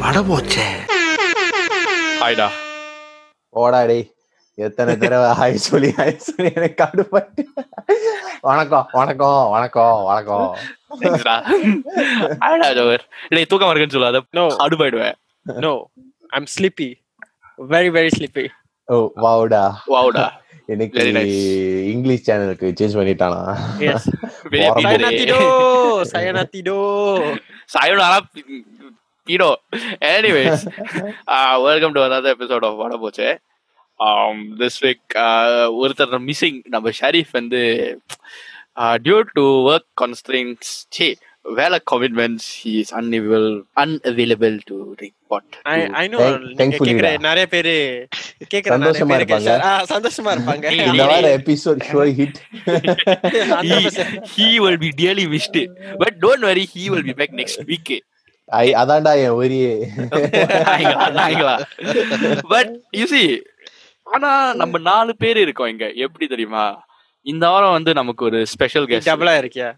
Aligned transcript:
பட 0.00 0.18
போச்சே 0.28 0.64
ஹாய்டா. 2.20 2.46
போடா 3.54 3.80
டேய் 3.90 4.06
எத்தனை 4.58 4.92
தடவை 5.02 5.28
ஹாய் 5.40 5.58
சொல்லி 5.66 5.90
ஹாய் 5.98 6.16
சொல்லி 6.26 6.50
எனக்கு 6.58 6.78
கடுப்பட்டு. 6.82 7.42
வணக்கம் 8.48 8.86
வணக்கம் 8.98 9.42
வணக்கம் 9.54 10.00
வணக்கம். 10.10 10.48
டேய் 13.34 13.48
தூக்கம் 13.52 13.70
இருக்குன்னு 13.72 13.96
சொல்லாத 13.98 14.22
No, 14.38 14.44
அடுப்பாயிடுவேன் 14.66 15.16
no. 15.66 15.74
I'm 16.36 16.46
sleepy. 16.56 16.90
Very, 17.74 17.90
very 17.98 18.10
sleepy. 18.18 18.46
ஓ 18.88 18.96
வாவுடா. 19.24 19.62
வாவுடா. 19.94 20.26
Nice. 20.68 21.36
இங்கிலீஷ் 21.92 22.24
சேனலுக்கு 22.26 22.66
சேஞ்ச் 22.78 22.96
பண்ணிட்டானா? 22.98 23.40
Tidur. 26.54 26.80
சாயோனாரா 27.74 28.18
பீடோ 29.26 29.48
anyways 30.10 30.62
welcome 31.66 31.94
to 31.96 32.02
another 32.08 32.30
episode 32.36 32.66
of 32.68 32.78
வட 32.82 32.96
போச்சே 33.02 33.30
திஸ் 34.60 34.78
வீக் 34.84 35.16
ஒருத்தர் 35.80 36.14
மிஸ்ஸிங் 36.28 36.60
நம்ம 36.74 36.92
ஷரீஃப் 37.00 37.32
வந்து 37.32 37.62
due 39.06 39.18
to 39.34 39.44
work 39.70 39.88
constraints 40.02 40.70
say 40.96 41.08
வேலை 41.54 41.80
commitments 41.90 42.48
he 42.64 42.72
is 42.78 42.94
unavailable 42.94 43.62
unavailable 43.76 44.58
to 44.64 44.94
report 44.94 45.52
I, 45.62 45.86
I 45.92 46.08
know. 46.08 46.18
Thank- 46.18 46.56
நீங்க 46.56 46.76
கேக்குற. 46.76 47.18
நிறைய 47.20 47.46
பேரு 47.46 47.74
கேக்குற 48.54 48.76
நிறைய 48.78 49.04
சந்தோஷமா. 49.04 49.60
ஆ, 49.60 49.82
சந்தோஷமா 49.82 50.30
இருப்பாங்க. 50.36 50.70
இந்த 50.86 51.04
வார 51.04 51.36
episode 51.36 51.82
show 51.92 52.04
hit 52.18 52.38
he 54.36 54.58
will 54.58 54.78
be 54.78 54.90
dearly 54.96 55.26
missed 55.28 55.58
but 55.98 56.12
don't 56.20 56.42
worry 56.42 56.66
he 56.74 56.88
will 56.90 57.02
be 57.02 57.16
back 57.16 57.30
next 57.32 57.58
week. 57.66 58.00
I 58.44 58.72
அதான்டா 58.72 59.14
என் 59.22 59.36
ஒரியே 59.40 59.72
பட் 62.48 62.72
யூ 62.90 63.04
see 63.04 63.40
ஆனா 64.02 64.54
நம்ம 64.54 64.78
நாலு 64.78 65.16
பேர் 65.16 65.36
இருக்கோம் 65.36 65.66
இங்க. 65.66 65.92
எப்படி 65.92 66.26
தெரியுமா? 66.26 66.86
இந்த 67.22 67.48
வாரம் 67.48 67.70
வந்து 67.70 67.92
நமக்கு 67.92 68.24
ஒரு 68.24 68.46
ஸ்பெஷல் 68.46 68.84
நீ 68.84 68.96
கெஸ்ட் 68.96 69.08
டபுளா 69.08 69.34
இருக்கியா? 69.38 69.68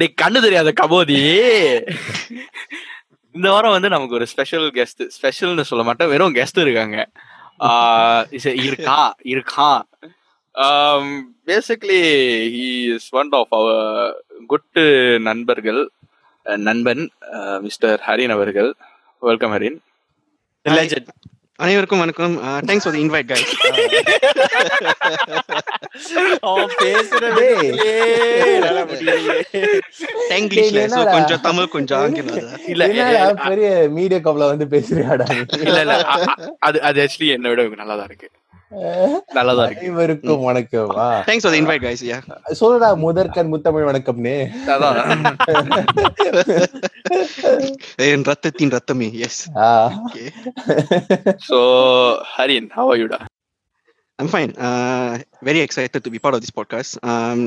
டே 0.00 0.06
கண்ணு 0.20 0.38
தெரியாத 0.44 0.70
கபோதி. 0.80 1.18
இந்த 3.36 3.48
வாரம் 3.54 3.74
வந்து 3.74 3.88
நமக்கு 3.94 4.16
ஒரு 4.18 4.26
ஸ்பெஷல் 4.32 4.66
கெஸ்ட் 4.76 5.02
ஸ்பெஷல்னு 5.16 5.64
சொல்ல 5.70 5.82
மாட்டேன் 5.88 6.10
வெறும் 6.12 6.34
கெஸ்ட் 6.38 6.60
இருக்காங்க. 6.64 6.96
இருக்கா 8.66 8.98
இருக்கா. 9.34 9.68
Basically 11.48 12.00
he 12.56 12.68
is 12.94 13.08
one 13.20 13.30
of 13.40 13.54
our 13.58 14.16
good 14.52 14.80
நண்பர்கள் 15.28 15.80
நண்பன் 16.68 17.04
மிஸ்டர் 17.66 18.02
ஹரின் 18.08 18.34
அவர்கள். 18.36 18.70
வெல்கம் 19.28 19.54
ஹரின். 19.56 19.78
லெஜெண்ட் 20.64 21.12
அனைவருக்கும் 21.58 22.00
வணக்கம் 22.00 22.32
thanks 22.64 22.84
for 22.84 22.94
the 22.94 23.02
invite 23.02 23.28
guys 23.28 23.52
அவன் 26.44 26.72
பேசுற 26.80 27.20
டேய். 27.34 27.58
விதத்திலே 27.58 27.92
என்னால 28.46 28.80
முடியலையே. 28.84 29.36
இங்கிலீஷ்ல 30.36 30.82
சோ? 30.94 31.02
கொஞ்சம் 31.12 31.40
தமிழ் 31.40 31.68
கொஞ்சம் 31.68 32.00
ஆங்கிலம். 32.00 32.48
இல்ல 32.68 32.88
பெரிய 33.44 33.68
மீடியா 33.90 34.20
கப்ல 34.20 34.48
வந்து 34.50 34.66
பேசுறியாடா? 34.72 35.28
இல்ல 35.62 35.78
இல்ல 35.80 35.96
அது 36.60 36.80
அது 36.82 37.02
ஆக்சுவலி 37.04 37.30
என்னை 37.32 37.50
விட 37.52 37.68
நல்லா 37.76 37.96
தான் 37.96 38.10
இருக்கு 38.10 38.30
நல்லா 39.35 39.53
தான் 39.53 39.67
இருக்கு 39.67 39.85
அனைவருக்கும் 39.85 40.43
வணக்கம் 40.45 40.91
ஆ. 40.99 41.07
Thanks 41.27 41.45
for 41.45 41.53
the 41.53 41.61
invite 41.61 41.83
guys 41.85 42.03
yeah 42.05 42.17
சொல்லுடா 42.59 42.89
முதற்கண் 43.03 43.49
முத்தமிழ் 43.53 43.87
வணக்கம்னு 43.87 44.35
அதான் 44.73 44.99
என் 48.07 48.25
ரத்தத்தின் 48.27 48.73
ரத்தமே 48.75 49.07
S 49.27 49.41
ah. 49.63 49.71
Okay 50.01 50.23
so 51.47 51.59
Harin 52.33 52.69
how 52.71 52.85
are 52.91 52.97
you 52.97 53.09
டா 53.09 53.19
I'm 54.19 54.31
fine 54.31 54.53
very 55.43 55.59
excited 55.63 56.03
to 56.05 56.13
be 56.13 56.21
part 56.21 56.37
of 56.37 56.45
this 56.45 56.55
podcast 56.55 56.95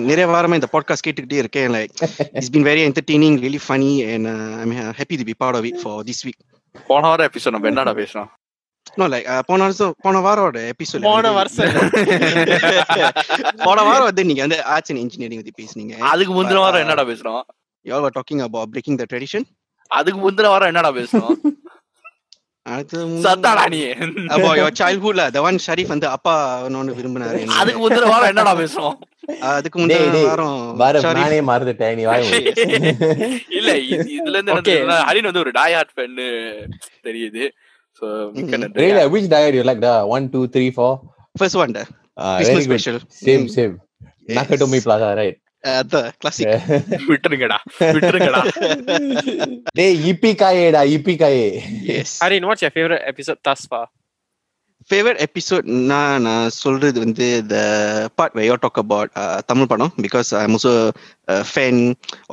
நிறைய 0.07 0.27
வாரமா 0.31 0.59
இந்த 0.59 0.71
பாட்காஸ்ட் 0.73 1.07
கேட்டுக்கிட்டே 1.07 1.41
இருக்கேன் 1.43 1.73
like 1.75 1.93
it's 2.33 2.53
been 2.53 2.69
very 2.69 2.83
entertaining 2.89 3.37
really 3.43 3.61
funny 3.65 3.91
and 4.09 4.29
I'm 4.63 4.73
happy 4.99 5.17
to 5.17 5.27
be 5.31 5.37
part 5.41 5.59
of 5.59 5.69
it 5.71 5.81
for 5.83 6.01
this 6.09 6.23
week 6.27 6.41
போன 6.87 7.03
வாரம் 7.09 7.29
episode 7.29 7.55
நம்ம 7.57 7.71
என்னடா 7.73 7.95
பேசணும் 7.99 8.31
நோ 8.96 9.08
லைக் 9.08 9.42
போன 9.46 9.62
வருஷம் 9.62 9.94
போன 10.02 10.20
வாரோட 10.20 10.58
எபிசோட் 10.72 11.02
போன 11.02 11.32
வருஷம். 11.32 11.74
போன 13.64 13.82
வாரம் 13.82 14.04
வந்து 14.04 14.26
நீங்க 14.26 14.42
வந்து 14.42 14.64
ஆர்ட்ஸ் 14.64 14.92
அண்ட் 14.92 15.00
இன்ஜினியரிங் 15.00 15.44
பத்தி 15.44 15.54
பேசுனீங்க. 15.62 15.94
அதுக்கு 15.98 16.34
முந்தின 16.34 16.56
வாரம் 16.56 16.80
என்னடா 16.80 17.06
பேசணும் 17.06 17.44
you 17.86 17.94
are 18.00 18.16
talking 18.20 18.42
about 18.42 18.72
breaking 18.72 18.96
the 18.96 19.08
tradition 19.14 19.48
அதுக்கு 19.92 20.20
முந்தின 20.22 20.48
வாரம் 20.48 20.68
என்னடா 20.68 20.92
வாரம் 28.08 28.28
என்னடா 28.28 28.54
பேசணும் 28.56 28.98
அதுக்கு 29.52 29.86
டேய், 29.86 30.10
டேய், 30.12 30.26
வாரம் 30.26 31.48
மறந்துட்டேன் 31.50 31.96
நீ 31.96 32.04
வாய். 32.04 32.28
இல்ல 33.58 33.72
இதுல 33.96 34.36
இருந்து 34.36 34.76
ஹரின் 35.08 35.24
வந்து 35.24 35.40
ஒரு 35.40 35.52
டாயாட் 35.52 35.94
ஃபேன் 35.96 36.20
தெரியுது. 37.04 37.44
சோ 37.99 38.05
மிக்க 38.37 38.53
Mhm. 38.53 38.63
நன்றி 38.63 38.83
Really, 38.83 39.05
which 39.15 39.29
diet 39.33 39.55
you 39.55 39.65
like? 39.71 39.81
Da? 39.81 39.95
One, 40.15 40.27
two, 40.35 40.45
three, 40.55 40.71
four. 40.79 40.93
First 41.35 41.61
one 41.65 41.75
Ah, 41.75 41.85
very 42.31 42.39
Christmas 42.41 42.67
good. 42.67 42.71
Special 42.71 43.01
Same, 43.27 43.47
same. 43.57 43.75
Nakatomi 44.39 44.81
Plaza, 44.87 45.09
right? 45.21 45.37
அதான் 45.65 46.07
கிளாசிக் 46.21 46.53
விட்டுருங்கடா 47.11 47.59
விட்டுருங்கடா 47.97 48.41
டேய் 49.79 49.99
இப்பி 50.11 50.31
காயேடா 50.41 50.81
yippee 50.97 51.15
kiyay 51.21 51.45
yes 51.97 52.15
Harin, 52.25 52.45
what's 52.49 52.63
your 52.65 52.73
favorite 52.77 53.05
episode 53.13 53.41
thus 53.49 53.63
far? 53.73 53.85
Favourite 54.91 55.21
episode 55.25 55.67
நான் 55.91 56.23
நான் 56.23 56.55
சொல்றது 56.57 56.99
வந்து 57.05 57.27
the 57.53 57.57
part 58.19 58.35
way 58.39 58.45
you 58.49 58.57
talk 58.65 58.81
about 58.83 59.11
Tamil 59.51 59.69
படம் 59.73 59.93
because 60.07 60.31
I 60.39 60.43
am 60.49 60.57
also 60.59 60.73
fan 61.53 61.81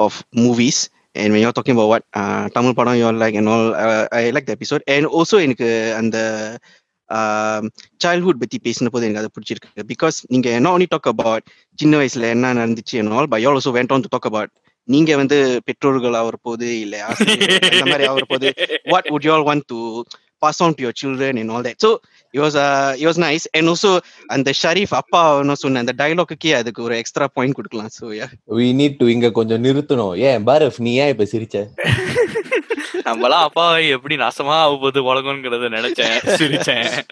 of 0.06 0.18
movies 0.40 0.82
and 1.16 1.32
when 1.34 1.42
you're 1.44 1.56
talking 1.58 1.76
about 1.76 1.90
what 1.94 2.04
uh, 2.20 2.44
Tamil 2.58 2.78
படம் 2.80 2.98
you 3.00 3.08
like 3.24 3.38
and 3.40 3.52
all 3.54 3.70
I 4.20 4.24
like 4.36 4.50
the 4.50 4.54
episode 4.58 4.84
and 4.96 5.10
also 5.20 5.38
எனக்கு 5.48 5.70
அந்த 6.02 6.18
childhood 8.04 8.42
பத்தி 8.44 8.58
பேசின 8.68 8.92
போது 8.96 9.06
எனக்கு 9.08 9.22
அது 9.24 9.34
பிடிச்சிருக்கு 9.38 9.86
பிகாஸ் 9.94 10.18
நீங்க 10.28 10.50
நாட் 10.60 10.76
only 10.76 10.88
டாக் 10.88 11.10
அபவுட் 11.14 11.46
சின்ன 11.80 11.98
வயசுல 12.02 12.28
என்ன 12.36 12.54
நடந்துச்சு 12.54 12.98
and 13.02 13.14
all 13.18 13.28
but 13.32 13.42
you 13.44 13.50
also 13.54 13.74
went 13.80 13.92
on 13.96 14.04
to 14.06 14.12
talk 14.16 14.28
about 14.32 14.50
நீங்க 14.88 15.12
வந்து 15.16 15.38
பெற்றோர்கள் 15.66 16.18
ஆகிற 16.20 16.38
போது 16.48 16.68
இல்ல 16.80 16.96
ஆசிரியர்கள் 17.10 17.74
அந்த 17.74 17.86
மாதிரி 17.92 18.08
ஆகிற 18.12 18.26
போது 18.26 18.48
what 18.94 19.06
would 19.14 19.26
you 19.28 19.34
all 19.36 19.46
want 19.50 19.64
to 19.74 19.80
pass 20.44 20.58
on 20.66 20.72
to 20.78 20.82
your 20.86 20.94
children 21.02 21.34
and 21.42 21.52
all 21.54 21.64
that 21.68 21.78
so 21.86 21.90
it 22.35 22.41
was 22.41 22.57
uh, 22.57 22.93
it 22.93 23.05
was 23.05 23.23
nice. 23.23 23.45
And 23.53 23.69
also 23.69 23.99
அந்த 24.27 24.53
ஷரீஃப் 24.63 24.87
அப்பா 24.91 25.39
என்ன 25.39 25.55
சொன்ன 25.55 25.79
அந்த 25.79 25.93
டயலாக்குக்கே 25.97 26.55
அதுக்கு 26.55 26.83
ஒரு 26.83 26.97
எக்ஸ்ட்ரா 26.97 27.29
பாயிண்ட் 27.33 27.55
கொடுக்கலாம். 27.55 27.89
So 27.89 28.11
yeah. 28.11 28.27
We 28.51 28.73
need 28.73 28.97
to 28.97 29.07
இங்க 29.07 29.31
கொஞ்சம் 29.31 29.65
நிறுத்தணும். 29.65 30.17
ஏன் 30.17 30.45
பரஃப் 30.47 30.81
நீ 30.81 30.95
ஏன் 30.95 31.09
இப்ப 31.09 31.25
சிரிச்ச? 31.25 31.67
நம்மளாம் 33.05 33.43
அப்பாவை 33.47 33.89
எப்படி 33.89 34.17
நாசமா 34.17 34.45
ஆக 34.45 34.75
போகுது 34.75 35.15
உலகங்கிறத 35.15 35.69
நினைச்சேன் 35.69 36.19
சிரிச்சேன். 36.25 37.03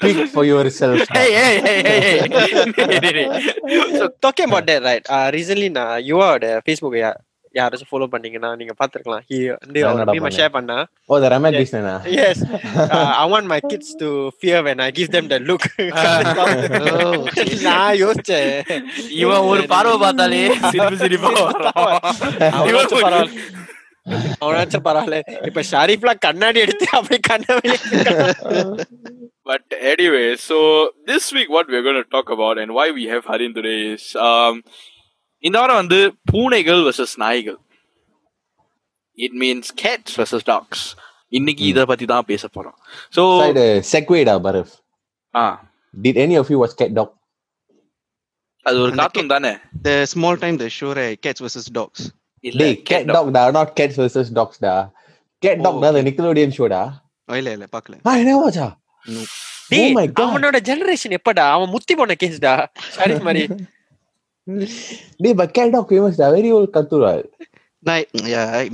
டேய், 1.13 1.61
டேய். 3.01 3.29
So 3.97 4.15
talking 4.27 4.51
about 4.51 4.67
that, 4.67 4.83
right? 4.83 5.01
Uh, 5.09 5.31
recently 5.33 5.71
நான் 5.71 6.03
யுவாவோட 6.03 6.61
Facebook 6.71 6.95
யா 6.95 7.15
யாராச்சும் 7.56 7.90
ஃபாலோ 7.90 8.08
பண்ணீங்கன்னா 8.14 8.50
நீங்க 8.60 8.74
பாத்துருக்கலாம் 8.80 9.24
ஹி 9.30 9.38
வந்து 9.54 9.80
அவர் 9.84 9.94
என்னடா 9.96 10.14
மீம் 10.16 10.26
பண்ண? 10.26 10.38
ஷேர் 10.38 10.54
பண்ணா 10.56 10.76
ஓ 11.10 11.20
த 11.24 11.30
Ramya 11.34 11.50
Yes. 11.50 11.60
கிருஷ்ணனா 11.60 11.94
yes 12.18 12.38
uh, 12.88 13.12
I 13.22 13.28
want 13.34 13.46
my 13.48 13.60
kids 13.64 13.90
to 14.02 14.10
fear 14.42 14.58
when 14.68 14.80
I 14.80 14.92
give 14.92 15.10
them 15.16 15.28
the 15.34 15.40
look 15.50 15.66
Oh, 16.98 17.16
நான் 17.68 17.96
யோசிச்சேன் 18.04 18.52
இவன் 19.24 19.48
ஒரு 19.52 19.64
பார்வை 19.74 19.96
பார்த்தாலே 20.04 20.42
சிரிப்பு 20.68 20.98
சிரிப்பா 21.04 21.32
வரும். 21.38 21.80
அவனாச்சும் 22.60 23.06
பரவாயில்ல 23.06 23.40
அவனாச்சும் 24.44 24.86
பரவாயில்ல 24.86 25.18
இப்ப 25.50 25.64
ஷரீஃப்லாம் 25.72 26.24
கண்ணாடி 26.28 26.60
எடுத்து 26.66 26.88
அப்படி 27.00 27.20
கண்ண 27.30 27.48
But 29.46 29.64
anyway, 29.84 30.36
so 30.40 30.56
this 31.06 31.26
week 31.32 31.50
what 31.50 31.68
we're 31.70 31.84
going 31.84 31.96
to 31.96 32.10
talk 32.10 32.30
about 32.30 32.58
and 32.58 32.74
why 32.74 32.92
we 32.92 33.06
have 33.06 33.24
Harin 33.26 33.54
today 33.54 33.78
is 33.92 34.06
um, 34.22 34.56
இந்த 35.43 35.57
வாரம் 35.61 35.81
வந்து 35.83 35.99
பூனைகள் 36.31 36.83
versus 36.89 37.13
நாய்கள் 37.23 37.59
it 39.19 39.37
means 39.43 39.71
cats 39.83 40.13
versus 40.21 40.43
dogs 40.53 40.81
இன்னைக்கு 41.33 41.65
இத 41.71 41.81
பத்தி 41.91 42.07
தான் 42.13 42.29
பேச 42.31 42.49
போறோம் 42.57 42.77
சைடு 43.17 43.65
செக்வேடா 43.93 44.37
பரஃப் 44.47 44.73
ஆ 45.35 45.45
did 45.95 46.17
any 46.25 46.37
of 46.41 46.49
you 46.53 46.59
watch 46.63 46.75
cat 46.81 46.93
dog 47.01 47.11
அது 48.67 48.79
ஒரு 48.85 48.93
கார்ட்டூன் 49.01 49.33
தானே 49.35 49.53
the 49.89 49.97
small 50.15 50.37
time 50.43 50.57
the 50.65 50.71
show 50.79 50.91
right 51.01 51.19
cats 51.27 51.43
versus 51.47 51.67
dogs 51.79 52.03
இல்ல 52.45 52.69
cat 52.91 53.07
dog 53.17 53.29
டா 53.39 53.45
not 53.59 53.71
cats 53.81 53.97
versus 54.03 54.29
dogs 54.41 54.59
டா 54.67 54.75
dog 55.61 55.77
Oh, 55.77 55.83
டா 55.85 55.91
the 55.99 56.05
nickelodeon 56.09 56.53
show 56.59 56.69
டா 56.75 56.83
oh, 57.29 57.37
இல்ல 57.41 57.51
இல்ல 57.57 57.69
பாக்கல 57.77 57.99
ah 58.11 58.17
என்ன 58.23 58.39
வாச்சா 58.43 58.69
Oh. 59.07 59.27
அவனோட 60.23 60.57
ஜெனரேஷன் 60.67 61.15
எப்படா 61.17 61.45
அவன் 61.55 61.71
முத்தி 61.75 61.93
போன 61.99 62.15
கேஸ்டா 62.23 62.53
ஷரீஃப் 62.97 63.27
மாதிரி 63.27 63.43
டேய் 65.23 65.37
but 65.41 65.51
cat 65.57 65.69
dog 65.75 65.85
famous 65.93 66.15
டா 66.21 66.29
very 66.37 66.51
old 66.59 66.71
cartoon 66.77 67.03
right? 67.09 67.29
நான் 67.89 68.03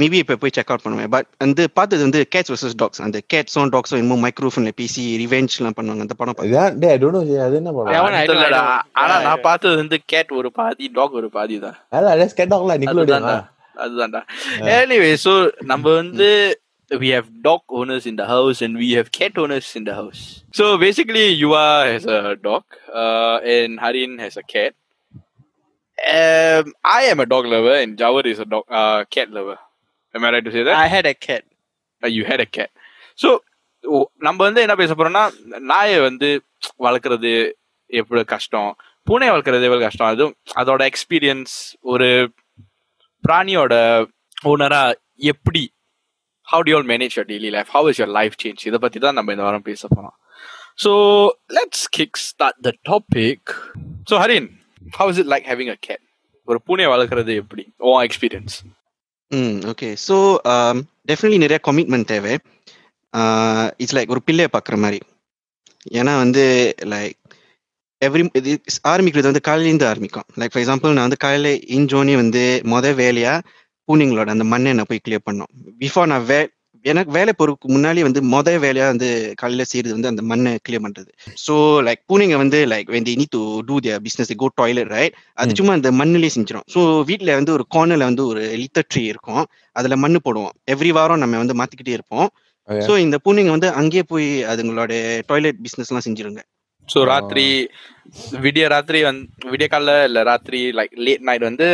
மேபி 0.01 0.17
இப்போ 0.23 0.35
போய் 0.41 0.53
செக் 0.57 0.71
அவுட் 0.73 0.83
பண்ணுவேன் 0.87 1.11
பட் 1.15 1.29
வந்து 1.45 1.63
பார்த்தது 1.77 2.03
வந்து 2.07 2.21
கேட்ஸ் 2.35 2.51
வர்சஸ் 2.53 2.75
டாக்ஸ் 2.83 3.01
அந்த 3.05 3.19
கேட்ஸும் 3.33 3.71
டாக்ஸும் 3.75 4.01
இன்னும் 4.03 4.23
மைக்ரோஃபோன்ல 4.25 4.73
பேசி 4.81 5.03
ரிவெஞ்ச்லாம் 5.23 5.77
பண்ணுவாங்க 5.79 6.05
அந்த 6.07 6.17
படம் 6.19 6.41
அது 6.43 6.49
என்ன. 7.61 7.71
ஆனா 9.03 9.15
Yeah, 9.15 9.25
நான். 9.27 9.45
பார்த்தது 9.47 9.75
வந்து 9.83 9.99
கேட் 10.13 10.33
ஒரு 10.41 10.51
பாதி 10.59 10.89
டாக் 10.99 11.15
ஒரு 11.21 11.29
பாதி 11.37 11.57
தான் 11.65 11.77
அதான் 11.93 12.35
Nickelodeon 12.83 13.29
அதுதான்டா. 13.85 14.21
எனிவே 14.77 15.13
சோ 15.25 15.33
நம்ம 15.73 15.85
வந்து 16.01 16.29
we 16.91 17.09
have 17.17 17.27
dog 17.49 17.63
owners 17.79 18.05
in 18.11 18.17
the 18.21 18.27
house 18.35 18.61
and 18.67 18.75
we 18.83 18.91
have 18.99 19.09
cat 19.19 19.35
owners 19.45 19.67
in 19.79 19.85
the 19.89 19.95
house 20.01 20.21
so 20.59 20.67
basically 20.85 21.25
Yuva 21.43 21.65
has 21.91 22.05
a 22.17 22.21
dog 22.47 22.65
uh, 23.03 23.37
and 23.57 23.73
Harin 23.85 24.13
has 24.25 24.37
a 24.43 24.47
cat 24.55 24.75
um, 26.15 26.73
I 26.85 27.03
am 27.13 27.21
a 27.21 27.27
dog 27.27 27.47
lover 27.47 27.75
and 27.83 27.99
Jawar 27.99 28.27
is 28.27 28.39
a 28.39 28.45
dog 28.45 28.65
uh, 28.71 29.05
cat 29.17 29.31
lover. 29.31 29.59
Am 30.15 30.25
I 30.25 30.33
right 30.33 30.45
to 30.45 30.53
say 30.53 30.63
that? 30.63 30.75
I 30.75 30.87
had 30.87 31.07
a 31.07 31.15
cat. 31.15 31.45
Uh, 32.03 32.09
you 32.09 32.25
had 32.25 32.41
a 32.41 32.47
cat. 32.47 32.71
So 33.17 33.29
நம்ம 34.27 34.39
வந்து 34.47 34.63
என்ன 34.65 34.75
பேச 34.81 34.93
போறோம்னா 34.95 35.23
நாயை 35.71 35.99
வந்து 36.07 36.29
வளர்க்குறது 36.85 37.33
எவ்வளவு 37.91 38.29
கஷ்டம்? 38.33 38.71
பூனை 39.07 39.29
வளர்க்குறது 39.33 39.67
எவ்வளவு 39.69 39.85
கஷ்டம்? 39.87 40.11
அதுவும் 40.13 40.35
அதோட 40.61 40.83
எக்ஸ்பீரியன்ஸ் 40.91 41.55
ஒரு 41.93 42.09
பிராணியோட 43.25 43.75
ஓனரா 44.51 44.83
எப்படி 45.33 45.63
how 46.49 46.65
do 46.67 46.73
you'll 46.75 46.89
manage 46.93 47.15
your 47.19 47.29
daily 47.31 47.51
life 47.57 47.71
how 47.77 47.91
is 47.93 48.01
your 48.03 48.13
life 48.19 48.37
change 48.43 48.67
இதை 48.71 48.81
பத்தி 48.85 48.99
தான் 49.05 49.17
நம்ம 49.19 49.33
இந்த 49.37 49.45
வாரம் 49.49 49.67
பேச 49.71 49.89
போறோம். 49.95 50.17
So 50.85 50.93
let's 51.59 51.87
kick 51.99 52.21
start 52.29 52.61
the 52.69 52.73
topic 52.91 53.53
so 54.11 54.17
Harin 54.25 54.51
how 54.99 55.11
is 55.13 55.21
it 55.23 55.31
like 55.35 55.47
having 55.51 55.73
a 55.75 55.79
cat 55.81 56.05
ஒரு 56.49 56.59
பூனையை 56.67 56.91
வளர்க்குறது 56.95 57.33
எப்படி? 57.43 57.65
ஓ 57.79 57.93
எக்ஸ்பீரியன்ஸ் 58.03 58.57
ம் 59.31 59.59
ஓகே 59.73 59.89
ஸோ 60.09 60.17
டெஃபினெட்லி 61.11 61.39
நிறைய 61.45 61.59
கமிட்மெண்ட் 61.69 62.11
தேவை. 62.15 62.35
Uh, 63.15 63.67
இட்ஸ் 63.83 63.97
லைக் 63.97 64.13
ஒரு 64.15 64.21
பிள்ளையை 64.27 64.49
பார்க்குற 64.53 64.77
மாதிரி. 64.77 64.99
ஏன்னா 65.99 66.13
வந்து 66.23 66.43
லைக் 66.93 67.17
எவ்ரி 68.03 68.23
இது 68.41 68.53
ஆரம்பிக்கிறது 68.93 69.31
வந்து 69.31 69.47
காலையிலேருந்து 69.49 69.89
ஆரம்பிக்கும். 69.91 70.27
லைக் 70.39 70.53
ஃபார் 70.53 70.63
எக்ஸாம்பிள் 70.63 70.95
நான் 70.97 71.09
வந்து 71.09 71.23
காலையில் 71.25 71.53
இஞ்சோனே 71.77 72.15
வந்து 72.15 72.43
மொதல் 72.73 72.99
வேலையாக 73.03 73.45
பூனைங்களோட 73.89 74.29
அந்த 74.37 74.45
மண்ணை 74.45 74.73
நான் 74.73 74.89
போய் 74.89 75.05
கிளியர் 75.07 75.27
பண்ணோம். 75.29 75.51
பிஃபோர் 75.81 76.11
நான் 76.13 76.27
வே 76.31 76.39
எனக்கு 76.85 77.13
வேலை 77.17 77.33
போறதுக்கு 77.39 77.69
முன்னாடி 77.75 78.01
வந்து 78.07 78.21
மொதல் 78.35 78.61
வேலையாக 78.65 78.93
வந்து 78.93 79.09
காலையில் 79.41 79.69
செய்கிறது 79.71 79.97
வந்து 79.97 80.11
அந்த 80.11 80.23
மண்ணை 80.31 80.53
கிளியர் 80.67 80.85
பண்ணுறது 80.87 81.11
ஸோ 81.45 81.55
லைக் 81.87 82.03
பூனைங்க 82.11 82.37
வந்து 82.43 82.61
like 82.73 82.91
when 82.95 83.05
they 83.09 83.15
need 83.21 83.31
to 83.37 83.43
do 83.71 83.77
their 83.87 83.99
business 84.07 84.29
they 84.31 84.39
go 84.43 84.49
toilet 84.61 84.89
right? 84.97 85.13
அது. 85.41 85.57
சும்மா 85.59 85.73
அந்த 85.79 85.91
மண்ணிலே 86.01 86.31
செஞ்சிடும் 86.37 86.67
ஸோ 86.75 86.83
வீட்டில் 87.11 87.37
வந்து 87.39 87.53
ஒரு 87.57 87.67
கார்னர்ல 87.77 88.09
வந்து 88.11 88.25
ஒரு 88.33 88.43
லிட்டர் 88.63 88.89
ட்ரீ 88.93 89.03
இருக்கும். 89.13 89.43
அதுல 89.77 89.97
மண்ணு 90.05 90.21
போடுவோம். 90.27 90.55
எவ்ரி 90.75 90.93
வாரம் 90.99 91.23
நம்ம 91.23 91.41
வந்து 91.43 91.59
மாத்திக்கிட்டே 91.61 91.97
இருப்போம். 91.99 92.29
ஸோ 92.69 92.95
இந்த 93.03 93.17
பூனைங்க 93.25 93.53
வந்து 93.57 93.69
அங்கேயே 93.81 94.05
போய் 94.13 94.29
அதுங்களோட 94.53 94.93
டாய்லெட் 95.31 95.61
பிசினஸ் 95.67 95.91
எல்லாம் 95.91 96.07
செஞ்சிருங்க. 96.07 96.43
ஸோ 96.89 96.99
ராத்திரி 97.13 97.47
விடிய 98.45 98.67
ராத்திரி 98.75 98.99
வந்து 99.09 99.51
விடிய 99.55 99.69
காலைல 99.73 99.95
இல்ல 100.09 100.21
ராத்திரி 100.31 100.61
லைக் 100.79 100.95
லேட் 101.07 101.25
நைட் 101.29 101.49
வந்து 101.51 101.67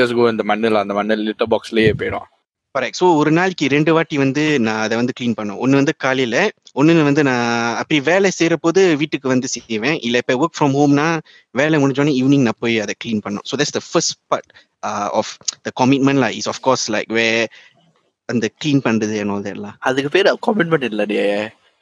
ஜஸ்ட் 0.00 0.16
கோ 0.18 0.28
இந்த 0.34 0.46
மண்ணில் 0.50 0.82
அந்த 0.82 0.96
மண்ணில் 1.00 1.26
லிட்டர் 1.28 1.52
பாக்ஸ்லயே 1.54 1.92
போயிடும். 2.00 2.28
கரெக்ட் 2.74 2.98
ஸோ 3.00 3.06
ஒரு 3.20 3.30
நாளைக்கு 3.38 3.64
ரெண்டு 3.74 3.90
வாட்டி 3.96 4.16
வந்து 4.22 4.44
நான் 4.66 4.80
அதை 4.84 4.94
வந்து 5.00 5.14
க்ளீன் 5.18 5.36
பண்ணுவேன். 5.38 5.60
ஒன்று 5.64 5.80
வந்து 5.80 5.94
காலையில் 6.04 6.40
ஒன்று 6.80 7.04
வந்து 7.08 7.22
நான் 7.28 7.48
அப்படி 7.80 7.98
வேலை 8.08 8.30
செய்கிற 8.38 8.56
போது 8.64 8.80
வீட்டுக்கு 9.00 9.28
வந்து 9.34 9.48
செய்வேன். 9.54 9.98
இல்லை 10.06 10.20
இப்போ 10.22 10.34
ஒர்க் 10.42 10.56
ஃப்ரம் 10.58 10.74
ஹோம்னா 10.78 11.06
வேலை 11.60 11.78
முடிஞ்சோடனே 11.82 12.14
ஈவினிங் 12.20 12.46
நான் 12.48 12.60
போய் 12.64 12.76
அதை 12.84 12.94
க்ளீன் 13.04 13.22
பண்ணோம் 13.26 13.46
so 13.50 13.56
that's 13.60 13.76
the 13.78 13.82
first 13.90 14.16
part 14.32 14.50
of 15.20 15.32
the 15.66 15.72
commitment 15.82 16.22
law 16.24 16.30
is 16.40 16.50
of course 16.54 16.86
like 16.96 17.12
way 17.18 17.26
அந்த 18.28 18.46
க்ளீன் 18.60 18.84
பண்ணுறது 18.86 19.14
என்னோட 19.22 19.48
எல்லாம். 19.56 19.76
அதுக்கு 19.88 20.10
பேர் 20.16 20.30
கமிட்மெண்ட் 20.48 20.88
இல்லைடே 20.90 21.24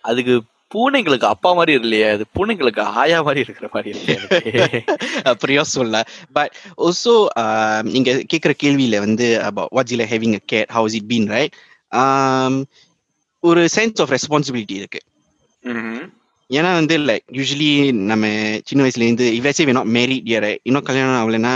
அதுக்கு 0.05 0.35
பூனைங்களுக்கு 0.75 1.27
அப்பா 1.31 1.51
மாதிரி 1.53 1.73
இல்லையே 1.81 2.09
அது 2.15 2.25
பூனைங்களுக்கு 2.37 2.83
ஆயா 3.01 3.19
மாதிரி 3.23 3.41
இருக்கிற 3.41 3.69
மாதிரி 3.73 3.91
இல்லையே. 3.97 4.81
அப்படியா 5.33 5.63
சொல்ல. 5.75 5.97
பட் 6.33 6.53
ஆல்சோ 6.87 7.15
நீங்க 7.95 8.11
கேக்குற 8.33 8.55
கேள்வியில 8.65 8.99
வந்து 9.07 9.27
வாட்ஸ் 9.77 9.95
இல 9.97 10.07
having 10.13 10.35
a 10.35 10.43
cat 10.53 10.73
how's 10.79 10.97
it 10.99 11.09
been 11.13 11.29
right 11.37 11.55
ஒரு 13.43 13.63
சென்ஸ் 13.77 14.01
ஆஃப் 14.03 14.13
ரெஸ்பான்சிபிலிட்டி 14.17 14.77
இருக்கு. 14.81 15.01
ம்ஹும். 15.65 16.05
ஏன்னா 16.51 16.71
வந்து 16.73 16.99
லைக் 17.09 17.27
யூஸ்வலி 17.33 17.69
நம்ம 18.11 18.25
சின்ன 18.65 18.85
வயசுல 18.85 19.07
இருந்து 19.07 19.27
இவ்வளோ 19.39 19.67
வே 19.67 19.73
நாட் 19.73 19.93
மேரிட் 19.97 20.29
இயர் 20.31 20.57
இன்னும் 20.63 20.83
கல்யாணம் 20.83 21.19
ஆகலைன்னா 21.21 21.55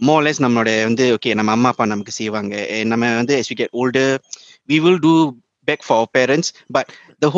மோர்லெஸ் 0.00 0.42
நம்மளோட 0.44 0.82
வந்து 0.82 1.04
ஓகே 1.14 1.34
நம்ம 1.34 1.50
அம்மா 1.50 1.68
அப்பா 1.68 1.84
நமக்கு 1.84 2.12
செய்வாங்க. 2.12 2.54
நம்ம 2.84 3.14
வந்து 3.14 3.36
as 3.36 3.48
we 3.52 3.56
get 3.60 3.70
older 3.80 4.08
we 4.68 4.78
will 4.84 4.98
do 4.98 5.14
back 5.68 5.82
for 5.82 5.96
our 5.98 6.10
parents. 6.18 6.48
But 6.74 6.86
the 7.22 7.30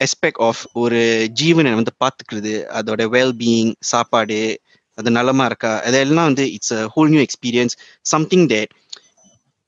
aspect 0.00 0.38
of 0.38 0.56
ஒரு 0.72 1.00
ஜீவனை 1.40 1.72
வந்து 1.74 1.92
பார்த்துக்கிறது 2.04 2.52
அதோட 2.78 3.04
வெல் 3.16 3.34
பீயிங் 3.38 3.72
சாப்பாடு 3.80 4.60
அது 4.98 5.10
நலமா 5.10 5.44
இருக்கா 5.44 5.82
அதெல்லாம் 5.82 6.24
வந்து 6.24 6.52
it's 6.52 6.72
a 6.72 6.82
whole 6.96 7.08
new 7.08 7.20
experience 7.20 7.76
something 8.02 8.46
that 8.46 8.72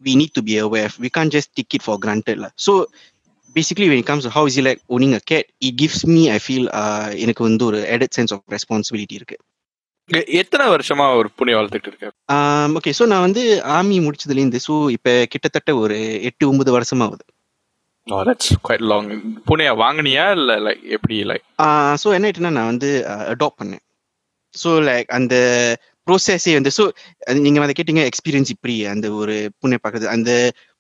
we 0.05 0.15
need 0.17 0.33
to 0.35 0.43
be 0.43 0.55
aware 0.59 0.85
of. 0.85 0.95
We 0.99 1.11
can't 1.19 1.33
just 1.33 1.49
take 1.57 1.75
it 1.75 1.83
for 1.83 1.97
granted. 1.99 2.37
lah. 2.39 2.49
So 2.57 2.73
basically 3.57 3.89
when 3.89 3.99
it 3.99 4.07
comes 4.07 4.23
to 4.23 4.31
how 4.31 4.45
is 4.47 4.57
it 4.57 4.65
like 4.65 4.81
owning 4.89 5.13
a 5.15 5.21
cat, 5.31 5.45
it 5.61 5.75
gives 5.83 6.01
me, 6.07 6.23
I 6.31 6.39
feel, 6.49 6.65
uh, 6.81 7.09
எனக்கு 7.25 7.43
வந்து 7.43 7.65
ஒரு 7.65 7.81
added 7.91 8.11
sense 8.21 8.33
of 8.33 8.41
responsibility 8.51 9.15
இருக்கு. 9.15 9.37
எத்தனை 10.27 10.65
வருஷமா 10.67 11.05
ஒரு 11.17 11.31
பூனை 11.31 11.55
வளர்த்துட்டு 11.55 11.91
இருக்க 11.91 12.07
Um, 12.33 12.71
okay, 12.77 12.91
so 12.91 13.07
நான் 13.07 13.21
வந்து 13.21 13.43
ஆர்மி 13.77 13.99
முடிச்சதுலேருந்து 14.01 14.59
ஸோ 14.67 14.91
இப்போ 14.91 15.27
கிட்டத்தட்ட 15.29 15.77
ஒரு 15.77 16.23
எட்டு 16.23 16.49
ஒன்பது 16.49 16.71
வருஷமா 16.79 17.07
ஓ 18.07 18.17
தட்ஸ் 18.29 18.53
குவைட் 18.67 18.85
லாங் 18.93 19.11
பூனையா 19.49 19.73
வாங்குனியா? 19.83 20.25
இல்ல 20.39 20.53
லைக் 20.67 20.83
எப்படி 20.97 21.17
லைக் 21.31 21.45
ஸோ 22.03 22.09
என்ன 22.17 22.27
ஆயிட்டுன்னா 22.29 22.53
நான் 22.59 22.71
வந்து 22.73 22.89
அடாப்ட் 23.33 23.59
பண்ணேன். 23.61 23.83
ஸோ 24.55 24.71
லைக் 24.89 25.09
அந்த 25.19 25.35
ப்ரோசஸே 26.07 26.55
வந்து 26.59 26.71
ஸோ 26.79 26.85
நீங்கள் 27.45 27.65
அதை 27.67 27.75
கேட்டீங்க 27.79 28.05
எக்ஸ்பீரியன்ஸ் 28.11 28.51
இப்படி 28.55 28.77
அந்த 28.93 29.07
ஒரு 29.21 29.35
பூனை 29.61 29.79
பார்க்குறது 29.83 30.09
அந்த 30.17 30.31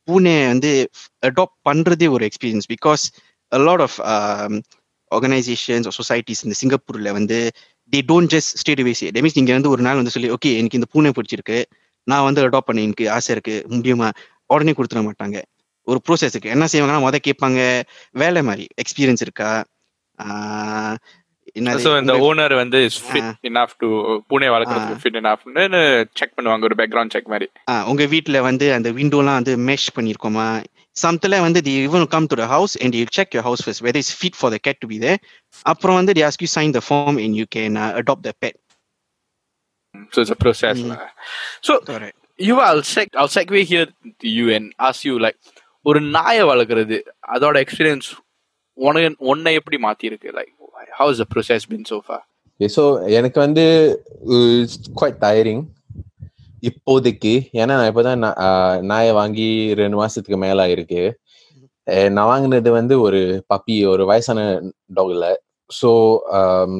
பூனை 0.08 0.34
வந்து 0.52 0.70
அடாப்ட் 1.28 1.58
பண்ணுறதே 1.68 2.08
ஒரு 2.16 2.24
experience 2.28 2.68
because 2.74 3.04
a 3.52 3.60
lot 3.68 3.84
of 3.86 3.98
organisations 5.10 5.88
societies 6.00 6.42
இந்த 6.46 6.56
சிங்கப்பூர்ல 6.62 7.10
வந்து 7.18 7.38
they 7.92 8.00
don't 8.10 8.32
just 8.34 8.52
state 8.62 8.82
ways 8.88 9.04
they 9.14 9.22
means 9.24 9.38
நீங்கள் 9.38 9.56
வந்து 9.58 9.72
ஒரு 9.74 9.82
நாள் 9.86 9.98
வந்து 10.00 10.14
சொல்லி 10.16 10.30
ஓகே 10.36 10.52
எனக்கு 10.60 10.78
இந்த 10.80 10.88
பூனை 10.94 11.10
பிடிச்சிருக்கு. 11.16 11.58
நான் 12.06 12.26
வந்து 12.28 12.40
அடாப்ட் 12.46 12.68
பண்ண 12.68 12.80
எனக்கு 12.86 13.04
ஆசை 13.16 13.30
இருக்கு. 13.34 13.56
முடியுமா? 13.74 14.08
உடனே 14.54 14.72
கொடுத்துட 14.78 15.00
மாட்டாங்க. 15.08 15.36
ஒரு 15.86 16.00
ப்ரோசஸ் 16.08 16.34
இருக்கு 16.34 16.50
என்ன 16.50 16.64
செய்வாங்கன்னா 16.72 17.04
முத 17.04 17.18
கேட்பாங்க 17.28 17.60
வேலை 18.14 18.42
மாதிரி 18.42 18.68
எக்ஸ்பீரியன்ஸ் 18.76 19.22
இருக்கா 19.22 19.50
இந்த 21.56 22.12
ஓனர் 22.26 22.54
வந்து 22.54 22.78
ஃபிட் 23.06 23.32
இனஃப் 23.44 23.74
டு 23.78 23.88
பூனை 24.28 24.48
வளர்க்கறதுக்கு 24.48 25.00
ஃபிட் 25.02 25.18
இனஃப்னு 25.20 25.80
செக் 26.14 26.36
பண்ணுவாங்க 26.36 26.64
ஒரு 26.64 26.74
பேக்ரவுண்ட் 26.74 27.12
செக் 27.12 27.28
மாதிரி 27.28 27.46
ஆ, 27.68 27.84
உங்க 27.84 28.04
வீட்ல 28.06 28.40
வந்து 28.42 28.74
அந்த 28.74 28.90
விண்டோலாம் 28.90 29.38
வந்து 29.40 29.56
மெஷ் 29.70 29.88
பண்ணிருக்கோமா 29.96 30.46
சம்தில் 30.96 31.40
வந்து 31.40 31.62
தி 31.62 31.74
come 32.14 32.26
to 32.28 32.36
the 32.36 32.46
house 32.46 32.76
and 32.76 32.92
they 32.94 33.04
check 33.06 33.34
your 33.34 33.42
house 33.42 33.60
first 33.62 33.82
whether 33.82 33.98
it's 33.98 34.12
fit 34.12 34.34
for 34.36 34.50
the 34.50 34.58
cat 34.58 34.80
to 34.80 34.86
be 34.86 34.98
there 34.98 35.18
அப்புறம் 35.66 35.96
வந்து 35.96 36.12
they 36.12 36.22
ask 36.22 36.40
you 36.40 36.50
sign 36.58 36.72
the 36.72 36.80
form 36.80 37.18
and 37.18 37.34
you 37.36 37.46
can 37.46 37.76
uh, 37.76 37.92
adopt 37.96 38.22
the 38.22 38.34
pet 38.34 38.56
so 40.12 40.20
it's 40.22 40.30
a 40.30 40.36
process 40.36 40.76
Mm. 40.78 40.90
lah. 40.90 41.08
so 41.60 41.72
correct 41.80 42.16
you 42.38 42.60
I'll 42.60 42.82
seg 42.86 43.08
I'll 43.14 43.28
segue 43.28 43.62
here 43.64 43.86
to 44.20 44.28
you 44.28 44.46
ஒரு 45.82 46.00
நாயை 46.00 46.42
வளர்க்கறது 46.44 46.98
அதோட 47.34 47.56
experience 47.64 48.10
உனக்கு 48.74 49.14
உன்னை 49.32 49.54
எப்படி 49.60 49.78
மாத்தி 49.86 50.04
இருக்கு 50.10 50.30
like 50.38 50.60
the 51.18 51.26
process 51.34 51.62
been 51.70 51.84
so 51.90 51.98
far? 52.06 52.20
Okay, 52.60 52.68
so 52.76 52.82
எனக்கு 53.18 53.38
வந்து 53.40 53.64
குவைட் 55.00 55.16
டயரிங் 55.24 55.62
இப்போதைக்கு 56.68 57.32
ஏன்னா 57.60 57.72
நான் 57.78 57.90
இப்போதான் 57.92 58.82
நாயை 58.90 59.12
வாங்கி 59.12 59.48
ரெண்டு 59.80 59.96
மாசத்துக்கு 60.00 60.38
மேல 60.42 60.66
ஆயிருக்கு. 60.66 61.02
நான் 62.16 62.30
வாங்கினது 62.32 62.70
வந்து 62.78 63.00
ஒரு 63.06 63.20
பப்பி 63.52 63.76
ஒரு 63.92 64.04
வயசான 64.10 64.40
டாக் 64.98 65.12
இல்ல. 65.14 65.26
ஸோ 65.80 65.90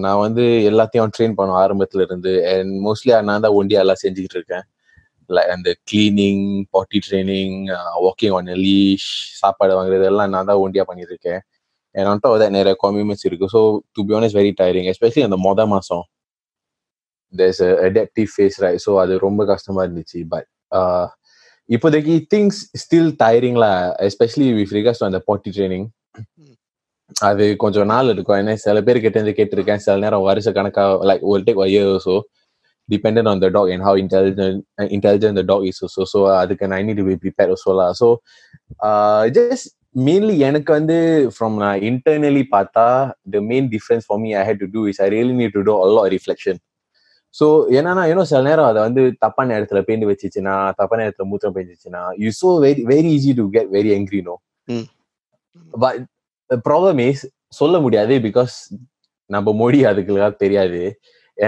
நான் 0.05 0.23
வந்து 0.27 0.45
எல்லாத்தையும் 0.71 1.13
ட்ரெயின் 1.17 1.39
பண்ணும் 1.41 1.61
ஆரம்பத்துல 1.63 2.05
இருந்து 2.09 2.33
அண்ட் 2.53 2.73
மோஸ்ட்லி 2.87 3.13
நான் 3.23 3.45
தான் 3.47 3.57
ஒண்டியா 3.61 3.83
எல்லாம் 3.85 4.03
செஞ்சுக்கிட்டு 4.05 4.39
இருக்கேன். 4.39 4.67
லைக் 5.37 5.55
அந்த 5.57 5.71
கிளீனிங் 5.91 6.45
பாட்டி 6.71 6.99
ட்ரைனிங் 7.07 7.57
வாக்கிங் 8.07 8.35
ஆன் 8.39 8.53
லீஷ் 8.65 9.09
சாப்பாடு 9.41 9.75
வாங்குறது 9.79 10.07
எல்லாம் 10.11 10.33
நான் 10.35 10.49
தான் 10.51 10.63
ஒண்டியா 10.67 10.85
பண்ணிட்டு 10.91 11.15
இருக்கேன் 11.15 11.41
அண்ட் 11.95 12.25
that 12.43 12.51
நிறைய 12.57 12.75
கம்யூனிட்ஸ் 12.83 13.27
இருக்கு. 13.29 13.47
So 13.55 13.61
to 13.95 14.03
be 14.09 14.15
honest 14.19 14.39
very 14.41 14.53
tiring 14.61 14.89
especially 14.93 15.23
அந்த 15.29 15.39
மொத 15.47 15.67
மாசம். 15.75 16.05
There's 17.35 17.59
a 17.67 17.71
adaptive 17.89 18.29
phase 18.37 18.57
right? 18.63 18.81
So 18.85 18.91
அது 19.03 19.13
ரொம்ப 19.19 19.45
கஷ்டமா 19.51 19.83
இருந்துச்சு. 19.85 20.19
பட் 20.33 20.49
இப்போதைக்கு 21.69 22.15
திங்ஸ் 22.35 22.61
ஸ்டில் 22.83 23.11
டயரிங் 23.23 23.59
லா 23.65 23.71
எஸ்பெஷலி 24.07 24.49
வித் 24.59 24.73
ரிகார்ட்ஸ் 24.79 25.05
அந்த 25.09 25.21
பாட்டி 25.29 25.51
ட்ரைனிங் 25.57 25.87
அது 27.29 27.45
கொஞ்சம் 27.63 27.91
நாள் 27.93 28.11
இருக்கும் 28.13 28.39
ஏன்னா 28.41 28.55
சில 28.67 28.81
பேர் 28.87 29.01
கிட்ட 29.05 29.21
இருந்து 29.21 29.39
கேட்டிருக்கேன். 29.39 29.83
சில 29.87 29.97
நேரம் 30.05 30.27
வருஷ 30.29 30.53
கணக்கா 30.59 30.85
லைக் 31.11 31.25
ஒரு 31.33 31.43
take 31.47 31.63
year 31.73 31.91
so 32.07 32.15
dependent 32.89 33.27
on 33.29 33.41
the 33.41 33.51
dog 33.51 33.71
and 33.71 33.83
how 33.83 33.95
intelligent 33.95 34.65
uh, 34.81 34.89
intelligent 34.97 35.35
the 35.35 35.43
dog 35.43 35.67
is 35.67 35.79
also 35.83 36.05
so 36.05 36.19
uh, 36.25 36.37
அதுக்கு 36.43 36.67
I 36.79 36.83
need 36.83 36.97
to 36.97 37.05
be 37.05 37.17
prepared 37.17 37.51
also 37.55 37.73
lah 37.81 37.93
so 37.93 38.09
uh, 38.89 39.23
just 39.39 39.67
mainly 40.07 40.37
எனக்கு 40.49 40.73
வந்து 40.73 40.97
from 41.39 41.55
uh, 41.69 41.77
internally 41.91 42.45
பார்த்தா 42.55 43.13
the 43.35 43.41
main 43.41 43.65
difference 43.75 44.05
for 44.11 44.19
me 44.19 44.35
I 44.35 44.45
had 44.51 44.59
to 44.65 44.67
do 44.67 44.87
is 44.87 45.01
I 45.01 45.09
really 45.17 45.33
need 45.33 45.53
to 45.59 45.65
do 45.69 45.75
a 45.87 45.89
lot 45.97 46.05
of 46.07 46.13
reflection 46.19 46.59
so 47.41 47.47
என்னன்னா 47.79 48.03
ஏன்னோ 48.13 48.23
சில 48.31 48.41
நேரம் 48.43 48.67
அதை 48.71 48.81
வந்து 48.83 49.03
தப்பான 49.19 49.55
இடத்துல 49.59 49.81
பெயிண்ட் 49.81 50.05
வச்சுச்சுன்னா 50.09 50.55
தப்பான 50.81 51.05
இடத்துல 51.07 51.27
மூத்திரம் 51.31 51.55
பெஞ்சிச்சுன்னா 51.59 52.03
you 52.23 52.31
so 52.41 52.49
very 52.65 52.83
very 52.91 53.11
easy 53.19 53.33
to 53.39 53.45
get 53.51 53.71
very 53.77 53.91
angry 53.99 54.21
no. 54.23 54.35
But 55.75 56.03
problem 56.69 57.01
is 57.09 57.23
சொல்ல 57.49 57.81
முடியாது 57.81 58.15
பிகாஸ் 58.19 58.55
நம்ம 59.27 59.53
மொழி 59.53 59.85
அதுக்கு 59.85 60.33
தெரியாது 60.45 60.83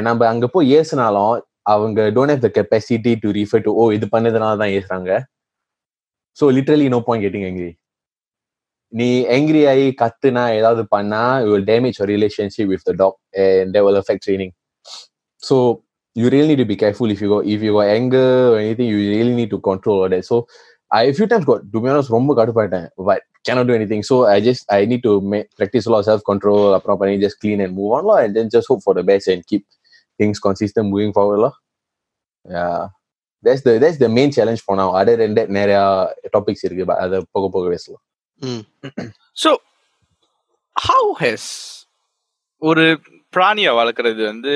நம்ம 0.02 0.26
அங்க 0.26 0.46
போய் 0.46 0.72
ஏசுனாலும் 0.78 1.34
அவங்க 1.66 2.00
don't 2.10 2.32
have 2.32 2.44
the 2.46 2.50
capacity 2.58 3.12
to 3.22 3.28
refer 3.30 3.62
to 3.62 3.72
ஓ 3.80 3.84
இது 3.92 4.06
பண்ணதுனால 4.12 4.58
தான் 4.62 4.74
ஏசுறாங்க 4.76 5.10
so 6.38 6.46
literally 6.52 6.86
no 6.88 7.00
point 7.00 7.24
getting 7.26 7.46
angry 7.50 7.72
நீ 8.92 9.08
எங்கிரி 9.36 9.62
ஆகி 9.66 9.86
கத்துனா 10.02 10.42
ஏதாவது 10.58 10.82
பண்ணா 10.90 11.22
யூ 11.44 11.50
வில் 11.54 12.00
ஒரு 12.00 12.10
relationship 12.12 12.70
with 12.72 12.84
the 12.84 12.94
dog 13.02 13.18
and 13.44 13.72
they 13.76 13.82
will 13.86 14.00
affect 14.02 14.24
training 14.26 14.52
so 15.42 15.56
you 16.16 16.26
real 16.28 16.50
need 16.50 16.64
be 16.66 16.76
careful 16.82 17.12
if 17.14 17.22
you 17.24 17.28
go 17.28 17.38
if 17.54 17.64
you 17.66 17.72
go 17.74 17.82
anything 18.78 18.90
you 18.92 18.98
real 19.14 19.32
need 19.38 19.52
to 19.54 19.60
control 19.70 20.00
ஓட 20.04 20.18
so 20.30 20.36
I 20.90 21.04
few 21.12 21.26
times 21.26 21.48
got 21.50 21.64
to 21.72 21.78
minus 21.80 22.10
ரொம்ப 22.10 22.34
கடுப்பாயிட்டேன் 22.40 22.86
but 23.08 23.24
cannot 23.48 23.68
do 23.68 23.74
anything 23.92 24.04
so 24.10 24.16
I 24.30 24.36
just 24.40 24.64
I 24.72 24.80
need 24.86 25.04
to 25.08 25.14
may 25.32 25.40
practice 25.58 25.88
law 25.94 26.00
self 26.00 26.24
control 26.30 26.66
அப்புறம் 26.74 26.98
பண்ணி 27.00 27.16
just 27.24 27.38
clean 27.42 27.62
and 27.64 27.74
move 27.78 27.92
ஆன்லா 27.98 28.16
and 28.24 28.34
then 28.38 28.52
just 28.54 28.70
hope 28.72 28.82
for 28.84 28.96
the 29.00 29.04
best 29.10 29.30
and 29.34 29.44
keep 29.50 29.66
things 30.20 30.38
consistent 30.46 30.86
moving 30.94 31.12
forward 31.18 31.40
lah. 31.44 31.54
yeah 32.46 32.82
that's 33.44 33.62
the 33.66 33.72
that's 33.82 33.98
the 34.02 34.10
main 34.16 34.30
challenge 34.36 34.60
for 34.66 34.74
now 34.80 34.88
other 35.00 35.16
than 35.20 35.32
that 35.38 35.48
நிறைய 35.58 35.78
topics 36.36 36.62
இருக்கு 36.66 36.84
but 36.90 36.98
அதை 37.04 37.18
போக 37.34 37.48
போக 37.54 37.64
பேசலாம் 37.74 38.02
so 39.42 39.50
how 40.76 41.10
has 41.22 41.50
ஒரு 42.62 42.84
பிராணியை 43.36 43.72
வளர்க்குறது 43.80 44.22
வந்து 44.32 44.54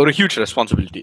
ஒரு 0.00 0.10
ஹியூஜ் 0.16 0.36
ரெஸ்பான்சிபிலிட்டி. 0.42 1.02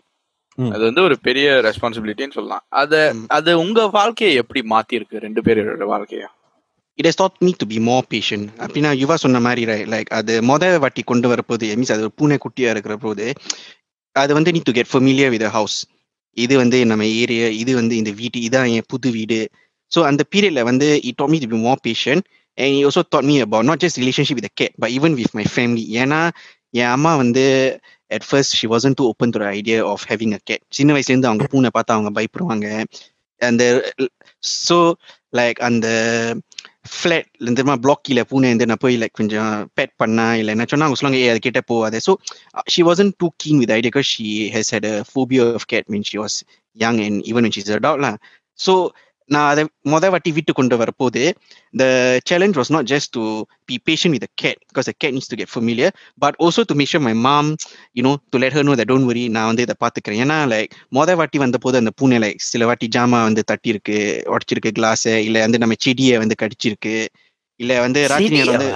அது 0.57 0.83
வந்து 0.87 1.01
ஒரு 1.07 1.15
பெரிய 1.27 1.47
ரெஸ்பான்சிபிலிட்டின்னு 1.67 2.35
சொல்லலாம் 2.37 2.63
அத. 2.81 2.93
அது 3.37 3.51
உங்க 3.63 3.87
வாழ்க்கையை 3.97 4.33
எப்படி 4.41 4.61
மாத்திருக்கு 4.73 5.23
ரெண்டு 5.25 5.41
பேரோட 5.47 5.85
வாழ்க்கைய 5.93 6.25
it 6.98 7.06
has 7.08 7.16
taught 7.20 7.36
me 7.46 7.52
to 7.60 7.66
be 7.72 7.78
more 7.88 8.02
patient 8.14 8.44
அப்படின்னா 8.64 8.90
யுவா 9.02 9.16
சொன்ன 9.24 9.40
மாதிரி 9.46 9.62
ரைட் 9.70 9.88
லைக் 9.94 10.10
அது 10.18 10.34
மொத 10.50 10.64
வாட்டி 10.84 11.02
கொண்டு 11.10 11.26
வரப்போது 11.32 11.70
மீன்ஸ் 11.78 11.92
அது 11.94 12.04
ஒரு 12.06 12.12
பூனை 12.20 12.36
குட்டியா 12.44 12.70
இருக்கிற 12.74 12.94
போது 13.06 13.26
அது 14.16 14.32
வந்து 14.38 14.50
நீ 14.56 14.60
to 14.68 14.74
get 14.78 14.90
familiar 14.92 15.32
with 15.34 15.46
house 15.56 15.78
இது 16.36 16.54
வந்து 16.62 16.78
நம்ம 16.90 17.04
ஏரியா 17.22 17.48
இது 17.62 17.72
வந்து 17.80 17.94
இந்த 18.02 18.12
வீடு 18.20 18.38
இதான் 18.46 18.68
என் 18.76 18.88
புது 18.92 19.08
வீடு 19.18 19.40
ஸோ 19.92 20.00
அந்த 20.10 20.22
பீரியட்ல 20.32 20.62
வந்து 20.70 20.88
it 21.08 21.18
taught 21.18 21.32
me 21.34 21.40
to 21.44 21.48
be 21.52 21.58
more 21.66 21.78
patient 21.88 22.22
and 22.58 22.70
it 22.78 22.84
also 22.88 23.02
taught 23.12 23.26
me 23.30 23.36
about 23.46 23.64
not 23.70 23.78
just 23.84 23.96
relationship 24.02 24.36
with 24.38 24.46
the 24.48 24.54
cat 24.60 24.72
but 24.82 24.90
even 24.96 25.12
with 25.20 25.32
my 25.40 25.46
family 25.56 25.84
ஏன்னா 26.02 26.20
என் 26.80 26.92
அம்மா 26.96 27.12
வந்து 27.22 27.44
at 28.10 28.24
first 28.30 28.50
she 28.58 28.66
wasn't 28.74 28.96
too 29.00 29.08
open 29.12 29.28
to 29.34 29.38
the 29.42 29.50
idea 29.58 29.78
of 29.92 30.00
having 30.12 30.32
a 30.38 30.42
cat 30.50 30.62
சின்ன 30.78 30.92
வயசுல 30.96 31.14
இருந்து 31.14 31.30
அவங்க 31.30 31.46
பூனை 31.54 31.70
பார்த்தா 31.76 31.96
அவங்க 31.96 32.12
பயப்படுவாங்க 32.18 32.68
அந்த 33.40 33.62
ஸோ 34.66 34.78
லைக் 35.38 35.60
அந்த 35.68 35.86
ஃபிளாட் 36.94 37.28
இந்த 37.48 37.62
மாதிரி 37.64 37.82
பிளாக் 37.82 38.02
கீழே 38.02 38.22
பூனை 38.22 38.48
வந்து 38.48 38.66
நான் 38.66 38.80
போய் 38.80 38.98
லைக் 38.98 39.12
கொஞ்சம் 39.12 39.52
பெட் 39.80 39.94
பண்ணா 39.96 40.26
இல்லை 40.34 40.52
என்ன 40.54 40.66
சொன்னா 40.68 40.86
அவங்க 40.86 40.98
சொல்லுவாங்க 41.00 41.20
ஏ 41.24 41.28
அது 41.28 41.40
கிட்ட 41.40 41.60
போகாத 41.72 42.00
so 42.06 42.14
she 42.68 42.82
wasn't 42.82 43.12
too 43.18 43.28
keen 43.36 43.58
with 43.58 43.74
idea 43.78 43.92
because 43.92 44.10
she 44.14 44.26
has 44.56 44.70
had 44.74 44.88
a 44.92 44.96
phobia 45.12 45.46
of 45.54 45.66
cat 45.66 45.88
mean 45.88 46.06
she 46.10 46.18
was 46.18 46.36
young 46.76 47.00
and 47.00 47.20
even 47.24 47.44
when 47.44 47.54
she's 47.56 47.70
adult 47.78 48.00
lah 48.00 48.14
so 48.58 48.72
நான் 49.35 49.49
அதை 49.51 49.63
மொத 49.93 50.09
வாட்டி 50.13 50.31
வீட்டு 50.37 50.53
கொண்டு 50.59 50.75
வரப்போது 50.81 51.23
not 52.75 52.85
just 52.85 53.07
to 53.15 53.23
be 53.69 53.75
patient 53.87 54.13
with 54.15 54.23
the 54.25 54.31
cat 54.41 54.57
because 54.69 54.87
the 54.91 54.95
cat 55.01 55.11
needs 55.15 55.27
to 55.27 55.37
get 55.41 55.49
familiar 55.49 55.89
but 56.23 56.33
also 56.43 56.63
to 56.63 56.75
make 56.79 56.89
sure 56.91 57.01
my 57.01 57.13
mom 57.27 57.47
you 57.97 58.03
know 58.05 58.15
to 58.33 58.39
let 58.43 58.53
her 58.57 58.63
know 58.67 58.75
that 58.79 58.87
don't 58.91 59.07
worry 59.09 59.25
நான் 59.35 59.49
வந்து 59.51 59.65
இதை 59.67 59.75
பார்த்துக்கிறேன். 59.83 60.21
ஏன்னா 60.25 60.37
like 60.53 60.71
மொத 60.97 61.15
வாட்டி 61.19 61.37
வந்த 61.45 61.57
போது 61.65 61.77
அந்த 61.81 61.93
பூனை 61.99 62.19
லைக் 62.25 62.39
சில 62.51 62.65
வாட்டி 62.69 62.87
ஜாமா 62.97 63.19
வந்து 63.29 63.43
தட்டியிருக்கு 63.51 63.97
உடச்சிருக்கு 64.35 64.71
கிளாஸை 64.79 65.15
இல்லை 65.27 65.41
வந்து 65.45 65.61
நம்ம 65.63 65.77
செடியை 65.85 66.17
வந்து 66.23 66.37
கடிச்சிருக்கு 66.43 66.95
இல்லை 67.59 67.77
வந்து 67.85 68.01
நேரம் 68.37 68.53
வந்து 68.55 68.71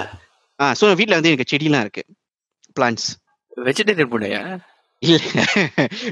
ஆ 0.60 0.66
ஸோ 0.80 0.94
வீட்டில் 1.00 1.18
வந்து 1.18 1.32
எனக்கு 1.32 1.50
செடிலாம் 1.52 1.84
இருக்கு 1.86 2.04
பிளான்ஸ் 2.78 3.06
வெஜிடேரியன் 3.66 4.12
பூனையா? 4.12 4.42
இல்ல. 5.02 5.16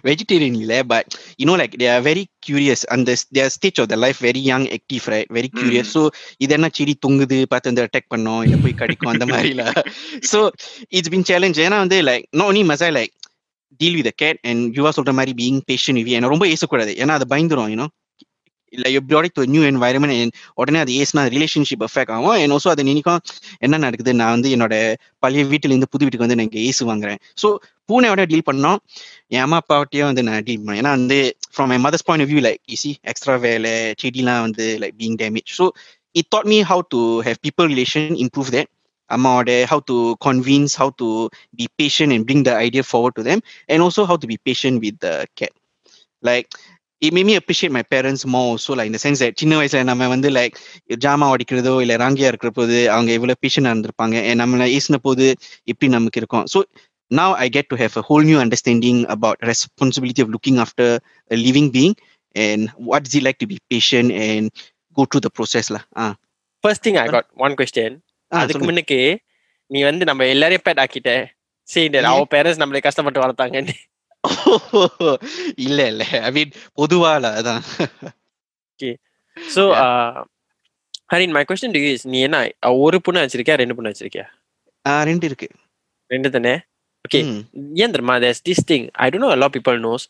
வெஜிடேரியன் 0.07 0.57
இல்ல 0.61 0.75
but 0.85 1.11
you 1.41 1.45
know 1.51 1.55
like 1.61 1.75
they 1.83 1.87
are 1.93 2.03
very 2.09 2.25
curious 2.47 2.85
அந்த 2.95 3.15
their 3.37 3.53
stage 3.55 3.79
of 3.83 3.91
the 3.93 3.97
life 4.05 4.19
very 4.27 4.43
young 4.49 4.67
active 4.77 5.07
right 5.15 5.31
very 5.39 5.51
curious 5.57 5.93
so 5.97 6.03
இது 6.45 6.55
என்ன 6.59 6.71
செடி 6.79 6.95
தொங்குது 7.07 7.39
பார்த்து 7.53 7.71
வந்து 7.71 7.85
அட்டாக் 7.87 8.12
பண்ணோம் 8.15 8.43
இல்லை 8.47 8.59
போய் 8.65 8.79
கடிக்கும் 8.83 9.12
அந்த 9.15 9.27
மாதிரில. 9.33 9.65
ஸோ 10.33 10.41
இட்ஸ் 10.99 11.12
பின் 11.15 11.27
சேலஞ்ச் 11.31 11.61
ஏன்னா 11.67 11.79
வந்து 11.85 11.99
லைக் 12.11 12.27
நோ 12.41 12.47
நீ 12.59 12.62
மசா 12.73 12.91
like 12.99 13.15
deal 13.81 13.99
with 13.99 14.12
cat 14.23 14.41
and 14.51 14.62
Yuva 14.79 14.91
சொல்ற 14.97 15.12
மாதிரி 15.19 15.33
பீயிங் 15.41 15.62
பேஷன் 15.71 15.99
விவி 16.01 16.17
என்ன 16.19 16.33
ரொம்ப 16.35 16.47
ஏசக்கூடாது. 16.55 16.93
ஏன்னா 17.03 17.15
அது 17.19 17.27
பயந்துரும் 17.33 17.71
you know 17.73 17.87
இல்லை 18.74 18.90
you 18.94 19.00
brought 19.10 19.26
it 19.28 19.34
to 19.38 19.42
a 19.46 19.50
new 19.54 19.62
environment 19.74 20.14
and 20.14 20.32
உடனே 20.62 20.80
அது 20.84 20.94
ஏசினா 21.02 21.22
ரிலேஷன்ஷிப் 21.36 21.84
எஃபெக்ட் 21.88 22.12
ஆகும் 22.16 22.34
அண்ட் 22.34 22.54
ஆல்சோ 22.56 22.70
அதை 22.74 22.84
நினைக்கும் 22.90 23.20
என்ன 23.66 23.80
நடக்குது 23.86 24.14
நான் 24.22 24.34
வந்து 24.36 24.50
என்னோட 24.56 24.76
பழைய 25.26 25.44
வீட்டுல 25.52 25.74
இருந்து 25.74 25.90
புது 25.94 26.04
வீட்டுக்கு 26.06 26.26
வந்து 26.26 26.38
நான் 26.40 26.48
இங்க 26.50 26.60
ஏசு 26.70 26.82
வாங்குறேன் 26.90 27.20
ஸோ 27.42 27.50
பூனையோட 27.90 28.24
டீல் 28.32 28.48
பண்ணோம் 28.52 28.80
என் 29.36 29.44
அம்மா 29.46 29.60
அப்பாவட்டையும் 29.64 30.10
வந்து 30.12 30.24
நான் 30.30 30.46
டீல் 30.48 30.62
பண்ணேன் 30.64 30.80
ஏன்னா 30.82 30.94
வந்து 31.00 31.20
from 31.56 31.72
my 31.74 31.78
mother's 31.86 32.08
point 32.10 32.28
view 32.32 32.42
like 32.48 32.62
easy 32.76 32.92
extra 33.12 33.36
வேலை 33.48 33.74
செடிலாம் 34.04 34.44
வந்து 34.48 34.66
like 34.84 34.98
being 35.04 35.20
damage 35.24 35.52
so 35.60 35.68
it 36.22 36.30
taught 36.36 36.50
me 36.54 36.60
how 36.72 36.84
to 36.96 37.02
have 37.28 37.40
people 37.48 37.70
relation 37.74 38.10
improve 38.26 38.52
that 38.58 38.72
அம்மாவோட 39.10 39.52
how 39.72 39.84
to 39.90 39.98
convince 40.26 40.74
how 40.80 40.90
to 41.02 41.08
be 41.60 41.66
patient 41.80 42.12
and 42.16 42.24
bring 42.30 42.42
the 42.48 42.56
idea 42.68 42.84
forward 42.92 43.14
to 43.20 43.24
them 43.30 43.40
and 43.72 43.80
also 43.86 44.02
how 44.10 44.18
to 44.24 44.28
be 44.32 44.38
patient 44.50 44.76
with 44.86 44.98
the 45.06 45.14
cat 45.40 45.54
like 46.24 46.50
it 47.02 47.12
made 47.16 47.28
me 47.30 47.36
appreciate 47.40 47.72
my 47.78 47.84
parents 47.94 48.22
more 48.34 48.46
also 48.52 48.72
like 48.78 48.88
in 48.92 48.96
the 48.98 49.02
sense 49.06 49.20
that 49.24 49.34
சின்ன 49.42 49.58
வயசுல 49.60 49.82
நம்ம 49.90 50.08
வந்து 50.14 50.30
like 50.38 50.56
ஜாமா 51.06 51.26
உடைக்கிறதோ 51.34 51.74
இல்ல 51.84 51.98
ராங்கியா 52.04 52.30
இருக்கிற 52.32 52.52
போது 52.60 52.78
அவங்க 52.96 53.12
எவ்வளவு 53.18 53.42
பேஷண்டா 53.46 53.74
இருந்திருப்பாங்க 53.74 54.16
and 54.30 54.40
நம்மள 54.42 54.68
ஏசின 54.78 55.00
போது 55.08 55.26
எப்படி 55.72 55.90
நமக்கு 55.98 56.22
இருக்கும் 56.24 56.46
so 56.54 56.62
now 57.12 57.30
I 57.44 57.50
get 57.50 57.66
to 57.72 57.76
have 57.76 57.94
a 57.98 58.04
whole 58.08 58.26
new 58.30 58.40
understanding 58.46 58.98
about 59.16 59.38
responsibility 59.52 60.22
of 60.26 60.30
looking 60.30 60.58
after 60.64 60.88
a 61.32 61.38
living 61.46 61.68
being 61.78 61.94
and 62.36 62.62
what 62.90 63.08
is 63.08 63.14
it 63.16 63.24
like 63.28 63.40
to 63.44 63.48
be 63.52 63.58
patient 63.74 64.10
and 64.26 64.46
go 64.98 65.06
through 65.06 65.24
the 65.28 65.32
process 65.38 65.68
lah. 65.76 65.84
Ah, 66.04 66.14
first 66.64 66.84
thing 66.88 67.00
I 67.04 67.06
got 67.16 67.30
one 67.46 67.56
question 67.60 67.96
ah 68.32 68.40
அதுக்கு 68.42 68.54
சொல்லுங்க. 68.54 68.70
முன்னுக்கு 68.70 69.00
நீ 69.72 69.80
வந்து 69.82 70.06
நம்ம 70.10 70.28
எல்லாரையும் 70.34 70.66
bad 70.68 70.82
ஆக்கிட்ட 70.84 71.12
சரி 71.70 71.86
ஏன்? 72.00 72.10
அவ 72.12 72.26
பேரண்ட்ஸ் 72.36 72.62
நம்மளை 72.64 72.82
கஷ்டப்பட்டு 72.88 73.24
வளர்த்தாங்க 73.24 73.58
இல்ல 75.66 75.80
இல்ல 75.92 76.04
ஐ 76.22 76.32
மீன் 76.32 76.52
பொதுவால 76.80 77.32
அதான் 77.40 77.62
so 79.38 79.64
Yeah. 79.74 80.18
Harin 81.14 81.34
my 81.36 81.42
question 81.50 81.74
two 81.74 81.82
is 81.90 82.06
நீ 82.08 82.20
என்ன 82.22 82.38
அஹ், 82.66 82.76
ஒரு 82.84 82.98
பொண்ணு 83.02 83.24
வச்சிருக்கியா 83.24 83.56
ரெண்டு 83.56 83.76
பொண்ணு 83.76 83.92
வச்சிருக்கியா 83.92 84.26
ஆஹ் 84.86 85.04
ரெண்டு 85.10 85.26
இருக்கு 85.30 85.48
ரெண்டு 86.12 86.30
தானே 86.30 86.56
Okay. 87.06 87.22
ம். 87.26 87.42
ஏன் 87.76 87.94
தெரியுமா 87.94 88.16
there's 88.18 88.40
this 88.42 88.60
thing 88.70 88.84
I 88.96 89.10
don't 89.10 89.24
know 89.24 89.32
a 89.32 89.40
lot 89.42 89.50
of 89.50 89.56
people 89.58 89.78
knows 89.78 90.04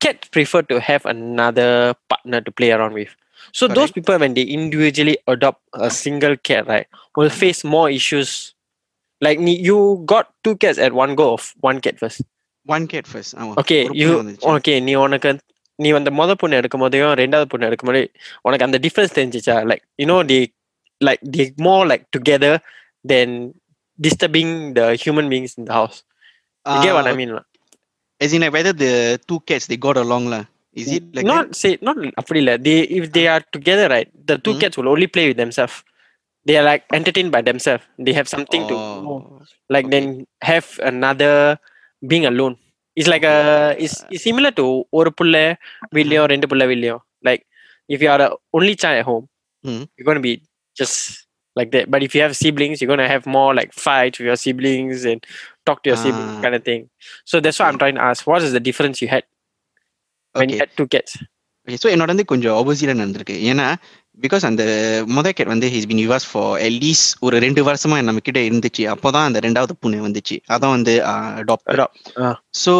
cats 0.00 0.28
prefer 0.28 0.60
to 0.62 0.76
have 0.80 1.02
another 1.06 1.68
partner 2.10 2.40
to 2.40 2.52
play 2.52 2.70
around 2.72 2.94
with 2.94 3.12
so 3.54 3.64
those 3.68 3.76
Correct. 3.76 3.96
people 3.98 4.16
when 4.18 4.32
they 4.34 4.44
individually 4.56 5.14
adopt 5.26 5.60
a 5.80 5.90
single 5.96 6.34
cat 6.40 6.64
right 6.66 6.88
will 7.16 7.32
face 7.34 7.60
more 7.66 7.86
issues 7.90 8.30
like 9.22 9.38
நீ- 9.40 9.60
you 9.60 9.78
got 10.06 10.26
two 10.44 10.54
cats 10.56 10.80
at 10.80 10.94
one 10.94 11.14
go 11.14 11.26
of 11.32 11.44
one 11.62 11.80
cat 11.80 11.96
first 11.98 12.20
One 12.66 12.86
cat 12.92 13.06
first. 13.12 13.32
ஆமா. 13.42 13.52
Okay 13.60 13.78
ஒரு 13.88 13.96
you 14.00 14.08
பொண்ணு 14.08 14.20
வந்துச்சு. 14.22 14.46
Okay 14.54 14.74
நீ 14.86 14.92
உனக்கு 15.04 15.30
நீ 15.78 15.90
அந்த 16.00 16.10
முத 16.18 16.32
பொண்ணு 16.40 16.58
எடுக்கும் 16.60 16.82
போதையும் 16.84 17.14
ரெண்டாவது 17.22 17.48
பொண்ணு 17.52 17.68
எடுக்கும் 17.70 17.90
போதே 17.90 18.02
உனக்கு 18.46 18.66
அந்த 18.68 18.78
difference 18.86 19.14
தெரிஞ்சிச்சா 19.18 19.56
like 19.70 19.84
you know 20.02 20.16
the 20.32 20.40
like 21.00 21.22
the 21.36 21.44
more 21.68 21.84
like 21.92 22.04
together 22.16 22.58
then 23.12 23.34
disturbing 23.98 24.54
the 24.78 24.82
human 25.04 25.30
beings 25.34 25.56
in 25.60 25.68
the 25.70 25.74
house 25.80 25.98
you 26.66 26.80
get 26.84 26.94
what 26.96 27.06
I 27.06 27.12
Ah, 27.12 27.18
mean 27.18 27.30
lah. 27.36 27.44
As 28.20 28.32
in 28.36 28.42
like 28.44 28.52
whether 28.56 28.72
the 28.82 28.90
two 29.28 29.38
cats 29.48 29.66
they 29.70 29.78
got 29.86 29.96
along 30.02 30.24
lah. 30.32 30.40
Is 30.80 30.88
it 30.96 31.04
like 31.16 31.26
not 31.30 31.46
say 31.60 31.70
not 31.86 31.96
அப்படி 32.20 32.38
இல்ல 32.42 32.52
they 32.66 32.76
if 32.98 33.04
they 33.16 33.24
are 33.34 33.40
together 33.56 33.86
right 33.94 34.10
the 34.30 34.36
two 34.44 34.52
Mhm. 34.54 34.60
cats 34.62 34.76
will 34.78 34.90
only 34.94 35.08
play 35.14 35.24
with 35.30 35.38
themselves 35.42 35.76
they 36.46 36.56
are 36.60 36.66
like 36.68 36.84
entertained 36.98 37.32
by 37.36 37.40
themselves 37.48 37.84
they 38.06 38.14
have 38.18 38.28
that? 38.28 38.34
something 38.36 38.64
to 38.72 38.76
Oh, 39.12 39.16
like 39.76 39.88
then 39.94 40.06
have 40.50 40.68
another 40.92 41.34
being 42.02 42.26
alone 42.32 42.54
it's 42.96 43.08
like 43.12 43.24
a 43.34 43.38
it's, 43.84 43.96
it's 44.12 44.24
similar 44.28 44.52
to 44.60 44.64
ஒரு 44.98 45.10
புள்ள 45.18 45.36
வீட்லயும் 45.96 46.28
ரெண்டு 46.32 46.46
புள்ள 46.52 46.64
வீட்லயும் 46.70 47.02
like 47.28 47.42
if 47.94 47.98
you 48.04 48.10
are 48.12 48.20
the 48.24 48.30
only 48.56 48.74
child 48.82 48.98
at 49.02 49.06
home 49.12 49.26
Mhm. 49.64 49.82
you're 49.96 50.08
going 50.08 50.20
to 50.20 50.26
be 50.28 50.34
just 50.80 50.96
like 51.58 51.70
that 51.74 51.86
but 51.92 52.00
if 52.06 52.12
you 52.16 52.20
have 52.24 52.34
siblings 52.42 52.76
you're 52.80 52.90
going 52.92 53.04
to 53.06 53.10
have 53.14 53.24
more 53.36 53.50
like 53.58 53.70
fights 53.86 54.16
with 54.18 54.28
your 54.30 54.38
siblings 54.44 55.00
and 55.10 55.20
talk 55.68 55.78
to 55.84 55.88
your 55.92 55.98
sibling 56.04 56.30
Ah. 56.34 56.40
kind 56.44 56.54
of 56.58 56.62
thing. 56.68 56.82
So 57.30 57.34
that's 57.44 57.58
why 57.60 57.66
I'm 57.70 57.80
trying 57.82 57.98
to 58.00 58.04
ask, 58.10 58.20
what 58.30 58.42
is 58.46 58.52
the 58.58 58.62
difference 58.68 58.96
you 59.02 59.08
had 59.14 59.24
when 60.34 60.48
you 60.50 60.56
Okay. 60.56 60.62
had 60.64 60.72
two 60.80 60.88
cats? 60.94 61.12
Okay 61.66 61.78
so 61.82 61.88
என்னோட 61.94 62.10
வந்து 62.12 62.26
கொஞ்சம் 62.30 62.54
ஆப்போசிட்டாக 62.58 62.98
நடந்திருக்கு 63.00 63.36
ஏன்னா 63.50 63.66
because 64.23 64.45
அந்த 64.45 64.63
முத 65.15 65.31
cat 65.37 65.47
வந்து 65.47 65.67
has 65.73 65.87
been 65.91 66.01
used 66.03 66.27
for 66.31 66.59
at least 66.59 67.09
ஒரு 67.21 67.39
ரெண்டு 67.39 67.61
வருஷமா 67.69 68.03
நம்ம 68.03 68.23
கிட்ட 68.27 68.39
இருந்துச்சு. 68.39 68.83
அப்போதான் 68.93 69.27
அந்த 69.29 69.39
ரெண்டாவது 69.39 69.73
பூனை 69.79 69.99
வந்துச்சு. 69.99 70.37
அதான் 70.47 70.73
வந்து. 70.77 70.93
Ah. 71.13 72.33
ஸோ 72.63 72.73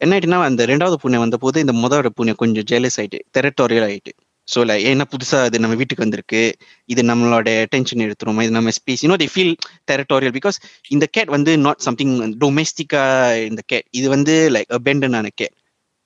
என்ன 0.00 0.14
ஆயிட்டுன்னா 0.14 0.38
அந்த 0.50 0.64
ரெண்டாவது 0.66 0.96
பூனை 1.02 1.18
வந்த 1.18 1.36
போது 1.36 1.60
இந்த 1.60 1.72
முதல் 1.72 2.14
பூனை 2.16 2.32
கொஞ்சம் 2.34 2.66
ஜெலஸ் 2.72 2.98
ஆயிட்டு 3.00 3.18
டெரட்டோரியல் 3.36 3.86
ஆயிட்டு. 3.88 4.12
ஸோ 4.48 4.58
லைக் 4.68 4.84
ஏன்னா 4.90 5.04
புதுசா 5.12 5.38
அது 5.44 5.58
நம்ம 5.58 5.76
வீட்டுக்கு 5.80 6.04
வந்திருக்கு. 6.04 6.42
இது 6.86 7.02
நம்மளோட 7.02 7.48
அட்டென்ஷன் 7.64 8.04
எடுத்துரும்? 8.06 8.40
இது 8.40 8.50
நம்ம 8.50 8.72
space 8.78 9.02
you know 9.04 9.16
they 9.22 9.28
feel 9.34 9.54
territorial 9.90 10.34
because 10.38 10.58
இந்த 10.88 11.06
கேட் 11.06 11.28
வந்து 11.28 11.58
நாட் 11.58 11.78
சம்திங் 11.78 12.14
டொமெஸ்டிக்கா 12.44 13.04
இந்த 13.50 13.62
கேட் 13.66 13.86
இது 13.90 14.08
வந்து 14.08 14.50
லைக் 14.56 14.70
அபெண்டன் 14.78 15.16
ஆன 15.20 15.30
கேட் 15.34 15.54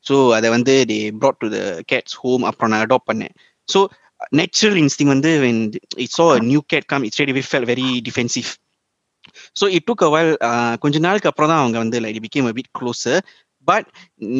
ஸோ 0.07 0.33
அதை 0.37 0.51
வந்து 0.51 0.75
the 0.91 1.11
brought 1.11 1.39
to 1.43 1.49
the 1.57 1.59
cats 1.93 2.15
home 2.23 2.43
அப்புறம் 2.43 2.71
நான் 2.73 2.85
அடாப்ட் 2.87 3.09
பண்ணேன். 3.11 3.35
ஸோ 3.69 3.81
நேச்சுரல் 4.39 4.79
இன்ஸ்டிங் 4.83 5.13
வந்து 5.15 5.31
when 5.45 5.59
it 6.05 6.11
saw 6.17 6.27
a 6.35 6.41
new 6.51 6.61
cat 6.73 6.89
come 6.93 7.05
it's 7.09 7.23
we 7.39 7.45
felt 7.53 7.67
very 7.73 7.89
defensive 8.09 8.51
so 9.61 9.65
it 9.77 9.87
took 9.89 10.03
a 10.07 10.11
கொஞ்ச 10.85 10.99
நாளுக்கு 11.07 11.31
அப்புறம் 11.31 11.51
தான் 11.53 11.63
அவங்க 11.63 11.79
வந்து 11.85 11.99
like 12.05 12.21
became 12.27 12.49
a 12.51 12.55
bit 12.59 12.73
close 12.79 13.15
but 13.69 13.89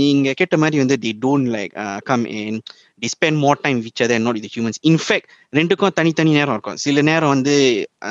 நீங்க 0.01 0.29
கேட்ட 0.41 0.57
மாதிரி 0.63 0.77
வந்து 0.83 0.97
the 1.05 1.11
don't 1.25 1.49
like 1.57 1.73
come 2.11 2.25
in 2.41 2.61
the 3.03 3.09
spend 3.15 3.39
more 3.45 3.61
time 3.65 3.79
which 3.87 4.03
other 4.07 4.25
not 4.27 4.39
இது 4.41 4.51
ஹியூமன்ஸ் 4.55 4.81
இன்ஃபேக்ட் 4.91 5.29
ரெண்டுக்கும் 5.53 5.97
தனித்தனி 5.99 6.33
நேரம் 6.39 6.55
இருக்கும். 6.57 6.79
சில 6.85 7.03
நேரம் 7.11 7.33
வந்து 7.35 7.55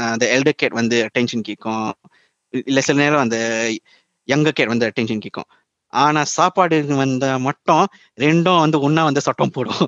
அந்த 0.10 0.26
எல்டர் 0.36 0.60
கேட் 0.62 0.80
வந்து 0.82 0.98
அட்டென்ஷன் 1.08 1.46
கேட்கும். 1.50 1.88
இல்லை 2.70 2.82
சில 2.88 2.98
நேரம் 3.04 3.24
அந்த 3.26 3.38
யங்கர் 4.28 4.58
கேட் 4.60 4.74
வந்து 4.74 4.88
அட்டென்ஷன் 4.90 5.24
கேட்கும். 5.26 5.50
ஆனா 5.94 6.22
சாப்பாடு 6.38 6.78
வந்த 7.04 7.26
மட்டும் 7.48 7.86
ரெண்டும் 8.26 8.62
வந்து 8.66 8.78
ஒன்றா 8.88 9.04
வந்து 9.10 9.22
சட்டம் 9.28 9.54
போடும். 9.58 9.86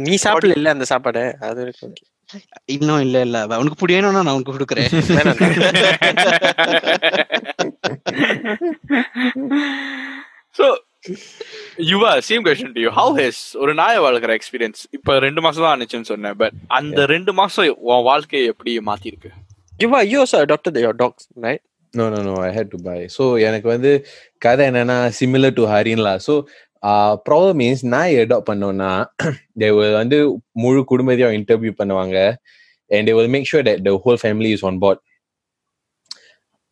நீ 0.00 0.14
சாப்பிடல 0.22 0.56
இல்ல 0.56 0.70
அந்த 0.70 0.84
சாப்பாடு? 0.84 1.36
அது 1.40 1.62
இருக்கு. 1.62 1.92
இன்னும் 2.64 3.00
இல்ல 3.00 3.20
இல்ல. 3.20 3.40
அவ- 3.40 3.58
உனக்கு 3.58 3.86
பிடிக்கணும்னா 3.86 4.22
நான் 4.22 4.36
உனக்கு 4.36 4.54
கொடுக்குறேன். 4.54 4.90
so 10.50 10.66
Yuva 11.84 12.10
same 12.28 12.44
question 12.44 12.72
to 12.72 12.80
you 12.80 12.90
how 12.90 13.18
has 13.18 13.40
ஒரு 13.54 13.74
நாயை 13.74 14.02
வளர்க்குற 14.02 14.38
எக்ஸ்பீரியன்ஸ் 14.38 14.82
இப்ப 14.90 15.18
ரெண்டு 15.18 15.40
மாசம் 15.40 15.62
தான் 15.62 15.74
ஆனிச்சுன்னு 15.74 16.02
சொன்னேன் 16.02 16.36
பட் 16.36 16.52
அந்த 16.66 17.06
ரெண்டு 17.06 17.32
மாசம் 17.32 17.76
உன் 17.82 18.02
வாழ்க்கையை 18.02 18.48
எப்படி 18.48 18.78
மாத்திருக்கு 18.78 19.30
You 19.82 19.88
are 19.90 20.04
you 20.04 20.18
also 20.20 20.38
adopted 20.40 20.76
your 20.76 20.92
dogs, 20.94 21.22
right? 21.36 21.60
No, 21.94 22.04
no, 22.08 22.18
no. 22.22 22.34
I 22.38 22.50
had 22.54 22.68
to 22.70 22.78
buy. 22.78 23.06
So 23.06 23.36
எனக்கு 23.38 23.68
வந்து 23.68 23.90
கதை 24.38 24.68
என்னன்னா 24.68 24.96
similar 25.20 25.50
to 25.50 25.62
ஹரின்லா. 25.62 26.12
ஸோ 26.26 26.34
ப்ராப்ளம் 27.27 27.59
மீன்ஸ் 27.61 27.83
நான் 27.93 28.13
அடாப்ட் 28.23 28.49
பண்ணோம்னா 28.51 28.91
they 29.61 29.71
will 29.77 29.93
வந்து 30.01 30.17
முழு 30.63 30.81
குடும்பத்தையும் 30.91 31.35
இன்டர்வியூ 31.39 31.73
பண்ணுவாங்க 31.81 32.17
and 32.95 33.03
they 33.07 33.15
will 33.17 33.31
make 33.35 33.45
sure 33.49 33.63
that 33.67 33.79
the 33.87 33.93
whole 34.03 34.17
family 34.25 34.51
is 34.57 34.63
on 34.69 34.75
board 34.83 34.99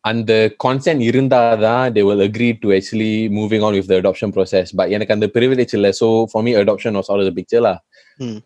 அந்த 0.08 0.32
consent 0.64 1.00
இருந்தாதான் 1.08 1.86
they 1.96 2.04
will 2.08 2.22
agree 2.28 2.52
to 2.62 2.68
actually 2.76 3.14
moving 3.38 3.62
on 3.66 3.72
with 3.78 3.88
the 3.92 3.96
adoption 4.02 4.30
process 4.36 4.66
but 4.78 4.86
எனக்கு 4.96 5.14
அந்த 5.16 5.28
privilege 5.36 5.72
இல்லை 5.78 5.90
so 6.00 6.06
for 6.32 6.40
me 6.46 6.52
adoption 6.62 6.92
was 7.00 7.10
out 7.12 7.20
of 7.22 7.26
the 7.30 7.36
picture 7.40 7.62
lah 7.68 7.78
Hmm. 8.20 8.38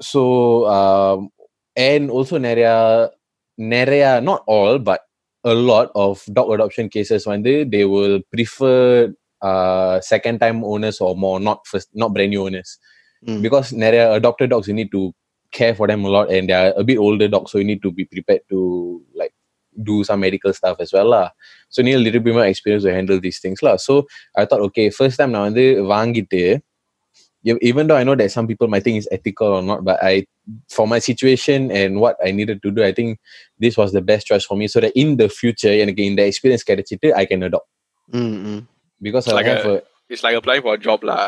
so 0.00 0.22
um, 0.76 1.18
and 1.76 2.04
also 2.16 2.36
நிறைய 2.48 2.68
நிறைய 3.54 4.04
not 4.28 4.40
all 4.54 4.74
but 4.88 5.00
a 5.44 5.54
lot 5.70 5.88
of 6.04 6.12
dog 6.36 6.48
adoption 6.56 6.86
cases 6.96 7.22
வந்து 7.32 7.52
they 7.74 7.84
will 7.94 8.16
prefer 8.34 8.80
uh, 9.48 9.94
second 10.12 10.36
time 10.44 10.58
owners 10.72 10.98
or 11.00 11.12
more 11.24 11.38
not 11.48 11.58
first 11.70 11.88
not 12.02 12.12
brand 12.16 12.30
new 12.36 12.44
owners 12.48 12.70
Mm. 13.28 13.38
because 13.44 13.66
நிறைய 13.82 14.00
adopted 14.18 14.48
dogs 14.52 14.66
you 14.70 14.74
need 14.78 14.90
to 14.96 15.02
care 15.58 15.74
for 15.78 15.86
them 15.90 16.00
a 16.08 16.10
lot 16.14 16.26
and 16.34 16.44
they 16.48 16.56
are 16.62 16.72
a 16.82 16.84
bit 16.88 16.98
older 17.04 17.28
dogs 17.34 17.48
so 17.52 17.56
you 17.60 17.66
need 17.70 17.80
to 17.86 17.90
be 17.98 18.04
prepared 18.14 18.42
to 18.52 18.58
like 19.20 19.32
do 19.90 19.96
some 20.08 20.20
medical 20.26 20.52
stuff 20.58 20.76
as 20.84 20.90
well 20.96 21.08
lah. 21.14 21.26
so 21.72 21.76
you 21.80 21.84
need 21.88 21.98
a 22.00 22.04
little 22.06 22.22
bit 22.26 22.34
more 22.38 22.46
experience 22.52 22.84
to 22.86 22.92
handle 22.98 23.18
these 23.26 23.38
things 23.44 23.60
lah. 23.66 23.76
so 23.86 23.92
I 24.40 24.44
thought 24.48 24.62
okay 24.68 24.86
first 25.00 25.16
time 25.20 25.32
நான் 25.36 25.46
வந்து 25.48 25.64
வாங்கிட்டு 25.92 26.42
e- 27.50 27.62
even 27.70 27.84
though 27.88 27.98
I 28.02 28.04
know 28.08 28.16
that 28.20 28.30
some 28.36 28.46
people 28.50 28.68
might 28.74 28.84
think 28.86 28.96
it's 29.00 29.10
ethical 29.18 29.48
or 29.58 29.62
not 29.70 29.80
but 29.88 29.98
I 30.12 30.14
for 30.76 30.86
my 30.92 31.00
situation 31.10 31.60
and 31.80 31.90
what 32.04 32.16
I 32.28 32.32
needed 32.38 32.58
to 32.66 32.70
do 32.76 32.82
I 32.90 32.92
think 32.98 33.10
this 33.64 33.76
was 33.82 33.90
the 33.98 34.04
best 34.12 34.24
choice 34.30 34.44
for 34.50 34.56
me 34.62 34.68
so 34.74 34.80
that 34.84 34.94
in 35.04 35.10
the 35.22 35.28
future 35.40 35.74
எனக்கு 35.84 36.04
இந்த 36.10 36.22
experience 36.32 36.64
கிடைச்சிட்டு 36.70 37.10
I 37.22 37.26
can 37.32 37.42
adopt 37.50 37.68
ம், 38.22 38.60
ம், 39.00 39.04
because 39.06 39.26
I 39.30 39.36
Like 39.38 39.50
have 39.52 39.68
a, 39.74 39.76
it's 40.10 40.24
like 40.26 40.38
apply 40.40 40.58
for 40.64 40.80
job 40.88 41.04
லா 41.10 41.18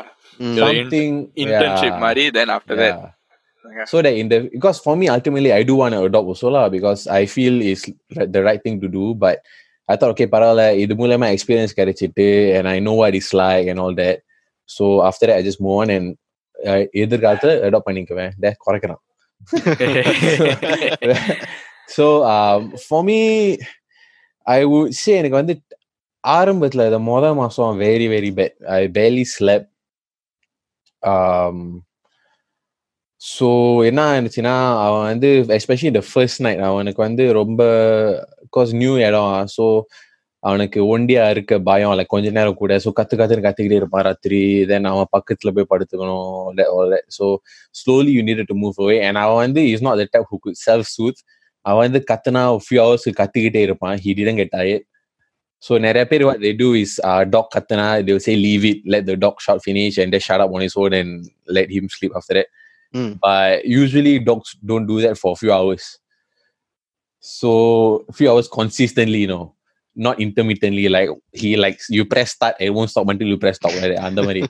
ம். 0.41 0.57
Yeah. 0.57 0.65
something 0.65 1.13
internship 1.43 1.95
yeah, 1.95 2.03
மாதிரி 2.07 2.25
then 2.39 2.53
after 2.57 2.79
that 2.83 2.99
yeah. 3.05 3.15
so 3.91 3.97
that 4.05 4.15
in 4.21 4.27
the 4.33 4.37
because 4.55 4.79
for 4.85 4.95
me 5.01 5.07
ultimately 5.15 5.51
I 5.57 5.63
do 5.71 5.75
want 5.81 5.93
to 5.97 6.03
adopt 6.09 6.29
also 6.33 6.49
lah 6.57 6.67
because 6.77 7.01
I 7.21 7.23
feel 7.35 7.55
it's 7.71 7.83
like 8.19 8.31
the 8.37 8.43
right 8.49 8.61
thing 8.67 8.77
to 8.85 8.89
do 8.99 9.07
but 9.25 9.37
I 9.89 9.97
thought 9.99 10.13
okay 10.15 10.29
பரவாயில்ல 10.35 10.65
இது 10.85 10.95
மூலமா 11.01 11.27
experience 11.37 11.73
கிடைச்சிட்டு 11.81 12.27
and 12.59 12.67
I 12.75 12.79
know 12.85 12.95
what 13.01 13.13
it's 13.21 13.33
like 13.43 13.67
and 13.73 13.81
all 13.85 13.95
that 14.03 14.17
so 14.77 14.85
after 15.09 15.25
that 15.29 15.37
I 15.41 15.45
just 15.49 15.61
move 15.67 15.77
on 15.83 15.91
and 15.97 16.07
uh, 16.71 16.81
எதிர்காலத்துல 17.05 17.53
adopt 17.69 17.87
பண்ணிக்குவேன் 17.89 18.33
டே 18.45 18.53
குறைக்கிறான் 18.67 19.03
so 21.97 22.07
um, 22.35 22.61
for 22.89 23.03
me 23.11 23.21
I 24.47 24.65
would 24.73 24.93
say 25.03 25.15
எனக்கு 25.21 25.41
வந்து 25.41 25.55
ஆரம்பத்துல 26.24 26.86
இந்த 26.90 27.00
மொதல் 27.10 27.38
மாசம் 27.42 27.80
very 27.86 28.08
very 28.14 28.32
bad 28.40 28.54
I 28.80 28.84
barely 28.98 29.26
slept 29.36 29.68
so 33.22 33.48
um, 33.50 33.86
என்ன 33.90 34.00
ஆயிடுச்சுன்னா 34.12 34.54
அவன் 34.86 35.06
வந்து 35.12 35.30
எஸ்பெஷலி 35.58 35.90
இந்த 35.92 36.02
ஃபர்ஸ்ட் 36.08 36.42
நைட் 36.46 36.62
அவனுக்கு 36.70 37.00
வந்து 37.06 37.24
ரொம்ப 37.40 37.62
பிகாஸ் 38.46 38.72
நியூ 38.82 38.94
இடம். 39.08 39.36
ஸோ 39.56 39.66
அவனுக்கு 40.44 40.80
ஒண்டியா 40.94 41.26
இருக்க 41.34 41.60
பயம் 41.70 41.92
இல்லை 41.94 42.06
கொஞ்ச 42.14 42.28
நேரம் 42.38 42.60
கூட. 42.62 42.74
ஸோ 42.86 42.90
கத்து 43.00 43.20
கத்துன்னு 43.20 43.46
கத்துக்கிட்டே 43.48 43.80
இருப்பான் 43.82 44.06
ராத்திரி. 44.10 44.42
தென் 44.72 44.90
அவன் 44.94 45.12
பக்கத்துல 45.18 45.52
போய் 45.58 45.70
படுத்துக்கணும். 45.74 46.60
So 47.18 47.28
slowly 47.76 48.14
you 48.18 48.24
need 48.30 48.44
to 48.52 48.58
move 48.64 48.80
away 48.86 48.98
and 49.08 49.22
அவன் 49.26 49.42
வந்து 49.46 49.64
is 49.74 49.86
not 49.88 50.02
the 50.18 50.24
self 50.66 50.92
soothe 50.96 51.22
அவன் 51.66 51.84
வந்து 51.88 52.02
கத்துனா 52.12 52.44
ஃபியூ 52.66 52.82
ஹவர்ஸ் 52.86 53.08
கத்திக்கிட்டே 53.22 53.64
இருப்பான். 53.68 53.96
He 54.06 54.12
didn't 54.20 54.40
get 54.42 54.54
tired 54.58 54.88
so 55.67 55.79
நிறைய 55.87 56.05
பேர் 56.11 56.25
what 56.29 56.41
they 56.45 56.53
do 56.65 56.69
is 56.83 56.91
uh, 57.09 57.23
dog 57.35 57.47
கத்துனா 57.55 57.87
they 58.05 58.13
will 58.15 58.25
say 58.29 58.37
leave 58.47 58.65
it 58.71 58.79
let 58.95 59.05
the 59.11 59.17
dog 59.25 59.37
shot 59.47 59.59
finish 59.69 59.97
and 60.03 60.13
then 60.13 60.23
shut 60.29 60.41
up 60.45 60.53
on 60.57 60.61
his 60.67 60.77
own 60.83 60.93
and 61.01 61.11
let 61.59 61.69
him 61.77 61.87
sleep 61.99 62.15
after 62.21 62.37
that 62.39 62.49
Mm. 62.97 63.19
but 63.21 63.67
usually 63.67 64.19
dogs 64.19 64.57
don't 64.65 64.87
do 64.87 64.99
that 65.05 65.19
for 65.23 65.31
a 65.33 65.37
few 65.37 65.53
hours 65.57 65.83
so 67.21 67.51
few 68.19 68.31
hours 68.31 68.49
consistently 68.49 69.19
you 69.19 69.27
know 69.27 69.55
not 69.95 70.21
intermittently 70.21 70.89
like 70.89 71.11
he 71.33 71.57
likes 71.57 71.85
you 71.91 72.05
press 72.05 72.31
start 72.31 72.55
and 72.59 72.67
it 72.69 72.71
won't 72.71 72.91
stop 72.91 73.09
until 73.09 73.29
you 73.33 73.37
press 73.37 73.57
stop 73.57 73.73
like 73.73 73.91
that, 73.93 74.03
அந்த 74.09 74.23
மாதிரி 74.23 74.43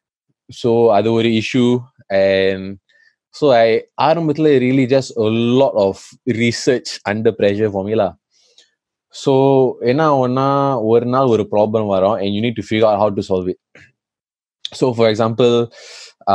so 0.61 0.69
அது 0.97 1.11
ஒரு 1.11 1.29
issue 1.41 1.71
and 2.23 2.61
so 3.39 3.51
I 3.51 3.83
ஆரம்பத்துல 4.01 4.51
really 4.65 4.85
just 4.95 5.11
a 5.27 5.29
lot 5.61 5.73
of 5.87 5.95
research 6.25 6.99
under 7.11 7.31
pressure 7.31 7.69
for 7.75 7.83
me 9.11 9.11
lah 9.11 9.15
so 9.23 9.33
என்ன 9.91 10.01
ஆகும்னா 10.11 10.47
ஒரு 10.83 11.05
நாள் 11.05 11.27
ஒரு 11.27 11.43
ப்ராப்ளம் 11.53 11.87
வரும் 11.95 12.17
and 12.21 12.29
you 12.35 12.41
need 12.41 12.55
to 12.55 12.65
figure 12.69 12.87
out 12.89 12.99
how 13.03 13.09
to 13.09 13.21
solve 13.29 13.47
it 13.53 13.59
so 14.79 14.93
for 14.93 15.07
example 15.13 15.53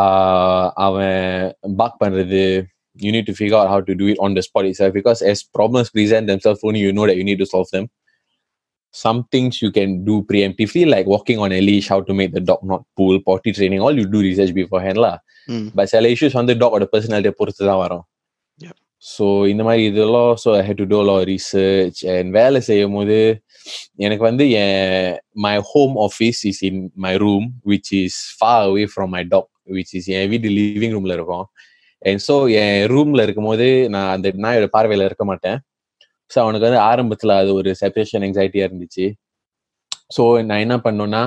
uh, 0.01 0.65
அவன் 0.87 1.57
bark 1.81 1.95
பண்றது 2.03 2.67
you 3.05 3.11
need 3.13 3.27
to 3.27 3.35
figure 3.41 3.59
out 3.61 3.69
how 3.75 3.81
to 3.81 3.95
do 3.95 4.07
it 4.13 4.19
on 4.19 4.35
the 4.35 4.43
spot 4.43 4.65
itself 4.71 4.93
because 4.93 5.23
as 5.33 5.39
problems 5.59 5.89
present 5.91 6.27
themselves 6.33 6.61
only 6.65 6.81
you 6.87 6.93
know 6.97 7.07
that 7.11 7.17
you 7.21 7.25
need 7.31 7.41
to 7.45 7.47
solve 7.55 7.69
them 7.77 7.87
some 8.95 9.21
things 9.35 9.53
you 9.65 9.71
can 9.79 10.05
do 10.05 10.15
preemptively 10.31 10.85
like 10.95 11.07
walking 11.07 11.39
on 11.45 11.53
a 11.53 11.61
leash 11.69 11.89
how 11.89 12.01
to 12.09 12.13
make 12.13 12.33
the 12.35 12.41
dog 12.41 12.61
not 12.73 12.83
pull 12.97 13.17
potty 13.29 13.53
training 13.59 13.81
all 13.81 13.95
you 14.01 14.07
do 14.17 14.21
research 14.31 14.55
beforehand 14.63 15.01
lah 15.07 15.17
Mm. 15.53 15.65
but 15.75 15.87
சில 15.93 16.09
issues 16.15 16.35
வந்து 16.41 16.55
dog 16.63 16.73
ஓட 16.77 16.85
personality 16.95 17.31
பொறுத்து 17.39 17.63
தான் 17.69 17.81
வரும் 17.85 18.03
Yep. 18.03 18.16
So 19.04 19.26
இந்த 19.52 19.62
மாதிரி 19.68 19.84
இதெல்லாம் 19.90 20.32
so 20.44 20.50
I 20.60 20.62
had 20.68 20.82
to 20.84 20.88
do 20.94 21.00
law 21.10 21.18
research 21.32 22.00
and 22.14 22.30
வேலை 22.38 22.60
செய்யும் 22.70 22.96
போது 22.98 23.18
எனக்கு 24.06 24.24
வந்து 24.30 24.46
என் 24.64 25.16
my 25.46 25.54
home 25.72 25.96
office 26.08 26.40
is 26.52 26.62
in 26.70 26.82
my 27.06 27.14
room 27.26 27.48
which 27.72 27.92
is 28.02 28.20
far 28.40 28.62
away 28.68 28.86
from 28.94 29.12
my 29.18 29.24
dog 29.34 29.50
which 29.78 29.94
is 30.00 30.10
என் 30.18 30.30
வீட்டு 30.34 30.50
லிவிங் 30.60 30.96
ரூம்ல 30.98 31.16
இருக்கும். 31.20 31.46
அண்ட் 32.02 32.22
ஸோ 32.28 32.36
என் 32.64 32.80
ரூம்ல 32.94 33.22
இருக்கும்போது 33.28 33.68
நான் 33.96 34.12
அந்த 34.16 34.30
நாயோட 34.46 34.68
பார்வையில் 34.78 35.08
இருக்க 35.10 35.26
மாட்டேன். 35.32 35.60
ஸோ 36.32 36.38
அவனுக்கு 36.44 36.68
வந்து 36.70 36.82
ஆரம்பத்தில் 36.92 37.40
அது 37.42 37.52
ஒரு 37.60 37.72
செப்பரேஷன் 37.82 38.26
எங்ஸைட்டியாக 38.30 38.70
இருந்துச்சு. 38.70 39.06
ஸோ 40.18 40.24
நான் 40.50 40.64
என்ன 40.66 40.76
பண்ணோன்னா 40.88 41.24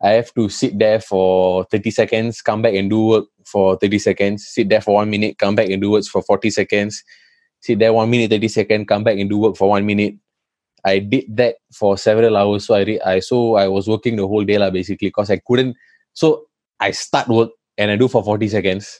ஐ 0.00 0.10
have 0.16 0.30
to 0.38 0.42
sit 0.48 0.72
there 0.78 1.00
for 1.00 1.28
30 1.70 1.90
seconds, 1.90 2.34
come 2.48 2.60
back 2.64 2.74
and 2.80 2.88
do 2.90 3.00
for 3.47 3.77
30 3.77 3.99
seconds, 3.99 4.47
sit 4.47 4.69
there 4.69 4.81
for 4.81 4.95
one 4.95 5.09
minute, 5.09 5.37
come 5.37 5.55
back 5.55 5.69
and 5.69 5.81
do 5.81 5.91
work 5.91 6.05
for 6.05 6.21
40 6.21 6.49
seconds, 6.49 7.03
sit 7.59 7.79
there 7.79 7.93
one 7.93 8.09
minute, 8.09 8.31
30 8.31 8.47
seconds, 8.47 8.85
come 8.87 9.03
back 9.03 9.17
and 9.17 9.29
do 9.29 9.37
work 9.37 9.55
for 9.57 9.69
one 9.69 9.85
minute. 9.85 10.15
I 10.85 10.99
did 10.99 11.25
that 11.37 11.55
for 11.73 11.97
several 11.97 12.35
hours. 12.35 12.65
So 12.65 12.75
I 12.75 12.83
re- 12.83 13.01
I 13.01 13.19
so 13.19 13.55
I 13.55 13.67
was 13.67 13.87
working 13.87 14.15
the 14.17 14.27
whole 14.27 14.43
day 14.43 14.57
lah 14.57 14.69
basically 14.69 15.07
because 15.07 15.29
I 15.31 15.37
couldn't. 15.37 15.75
So 16.13 16.47
I 16.79 16.91
start 16.91 17.27
work 17.29 17.51
and 17.77 17.91
I 17.91 17.95
do 17.95 18.07
for 18.07 18.23
40 18.23 18.47
seconds 18.49 18.99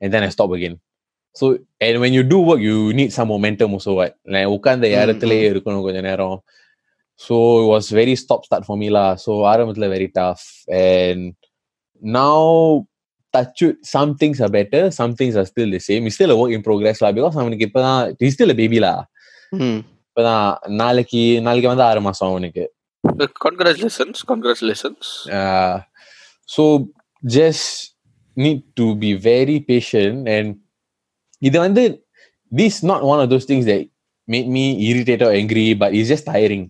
and 0.00 0.12
then 0.12 0.22
I 0.22 0.28
stop 0.28 0.50
again. 0.52 0.80
So 1.34 1.58
and 1.80 2.00
when 2.00 2.12
you 2.12 2.22
do 2.22 2.40
work, 2.40 2.60
you 2.60 2.92
need 2.92 3.12
some 3.12 3.28
momentum 3.28 3.72
also. 3.72 3.94
What 4.00 4.16
like 4.26 4.48
உட்கார்ந்த 4.56 4.88
Mm, 4.88 4.96
இடத்துலயே 4.96 5.46
இருக்கணும் 5.52 5.84
கொஞ்ச 5.86 6.00
நேரம். 6.08 6.36
So 7.26 7.34
it 7.62 7.68
was 7.74 7.86
very 8.00 8.14
stop 8.24 8.42
start 8.48 8.64
for 8.68 8.76
me 8.82 8.88
lah. 8.96 9.08
So 9.24 9.32
ஆரம்பத்துல 9.52 9.88
very 9.96 10.08
tough 10.18 10.44
and 10.84 11.20
now 12.20 12.86
touch 13.36 13.62
wood, 13.62 13.76
some 13.94 14.10
things 14.20 14.40
are 14.44 14.50
better, 14.58 14.82
some 14.90 15.12
things 15.18 15.34
are 15.40 15.46
still 15.52 15.70
the 15.70 15.82
same. 15.88 16.06
It's 16.06 16.16
still 16.18 16.32
a 16.34 16.38
work 16.40 16.52
in 16.56 16.62
progress 16.68 16.98
lah 17.04 17.12
because 17.18 17.36
அவனுக்கு 17.42 17.66
இப்பதான் 17.68 18.00
he's 18.20 18.34
still 18.38 18.52
a 18.56 18.58
baby 18.62 18.80
lah. 18.86 18.96
ம் 19.56 19.80
இப்பதான் 20.08 20.46
நாளைக்கு 20.80 21.20
நாளைக்கு 21.46 21.68
வந்து 21.72 21.84
ஆறு 21.90 22.00
மாசம் 22.06 22.30
அவனுக்கு 22.32 22.64
congratulations 23.44 24.20
congratulations 24.30 25.08
uh, 25.40 25.74
so 26.54 26.62
just 27.38 27.66
need 28.36 28.60
to 28.80 28.86
be 29.04 29.10
very 29.30 29.56
patient 29.70 30.20
and 30.34 30.48
இது 31.48 31.56
வந்து 31.66 31.84
this 32.52 32.74
not 32.90 33.00
one 33.12 33.20
of 33.24 33.28
those 33.32 33.46
things 33.50 33.64
that 33.70 33.82
made 34.34 34.48
me 34.56 34.64
irritated 34.88 35.24
or 35.28 35.32
angry 35.42 35.66
but 35.82 35.90
it's 35.98 36.10
just 36.14 36.26
tiring 36.32 36.64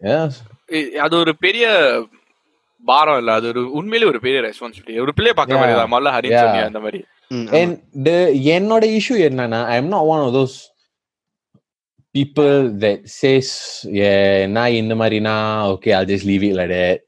yeah 0.00 0.26
அது 1.04 1.14
ஒரு 1.22 1.32
பெரிய 1.46 1.66
பாரம் 2.86 3.18
இல்ல 3.20 3.30
அது 3.38 3.46
ஒரு 3.52 3.62
உண்மையிலே 3.78 4.06
ஒரு 4.12 4.20
பெரிய 4.24 4.40
ரெஸ்பான்சிபிலிட்டி 4.46 5.02
ஒரு 5.04 5.12
பிள்ளைய 5.18 5.34
பாக்குற 5.38 5.54
Yeah. 5.54 5.62
மாதிரி 5.64 5.78
தான் 5.80 5.92
மல்ல 5.96 6.08
ஹரின்னு 6.16 6.34
Yeah. 6.36 6.44
சொன்னியா 6.46 6.68
அந்த 6.70 6.80
மாதிரி 6.86 7.00
ம், 7.30 7.46
ஆமா. 7.46 7.58
and 7.60 7.72
the 8.08 8.16
என்னோட 8.56 8.84
issue 8.98 9.18
என்னன்னா 9.28 9.60
i'm 9.74 9.88
not 9.94 10.04
one 10.14 10.22
of 10.26 10.32
those 10.38 10.54
people 12.14 12.52
that 12.84 13.00
says 13.20 13.48
yeah 14.00 14.20
நான் 14.56 14.76
இந்த 14.82 14.94
மாதிரினா 15.00 15.34
okay 15.72 15.92
i'll 15.96 16.10
just 16.12 16.26
leave 16.30 16.44
it 16.48 16.54
like 16.60 16.70
that 16.76 16.98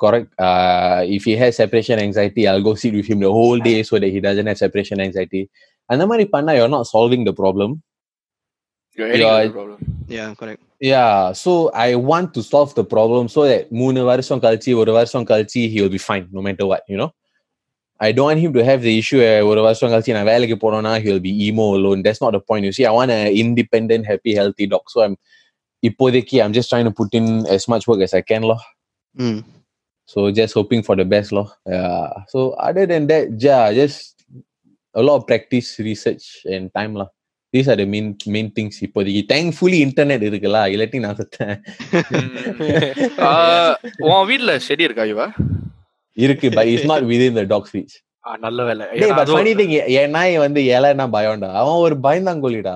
correct 0.00 0.30
uh 0.48 0.98
if 1.16 1.22
he 1.28 1.34
has 1.42 1.52
separation 1.62 1.98
anxiety 2.06 2.42
i'll 2.48 2.66
go 2.68 2.74
sit 2.82 2.94
with 2.98 3.08
him 3.12 3.20
the 3.26 3.32
whole 3.38 3.60
day 3.68 3.78
so 3.88 3.94
that 4.02 4.10
he 4.14 4.20
doesn't 4.26 4.48
have 4.52 4.60
separation 4.64 5.00
anxiety 5.06 5.42
அந்த 5.90 6.04
மாதிரி 6.10 6.24
பண்ணா 6.34 6.54
you're 6.58 6.74
not 6.78 6.86
solving 6.94 7.24
the 7.30 7.36
problem 7.42 7.70
You're 8.98 9.08
heading 9.10 9.26
Yeah, 9.26 9.36
into 9.38 9.50
the 9.50 9.56
problem. 9.56 9.78
Yeah, 10.16 10.28
correct. 10.38 10.60
yeah 10.82 11.32
so 11.32 11.70
i 11.74 11.94
want 11.94 12.32
to 12.32 12.42
solve 12.42 12.74
the 12.74 12.84
problem 12.84 13.28
so 13.34 13.40
that 13.50 13.62
மூணு 13.80 14.00
வருஷம் 14.10 14.42
கழிச்சு 14.44 14.72
ஒரு 14.80 14.92
வருஷம் 14.98 15.26
கழிச்சு 15.30 15.62
he 15.72 15.78
will 15.82 15.94
be 15.98 16.02
fine 16.10 16.26
no 16.36 16.42
matter 16.48 16.66
what 16.72 16.82
you 16.92 16.98
know 17.00 17.10
I 18.06 18.12
don't 18.12 18.28
want 18.30 18.40
him 18.44 18.52
to 18.56 18.62
have 18.68 18.80
the 18.86 18.92
issue 19.00 19.18
where 19.22 19.40
ஒரு 19.50 19.60
வருஷம் 19.66 19.90
கழிச்சு 19.92 20.16
நான் 20.16 20.28
வேலைக்கு 20.32 20.56
போனோம்னா 20.64 20.92
he 21.02 21.08
will 21.12 21.24
be 21.28 21.32
emo 21.46 21.66
alone 21.78 22.00
that's 22.04 22.20
not 22.24 22.32
the 22.36 22.42
point 22.50 22.64
you 22.68 22.74
see 22.76 22.86
I 22.90 22.94
want 22.98 23.12
an 23.16 23.26
independent 23.44 24.04
happy 24.10 24.34
healthy 24.40 24.66
dog 24.74 24.84
so 24.94 25.00
I'm 25.06 25.16
இப்போதைக்கு 25.88 26.36
I'm 26.44 26.54
just 26.58 26.68
trying 26.72 26.88
to 26.90 26.94
put 27.00 27.10
in 27.20 27.26
as 27.56 27.64
much 27.72 27.84
work 27.90 28.02
as 28.06 28.14
I 28.20 28.24
can 28.30 28.44
lor 28.50 28.60
ம் 29.28 29.42
so 30.12 30.18
just 30.40 30.54
hoping 30.58 30.82
for 30.88 30.94
the 31.00 31.08
best 31.14 31.30
lor 31.36 31.48
yeah 31.74 32.08
so 32.32 32.40
other 32.68 32.84
than 32.92 33.04
that 33.10 33.24
yeah 33.46 33.64
just 33.80 34.00
a 35.00 35.02
lot 35.06 35.16
of 35.20 35.24
practice 35.30 35.68
research 35.88 36.26
and 36.54 36.66
time 36.78 36.94
lah 37.00 37.08
These 37.53 37.67
are 37.67 37.75
the 37.75 37.87
main 37.93 38.05
main 38.35 38.47
things 38.57 38.75
இப்போதைக்கு 38.85 39.21
thankfully 39.33 39.79
internet 39.87 40.21
இருக்குல்ல 40.29 40.61
இல்லாட்டி 40.73 40.99
நான் 41.05 41.19
செத்தேன் 41.19 41.55
உன் 44.11 44.25
வீட்ல 44.31 44.53
செடி 44.69 44.87
இருக்கா 44.87 45.05
இவ 45.13 45.21
இருக்கு 46.17 46.47
but 46.57 46.65
it's 46.73 46.87
not 46.93 47.03
within 47.13 47.35
the 47.41 47.45
dog's 47.53 47.71
reach 47.77 47.95
ஆ, 48.25 48.33
நல்ல 48.43 48.59
வேலை 48.67 48.83
ஏன்னா 48.97 49.15
என் 50.01 50.13
நாய் 50.17 50.35
வந்து 50.43 50.59
இலைன்னா 50.75 51.05
பயம்டா 51.15 51.49
அவன் 51.61 51.81
ஒரு 51.85 51.95
பயந்தாங்கோலிடா 52.05 52.75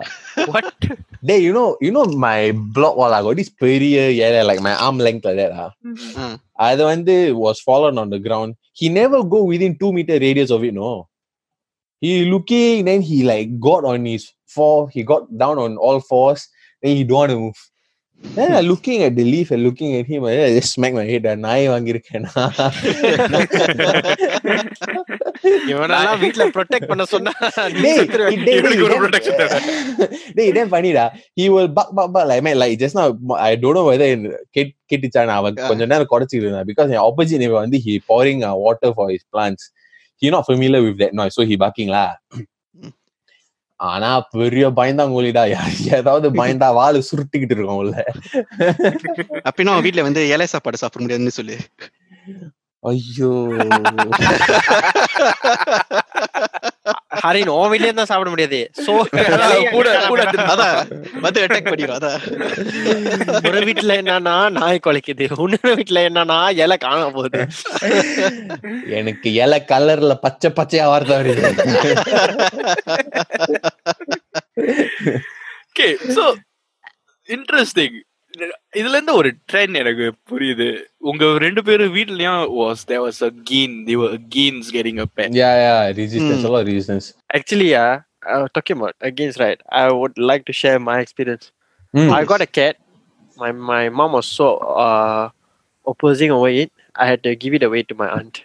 you 1.45 1.53
know 1.57 1.67
you 1.85 1.91
know 1.95 2.03
my 2.25 2.39
block 2.75 2.95
wall 2.99 3.13
I 3.17 3.21
got 3.27 3.37
this 3.39 3.51
பெரிய 3.63 3.95
இலை 4.19 4.41
like 4.49 4.61
my 4.67 4.73
arm 4.87 4.97
length 5.05 5.25
like 5.29 5.39
that 5.41 5.53
ah 5.63 5.69
ஆ 6.21 6.25
அது 6.67 6.81
வந்து 6.91 7.15
was 7.45 7.57
fallen 7.67 7.97
on 8.03 8.09
the 8.15 8.21
ground 8.27 8.51
he 8.79 8.87
never 8.99 9.19
go 9.35 9.39
within 9.51 9.73
two 9.81 9.91
meter 9.97 10.17
radius 10.25 10.51
of 10.57 10.63
it 10.69 10.75
no 10.81 10.91
he 12.05 12.25
looking 12.33 12.85
then 12.89 13.01
he 13.01 13.23
like 13.31 13.49
got 13.59 13.83
on 13.93 14.05
his 14.05 14.25
four 14.55 14.75
he 14.95 15.03
got 15.03 15.23
down 15.43 15.57
on 15.65 15.73
all 15.77 15.99
fours 16.11 16.41
then 16.81 16.95
he 16.97 17.03
don't 17.03 17.19
want 17.21 17.31
to 17.31 17.39
move 17.45 17.59
then 18.35 18.51
I 18.51 18.61
looking 18.61 18.99
at 19.03 19.15
the 19.15 19.23
leaf 19.23 19.51
and 19.51 19.61
looking 19.65 19.91
at 19.95 20.05
him 20.11 20.21
I 20.29 20.35
just 20.57 20.71
smack 20.75 20.93
my 20.99 21.03
head 21.09 21.25
நாய் 21.45 21.65
வாங்கியிருக்கேனா 21.73 22.33
இவனெல்லாம் 25.71 26.19
வீட்ல 26.23 26.45
protect 26.55 26.89
பண்ண 26.91 27.03
சொன்னா 27.13 27.33
டேய், 30.37 30.53
டா 30.99 31.05
he 31.39 31.45
will 31.55 31.69
buck 31.77 31.89
buck 31.97 32.09
buck 32.15 32.25
like 32.31 32.43
man 32.47 32.57
like 32.63 32.75
just 32.83 32.95
now 32.99 33.07
I 33.49 33.55
don't 33.63 33.75
know 33.79 33.85
whether 33.91 34.09
கேட் 34.57 34.73
கேட்டுச்சானா 34.91 35.35
அவன். 35.41 35.59
கொஞ்ச 35.69 35.85
நேரம் 35.93 36.11
குறைச்சிட்டு 36.13 36.45
இருந்தான் 36.45 36.69
because 36.71 36.91
என் 36.97 37.05
opposite 37.09 37.41
neighbor 37.43 37.59
வந்து 37.65 37.79
he 37.85 37.95
pouring 38.11 38.41
uh, 38.49 38.55
water 38.65 38.91
for 38.99 39.07
his 39.13 39.23
plants 39.33 39.63
he 40.25 40.29
not 40.29 40.43
familiar 40.51 40.81
with 40.81 40.99
that 40.99 41.11
noise 41.11 41.29
so 41.29 41.45
he 41.45 41.55
barking 41.57 41.87
lah. 41.87 42.11
ஆனா 43.75 44.21
பெரிய 44.21 44.69
பயந்தாங்கோலிடா. 44.69 45.43
ஏதாவது 45.95 46.31
பயந்தா 46.31 46.73
வாழை 46.73 47.03
சுருட்டிக்கிட்டு 47.11 47.55
இருக்கோம் 47.57 47.75
உள்ள. 47.75 48.03
அப்படின்னா 49.43 49.71
அவன் 49.71 49.81
வீட்ல 49.81 50.01
வந்து 50.01 50.27
இலை 50.27 50.45
சாப்பாடு 50.45 50.77
சாப்பிட 50.77 51.05
முடியாதுன்னு 51.05 51.31
சொல்லு. 51.31 51.57
ஐயோ 52.83 53.29
ஹரின் 57.21 57.51
உன் 57.53 57.71
வீட்லயே 57.71 57.93
தான் 57.93 58.09
சாப்பிட 58.09 58.29
முடியாது 58.29 58.59
சோ 58.85 58.93
கூட 59.71 59.87
கூட 60.07 60.21
அதான் 60.45 60.75
வந்து 61.21 61.41
அட்டாக் 61.43 61.69
பண்ணிடும் 61.69 61.97
அதான் 61.97 62.19
ஒரு 63.49 63.63
வீட்ல 63.69 63.95
என்னன்னா 64.01 64.35
நாய் 64.57 64.83
குலைக்குது 64.85 65.27
இன்னொரு 65.37 65.73
வீட்ல 65.79 66.03
என்னன்னா 66.09 66.39
இலை 66.59 66.77
காணாம 66.77 67.11
போகுது 67.11 67.41
எனக்கு 68.99 69.31
இலை 69.37 69.59
கலர்ல 69.65 70.15
பச்சை 70.25 70.51
பச்சையா 70.51 70.85
வார்த்தை 70.87 71.17
வருது 71.19 71.43
ஓகே 75.69 75.89
சோ 76.15 76.25
இன்ட்ரெஸ்டிங் 77.29 77.97
இதுல 78.79 78.95
இருந்து 78.97 79.13
ஒரு 79.19 79.29
ட்ரெண்ட் 79.51 79.79
எனக்கு 79.81 80.05
புரியுது 80.31 80.67
உங்க 81.09 81.29
ரெண்டு 81.45 81.61
பேரும் 81.67 81.93
வீட்லயும் 81.97 82.41
was 82.61 82.83
there 82.89 83.03
was 83.05 83.21
a 83.29 83.31
keen 83.49 83.75
they 83.87 83.97
were 84.01 84.11
geens 84.35 84.67
getting 84.77 84.97
a 85.05 85.07
pet 85.17 85.29
yeah 85.41 85.55
yeah 85.65 85.79
resistance 86.01 86.41
Hmm. 86.41 86.49
a 86.49 86.53
lot 86.55 86.63
of 86.65 86.69
resistance 86.73 87.07
Actually, 87.37 87.69
yeah, 87.77 87.93
uh, 88.33 88.45
talking 88.55 88.77
about 88.79 88.95
against 89.09 89.37
right, 89.43 89.59
I 89.81 89.91
would 89.99 90.17
like 90.29 90.43
to 90.49 90.53
share 90.59 90.77
my 90.89 90.95
experience. 91.05 91.45
Hmm. 91.93 92.09
I 92.17 92.23
got 92.31 92.41
a 92.41 92.51
cat. 92.57 92.75
My 93.37 93.49
my 93.71 93.83
mom 93.97 94.11
was 94.17 94.27
so 94.37 94.47
uh, 94.85 95.23
opposing 95.85 96.31
over 96.37 96.49
it. 96.63 96.71
I 96.95 97.07
had 97.11 97.21
to 97.27 97.33
give 97.43 97.53
it 97.53 97.63
away 97.69 97.81
to 97.89 97.95
my 97.95 98.09
aunt. 98.17 98.37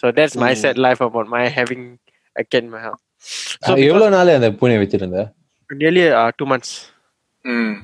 So 0.00 0.12
that's 0.18 0.36
my 0.36 0.52
Mm. 0.52 0.60
sad 0.62 0.78
life 0.86 1.00
about 1.00 1.28
my 1.28 1.42
having 1.58 1.82
a 2.36 2.44
cat 2.44 2.62
in 2.62 2.70
my 2.76 2.82
house. 2.86 3.02
So 3.62 3.70
Ah, 3.72 3.76
எவ்வளவு 3.88 4.12
நாள் 4.16 4.36
அந்த 4.38 4.50
பூனை 4.60 4.76
வச்சிருந்த 4.82 5.20
nearly 5.70 6.04
uh, 6.20 6.30
two 6.40 6.48
months. 6.52 6.72
ம் 7.44 7.74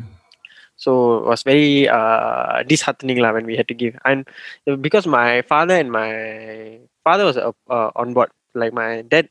So 0.79 1.17
it 1.17 1.25
was 1.25 1.43
very 1.43 1.87
uh, 1.87 2.63
disheartening 2.63 3.19
lah 3.19 3.31
when 3.33 3.45
we 3.45 3.55
had 3.55 3.67
to 3.67 3.73
give. 3.73 3.95
And 4.05 4.27
because 4.81 5.07
my 5.07 5.41
father 5.41 5.75
and 5.75 5.91
my 5.91 6.79
father 7.03 7.25
was 7.25 7.37
uh, 7.37 7.51
uh, 7.69 7.91
on 7.95 8.13
board, 8.13 8.31
like 8.53 8.73
my 8.73 9.01
dad 9.01 9.29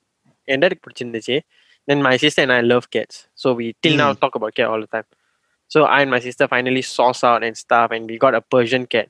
and 0.48 0.62
dad 0.62 0.78
பிடிச்சிருந்துச்சு. 0.84 1.42
Then 1.87 2.02
my 2.02 2.16
sister 2.16 2.42
and 2.42 2.52
I 2.52 2.60
love 2.60 2.90
cats. 2.90 3.28
So 3.34 3.52
we 3.52 3.76
till 3.82 3.96
now 3.96 4.12
talk 4.14 4.34
about 4.34 4.54
cat 4.54 4.68
all 4.68 4.80
the 4.80 4.87
time. 4.87 5.08
So 5.68 5.84
I 5.84 6.00
and 6.02 6.10
my 6.10 6.20
sister 6.20 6.48
finally 6.48 6.82
source 6.82 7.22
out 7.24 7.42
and 7.44 7.56
stuff, 7.56 7.90
and 7.90 8.08
we 8.10 8.16
got 8.18 8.34
a 8.34 8.40
Persian 8.40 8.87
cat. 8.87 9.08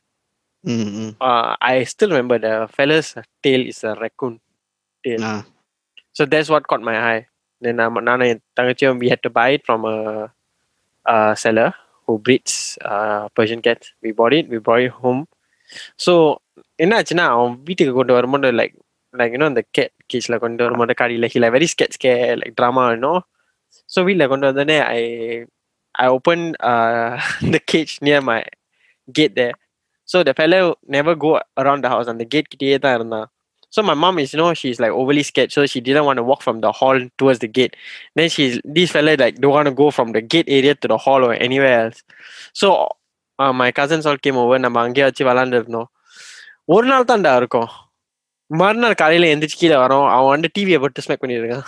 ம், 0.65 0.87
ம். 0.99 1.15
Uh, 1.21 1.57
I 1.61 1.85
still 1.85 2.11
remember 2.11 2.39
the 2.39 2.69
fella's 2.77 3.15
tail 3.43 3.67
is 3.73 3.85
a 3.85 3.95
raccoon 3.95 4.41
tail. 5.05 5.23
Ah, 5.23 5.45
So 6.17 6.25
that's 6.25 6.49
what 6.49 6.67
caught 6.67 6.81
my 6.81 6.97
eye. 7.13 7.27
Then 7.61 7.81
um, 7.81 7.95
Nana 7.95 8.25
and 8.25 8.41
Tangachiyam, 8.57 8.99
we 8.99 9.09
had 9.09 9.23
to 9.23 9.31
buy 9.31 9.49
it 9.57 9.63
from 9.67 9.85
a, 9.85 10.31
a 11.07 11.37
seller 11.37 11.75
who 12.09 12.19
breeds 12.19 12.55
uh, 12.93 13.29
Persian 13.37 13.61
cats. 13.63 13.87
We 14.03 14.13
bought 14.13 14.35
it, 14.39 14.47
we 14.49 14.59
brought 14.59 14.85
it 14.87 14.95
home. 15.03 15.23
So 16.07 16.15
என்னாச்சுன்னா 16.85 17.25
அவன் 17.35 17.53
வீட்டுக்கு 17.69 17.93
கொண்டு 17.99 18.13
வரும்போது 18.17 18.51
like 18.61 18.75
like 19.15 19.35
இன்னும் 19.37 19.51
அந்த 19.53 19.63
gate 19.77 19.93
கேஜ்ல 20.13 20.37
கொண்டு 20.45 20.63
வரும்போது 20.67 20.95
கடையில் 21.01 21.33
ஹில 21.35 21.49
வெரி 21.57 21.69
ஸ்கெட் 21.73 21.95
ஸ்கே 21.97 22.13
லைக் 22.41 22.57
ட்ராமா 22.61 22.85
இன்னும் 22.97 23.21
ஸோ 23.91 24.03
வீட்டில் 24.09 24.31
கொண்டு 24.33 24.49
வந்தோடனே 24.51 24.79
I 24.95 25.01
I 25.95 26.07
open 26.17 26.45
the 27.55 27.61
cage 27.73 27.93
near 28.07 28.21
my 28.31 28.41
gate 29.09 29.35
there 29.41 29.55
so 30.09 30.17
the 30.29 30.35
fellow 30.41 30.65
never 30.97 31.15
go 31.27 31.31
around 31.63 31.83
the 31.87 31.93
house 31.95 32.09
அந்த 32.13 32.25
கேட் 32.35 32.51
கிட்டேயே 32.53 32.79
தான் 32.85 32.97
இருந்தான் 32.99 33.29
so 33.73 33.83
my 33.83 33.95
mom 33.95 34.19
is 34.23 34.33
you 34.33 34.39
know 34.41 34.51
she's 34.55 34.79
like 34.83 34.95
overly 35.01 35.23
scared 35.23 35.53
so 35.53 35.67
she 35.67 35.81
didn't 35.81 36.07
want 36.09 36.17
to 36.17 36.27
walk 36.31 36.43
from 36.47 36.61
the 36.65 36.73
hall 36.81 36.99
towards 37.19 37.41
the 37.45 37.51
gate 37.59 37.75
then 38.19 38.29
she's 38.35 38.61
this 38.65 38.93
fella 38.97 39.17
like 39.23 39.37
don't 39.45 39.57
want 39.59 39.67
to 39.67 39.75
go 39.83 39.91
from 39.91 40.13
the 40.17 40.23
gate 40.35 40.49
area 40.59 40.75
to 40.75 40.89
the 40.93 40.99
hall 41.07 41.25
or 41.29 41.33
anywhere 41.49 41.75
else 41.85 42.03
so 42.53 42.89
uh, 43.39 43.53
my 43.53 43.71
cousins 43.79 44.07
all 44.07 44.21
came 44.27 44.39
over 44.43 44.59
நம்ம 44.65 44.83
அங்கேயே 44.87 45.07
வச்சு 45.09 45.25
விளாண்டுருந்தோம் 45.29 45.89
ஒரு 46.75 46.87
நாள் 46.91 47.09
தான்டா 47.11 47.33
இருக்கும் 47.41 47.71
மறுநாள் 48.61 49.01
காலையில 49.01 49.31
எந்திரிச்சு 49.33 49.59
கீழே 49.63 49.79
வரோம் 49.85 50.07
அவன் 50.17 50.33
வந்து 50.35 50.51
டிவியை 50.59 50.79
போட்டு 50.85 51.05
ஸ்மெக் 51.07 51.25
பண்ணிருக்கான் 51.25 51.67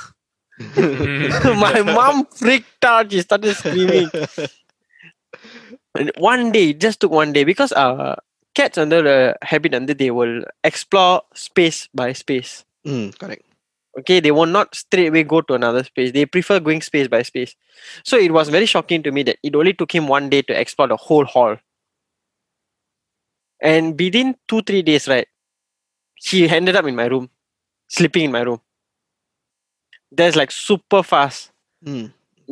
my 1.64 1.74
mom 1.96 2.14
freaked 2.38 2.84
out 2.90 3.10
she 3.14 3.20
started 3.26 3.52
screaming 3.58 4.08
And 5.98 6.10
one 6.18 6.52
day, 6.52 6.70
it 6.70 6.80
just 6.80 7.00
took 7.00 7.10
one 7.10 7.32
day 7.32 7.44
because 7.44 7.72
uh, 7.72 8.16
cats 8.54 8.78
under 8.78 9.02
the 9.02 9.18
habit 9.42 9.74
under 9.74 9.94
they 9.94 10.10
will 10.10 10.36
explore 10.64 11.22
space 11.46 11.80
by 12.00 12.10
space. 12.24 12.52
ம் 12.94 13.10
correct 13.22 13.46
Okay, 13.98 14.20
they 14.20 14.30
will 14.30 14.52
not 14.56 14.74
straight 14.74 15.08
away 15.10 15.22
go 15.22 15.40
to 15.40 15.54
another 15.54 15.82
space. 15.82 16.12
They 16.12 16.26
prefer 16.26 16.60
going 16.60 16.82
space 16.82 17.08
by 17.08 17.22
space. 17.22 17.52
So 18.04 18.18
it 18.18 18.30
was 18.30 18.50
very 18.50 18.66
shocking 18.66 19.02
to 19.04 19.10
me 19.10 19.22
that 19.22 19.38
it 19.42 19.54
only 19.56 19.72
took 19.72 19.94
him 19.94 20.06
one 20.06 20.28
day 20.28 20.42
to 20.42 20.58
explore 20.62 20.88
the 20.88 20.96
whole 20.96 21.24
hall. 21.24 21.56
And 23.62 23.98
within 23.98 24.36
two, 24.48 24.60
three 24.62 24.82
days, 24.82 25.08
right, 25.08 25.26
he 26.16 26.46
ended 26.48 26.76
up 26.76 26.84
in 26.84 26.94
my 26.94 27.06
room, 27.06 27.30
sleeping 27.88 28.24
in 28.24 28.32
my 28.32 28.42
room. 28.42 28.60
That's 30.12 30.36
like 30.36 30.50
super 30.50 31.02
fast. 31.12 31.42
ம் 31.92 32.06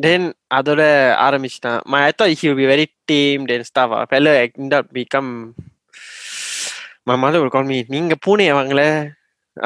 Then 0.04 0.22
அதோட 0.56 0.82
ஆரம்பிச்சிட்டான் 1.26 1.82
my 1.92 2.00
I 2.08 2.12
thought 2.16 2.32
he 2.38 2.48
will 2.48 2.60
be 2.62 2.68
very 2.74 2.86
tamed 3.10 3.50
and 3.54 3.64
stuff 3.70 3.90
ah. 3.96 4.04
fella 4.12 4.32
end 4.46 4.72
up 4.78 4.86
become 5.00 5.30
my 7.10 7.16
mother 7.24 7.40
will 7.42 7.52
call 7.56 7.66
me 7.72 7.78
நீங்க 7.94 8.14
பூனைய 8.26 8.52
வாங்கல 8.58 8.82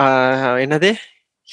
ஆஹ், 0.03 0.59
என்னது 0.65 0.91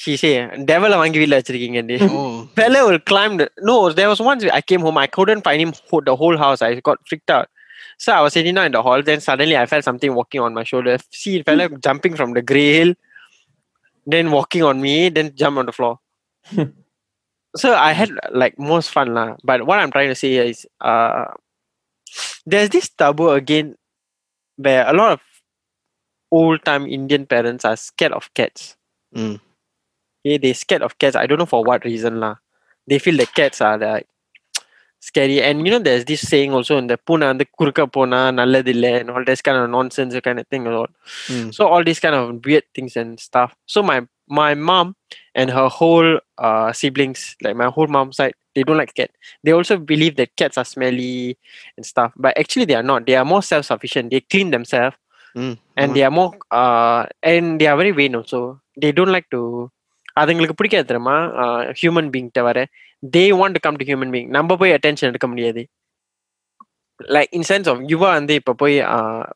she 0.00 0.14
say 0.22 0.32
devil 0.70 0.92
வாங்கி 1.02 1.18
வீட்ல 1.22 1.36
வச்சிருக்கீங்க 1.40 1.80
ஓ 2.16 2.22
fella 2.58 2.80
will 2.88 3.02
climb 3.10 3.34
the 3.40 3.46
no 3.70 3.76
there 3.98 4.08
was 4.12 4.20
once 4.30 4.42
I 4.58 4.62
came 4.70 4.82
home 4.86 4.98
I 5.04 5.08
couldn't 5.16 5.44
find 5.48 5.60
him 5.64 5.72
ho- 5.90 6.04
the 6.10 6.16
whole 6.22 6.38
house 6.44 6.60
I 6.68 6.80
got 6.88 6.98
freaked 7.10 7.32
out 7.36 7.48
so 8.04 8.08
I 8.16 8.20
was 8.24 8.32
sitting 8.36 8.54
down 8.58 8.66
in 8.70 8.74
the 8.76 8.82
hall 8.86 9.00
then 9.08 9.20
suddenly 9.28 9.56
I 9.62 9.66
felt 9.72 9.84
something 9.88 10.12
walking 10.20 10.42
on 10.46 10.52
my 10.58 10.64
shoulder 10.70 10.94
see 11.22 11.34
fella 11.48 11.64
jumping 11.86 12.14
from 12.20 12.30
the 12.38 12.42
grill 12.50 12.90
then 14.14 14.26
walking 14.38 14.62
on 14.70 14.76
me 14.86 14.96
then 15.16 15.28
jump 15.42 15.56
on 15.62 15.66
the 15.70 15.76
floor 15.78 15.94
so 17.62 17.68
I 17.88 17.92
had 18.00 18.10
like 18.42 18.54
most 18.72 18.90
fun 18.96 19.08
lah 19.18 19.28
but 19.50 19.58
what 19.68 19.78
I'm 19.82 19.92
trying 19.96 20.10
to 20.14 20.18
say 20.24 20.32
is 20.50 20.58
uh 20.92 21.24
there's 22.52 22.70
this 22.76 22.88
taboo 23.00 23.30
again 23.40 23.68
where 24.58 24.84
a 24.86 24.94
lot 25.00 25.12
of 25.16 25.20
old 26.31 26.63
time 26.65 26.87
Indian 26.87 27.25
parents 27.25 27.63
are 27.65 27.77
scared 27.87 28.13
of 28.13 28.33
cats 28.33 28.75
ம் 29.15 29.39
yeah, 30.23 30.37
they 30.37 30.53
scared 30.53 30.81
of 30.81 30.97
cats. 30.99 31.15
I 31.15 31.25
don't 31.25 31.39
know 31.39 31.45
for 31.45 31.63
what 31.63 31.85
reason 31.85 32.19
lah. 32.19 32.35
They 32.87 32.99
feel 32.99 33.17
the 33.17 33.25
cats 33.25 33.61
are 33.61 33.77
like 33.77 34.07
scary. 34.99 35.41
And 35.41 35.65
you 35.65 35.71
know, 35.71 35.79
there's 35.79 36.05
this 36.05 36.27
saying 36.27 36.53
also 36.53 36.77
in 36.77 36.87
the 36.87 36.97
puna 36.97 37.29
and 37.29 37.39
the 37.39 37.45
kurka 37.45 37.91
pona 37.91 38.29
and 38.29 39.09
all 39.09 39.23
this 39.25 39.41
kind 39.41 39.57
of 39.57 39.69
nonsense 39.69 40.15
kind 40.23 40.39
of 40.39 40.47
thing. 40.47 40.65
ம் 40.65 41.53
So 41.53 41.67
all 41.67 41.83
these 41.83 41.99
kind 41.99 42.15
of 42.15 42.45
weird 42.45 42.63
things 42.75 42.95
and 42.95 43.19
stuff. 43.19 43.55
So 43.65 43.81
my 43.81 44.01
my 44.27 44.53
mom 44.53 44.95
and 45.35 45.49
her 45.49 45.67
whole 45.67 46.19
uh, 46.37 46.71
siblings, 46.71 47.35
like 47.43 47.55
my 47.55 47.67
whole 47.75 47.87
mom's 47.87 48.17
side, 48.17 48.33
they 48.55 48.63
don't 48.63 48.77
like 48.77 48.93
cat. 48.93 49.11
They 49.43 49.51
also 49.51 49.77
believe 49.77 50.15
that 50.17 50.35
cats 50.37 50.57
are 50.57 50.65
smelly 50.65 51.37
and 51.75 51.85
stuff. 51.85 52.13
But 52.15 52.37
actually 52.37 52.65
they 52.65 52.75
are 52.75 52.83
not. 52.83 53.05
They 53.07 53.15
are 53.15 53.25
more 53.25 53.43
self-sufficient. 53.43 54.11
They 54.11 54.21
clean 54.21 54.51
themselves 54.51 54.95
ம் 55.34 55.54
and 55.76 55.88
ஆமா. 55.90 55.94
they 55.94 56.04
are 56.08 56.14
more 56.18 56.30
uh 56.60 57.00
and 57.22 57.60
they 57.60 57.66
are 57.66 57.76
very 57.76 57.90
vain 58.00 58.14
also 58.16 58.40
they 58.82 58.92
don't 58.92 59.12
like 59.16 59.28
to 59.30 59.40
அதுங்களுக்கு 60.20 60.56
பிடிக்காது 60.56 60.88
தெரியுமா 60.90 61.16
human 61.80 62.10
being 62.14 62.28
தவிர 62.30 62.58
they 63.16 63.24
want 63.40 63.56
to 63.56 63.60
come 63.60 63.76
to 63.76 63.84
human 63.84 64.12
being 64.14 64.28
நம்ம 64.30 64.56
போய் 64.56 64.72
attention 64.72 65.08
எடுக்க 65.08 65.26
முடியாது 65.26 65.62
like 67.00 67.28
in 67.32 67.42
sense 67.42 67.68
of 67.68 67.80
Yuva 67.90 68.10
வந்து 68.12 68.34
இப்போ 68.34 68.52
போய் 68.52 68.76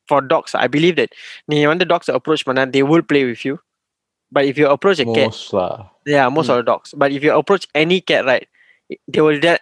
for 0.09 0.27
dogs 0.27 0.57
I 0.57 0.69
believe 0.69 0.95
that 1.01 1.15
நீ 1.47 1.65
வந்து 1.65 1.85
டாக்ஸ் 1.85 2.11
அப்ரோச் 2.11 2.47
பண்ணா 2.49 2.65
they 2.65 2.83
will 2.83 3.07
play 3.13 3.25
with 3.25 3.45
you 3.45 3.55
but 4.33 4.45
if 4.45 4.59
you 4.59 4.69
approach 4.69 5.03
a 5.05 5.09
cat 5.19 5.33
Most 5.33 5.53
lah. 5.53 5.73
yeah 6.07 6.27
most 6.29 6.49
of 6.49 6.57
the 6.57 6.63
dogs 6.63 6.95
but 6.95 7.13
if 7.13 7.23
you 7.23 7.33
approach 7.33 7.67
any 7.75 8.01
cat 8.01 8.25
right 8.25 8.47
they 9.13 9.21
will 9.21 9.39
de- 9.39 9.61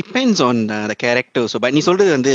depends 0.00 0.40
on 0.40 0.56
uh, 0.70 0.86
the 0.86 0.94
character 1.04 1.42
so 1.50 1.58
but 1.62 1.70
நீ 1.76 1.80
சொல்றது 1.88 2.10
வந்து 2.10 2.34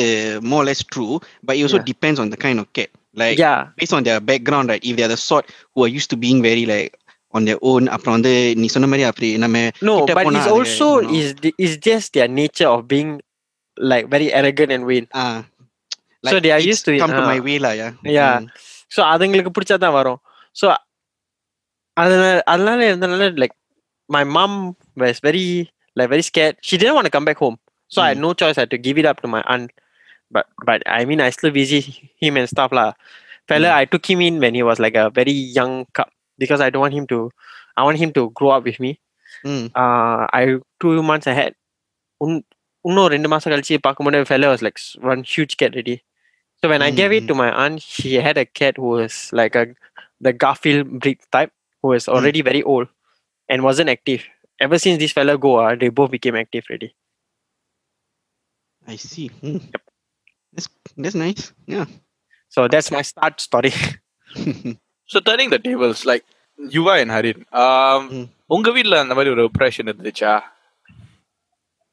more 0.52 0.62
or 0.64 0.68
less 0.70 0.82
true 0.94 1.14
but 1.48 1.54
it 1.58 1.64
also 1.66 1.80
Yeah. 1.80 1.90
depends 1.94 2.20
on 2.24 2.30
the 2.34 2.40
kind 2.46 2.58
of 2.62 2.66
cat 2.78 2.90
like 3.22 3.38
yeah 3.46 3.60
based 3.80 3.94
on 3.98 4.04
their 4.08 4.20
background 4.32 4.66
right 4.72 4.84
if 4.90 4.94
they 4.98 5.06
are 5.08 5.14
the 5.16 5.22
sort 5.30 5.46
who 5.74 5.80
are 5.86 5.92
used 6.00 6.10
to 6.14 6.18
being 6.26 6.40
very 6.50 6.66
like 6.74 6.92
on 7.38 7.44
their 7.48 7.60
own 7.72 7.84
அப்புறம் 7.96 8.16
வந்து 8.18 8.34
நீ 8.62 8.68
சொன்ன 8.76 8.90
மாதிரி 8.92 9.06
அப்படி 9.12 9.30
நம்ம 9.44 9.62
no 9.90 9.96
கிட்ட 10.00 10.14
but 10.20 10.26
போனா 10.28 10.40
it's 10.40 10.50
அது, 10.50 10.56
also 10.58 10.88
you 10.96 11.04
know. 11.06 11.18
is 11.20 11.28
the- 11.44 11.56
is 11.66 11.74
just 11.90 12.08
their 12.18 12.30
nature 12.42 12.70
of 12.76 12.82
being 12.94 13.12
like 13.92 14.06
very 14.16 14.30
arrogant 14.40 14.72
and 14.78 14.86
vain 14.92 15.08
ah 15.24 15.38
So 16.24 16.38
they 16.44 16.52
are 16.56 16.62
it's 16.62 16.72
used 16.74 16.86
to 16.88 16.94
it, 16.96 17.02
come 17.02 17.12
to 17.20 17.24
ah. 17.24 17.30
my 17.32 17.40
way 17.48 17.58
lah 17.66 17.74
yeah 17.82 17.92
Yeah. 18.18 18.36
Mm. 18.40 18.46
So 18.96 19.02
அதுங்களுக்கு 19.14 19.52
பிடிச்சாதான் 19.56 19.96
வரும் 20.00 20.20
so 20.62 20.66
அதனால 21.94 22.42
அதனால 22.54 22.80
இருந்தனால 22.92 23.28
like 23.42 23.56
My 26.00 26.06
mom 26.06 26.12
was 26.12 26.12
very 26.12 26.12
like 26.12 26.12
very 26.14 26.26
scared 26.32 26.58
she 26.70 26.78
tend 26.82 26.96
want 26.98 27.14
come 27.16 27.28
back 27.30 27.42
home 27.46 27.58
so 27.92 28.00
I 28.08 28.12
no 28.26 28.32
choice 28.42 28.60
I 28.64 28.66
to 28.74 28.80
give 28.88 29.00
it 29.02 29.10
up 29.12 29.22
to 29.26 29.30
my 29.36 29.42
aunt 29.56 29.66
but 30.36 30.50
but 30.70 30.84
I 31.00 31.02
mean 31.12 31.22
I 31.28 31.30
still 31.38 31.56
visit 31.60 31.82
him 32.24 32.38
and 32.42 32.52
stuff 32.56 32.76
law 32.80 32.88
fella 33.52 33.72
I 33.80 33.86
took 33.86 34.06
him 34.12 34.22
in 34.28 34.36
when 34.44 34.54
he 34.58 34.64
was 34.64 34.80
like 34.84 34.96
a 35.02 35.10
very 35.18 35.34
young 35.58 35.74
cub 35.98 36.08
because 36.40 36.62
I 36.66 36.70
don't 36.74 36.84
want 36.86 36.96
him 37.00 37.06
to 37.12 37.18
I 37.80 37.84
want 37.88 38.00
him 38.04 38.12
to 38.18 38.24
grow 38.38 38.52
up 38.56 38.64
with 38.70 38.80
me. 38.86 38.92
Mm. 39.50 39.66
Uh, 39.82 40.22
I 40.40 40.44
two 40.84 40.94
months 41.10 41.28
ahead. 41.34 41.54
உன் 42.22 42.36
இன்னும் 42.86 43.10
ரெண்டு 43.14 43.30
மாசம் 43.34 43.52
கழிச்சு 43.54 43.76
பார்க்கும்போது 43.88 44.22
fella 44.32 44.50
was 44.54 44.62
like 44.68 44.80
s- 44.84 44.96
one 45.12 45.22
huge 45.34 45.54
cat 45.62 45.72
already. 45.76 45.96
So 46.60 46.70
when 46.72 46.84
I 46.88 46.92
gave 47.00 47.14
it 47.18 47.26
to 47.30 47.36
my 47.42 47.50
aunt, 47.64 47.78
she 47.94 48.12
had 48.28 48.38
a 48.44 48.48
cat 48.60 48.76
who 48.82 48.90
was 49.00 49.16
like 49.40 49.56
a 49.62 49.66
the 50.28 50.34
Garfield 50.44 50.86
breed 51.04 51.20
type, 51.36 51.52
who 51.84 51.88
was 51.94 52.06
already 52.16 52.42
very 52.50 52.64
old 52.74 52.88
and 53.50 53.68
wasn't 53.70 53.92
active. 53.96 54.24
Ever 54.60 54.78
since 54.80 54.98
this 55.00 55.14
fella 55.18 55.34
go, 55.38 55.52
uh, 55.60 55.76
they 55.82 55.90
both 56.00 56.12
became 56.12 56.36
active 56.44 56.66
already. 56.70 56.90
I 58.88 58.96
see 59.10 59.28
Mm. 59.44 59.62
that's 60.54 60.68
that's 61.04 61.18
nice 61.22 61.44
yeah 61.74 61.88
So 62.54 62.68
that's 62.74 62.90
my 62.92 63.02
start 63.12 63.36
story. 63.48 63.72
So 65.10 65.20
turning 65.28 65.50
the 65.54 65.60
tables, 65.68 66.00
like 66.12 66.24
Yuva 66.76 66.94
and 67.04 67.12
Harin 67.16 67.42
um, 67.62 68.04
ம். 68.20 68.28
உங்க 68.56 68.70
வீட்ல 68.76 69.00
அந்த 69.04 69.14
மாதிரி 69.18 69.32
ஒரு 69.36 69.44
oppression 69.50 69.86
இருந்துச்சா 69.92 70.34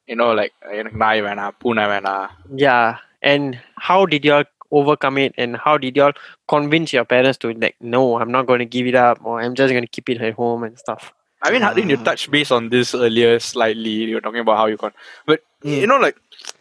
you know 0.09 0.29
like 0.41 0.55
எனக்கு 0.81 1.01
நாய் 1.05 1.23
வேணாம் 1.29 1.57
பூனை 1.65 1.87
வேணாம் 1.95 2.27
yeah. 2.65 2.87
And 3.33 3.49
how 3.89 3.99
did 4.13 4.23
y'all 4.29 4.47
overcome 4.79 5.17
it? 5.25 5.33
And 5.43 5.53
how 5.65 5.75
did 5.83 5.97
y'all 5.99 6.15
convince 6.55 6.91
your 6.97 7.05
parents 7.13 7.39
to 7.43 7.49
like, 7.65 7.77
no, 7.95 8.01
I'm 8.21 8.33
not 8.37 8.47
going 8.51 8.63
to 8.65 8.71
give 8.77 8.87
it 8.93 8.97
up, 9.07 9.19
or 9.29 9.35
I'm 9.43 9.55
just 9.61 9.73
going 9.75 9.87
to 9.89 9.93
keep 9.97 10.09
it 10.15 10.21
at 10.29 10.35
home 10.41 10.63
and 10.67 10.75
stuff? 10.85 11.05
I 11.42 11.52
mean, 11.52 11.62
Harin, 11.62 11.90
you 11.90 11.98
Ah. 11.98 12.04
touched 12.04 12.30
base 12.32 12.52
on 12.52 12.70
this 12.70 12.94
earlier 12.98 13.34
slightly. 13.42 13.94
You 14.02 14.16
were 14.16 14.22
talking 14.22 14.40
about 14.40 14.58
how 14.58 14.68
you 14.68 14.78
con, 14.78 14.94
but 15.28 15.40
Mm. 15.64 15.78
you 15.82 15.88
know, 15.88 15.98
like, 15.98 16.18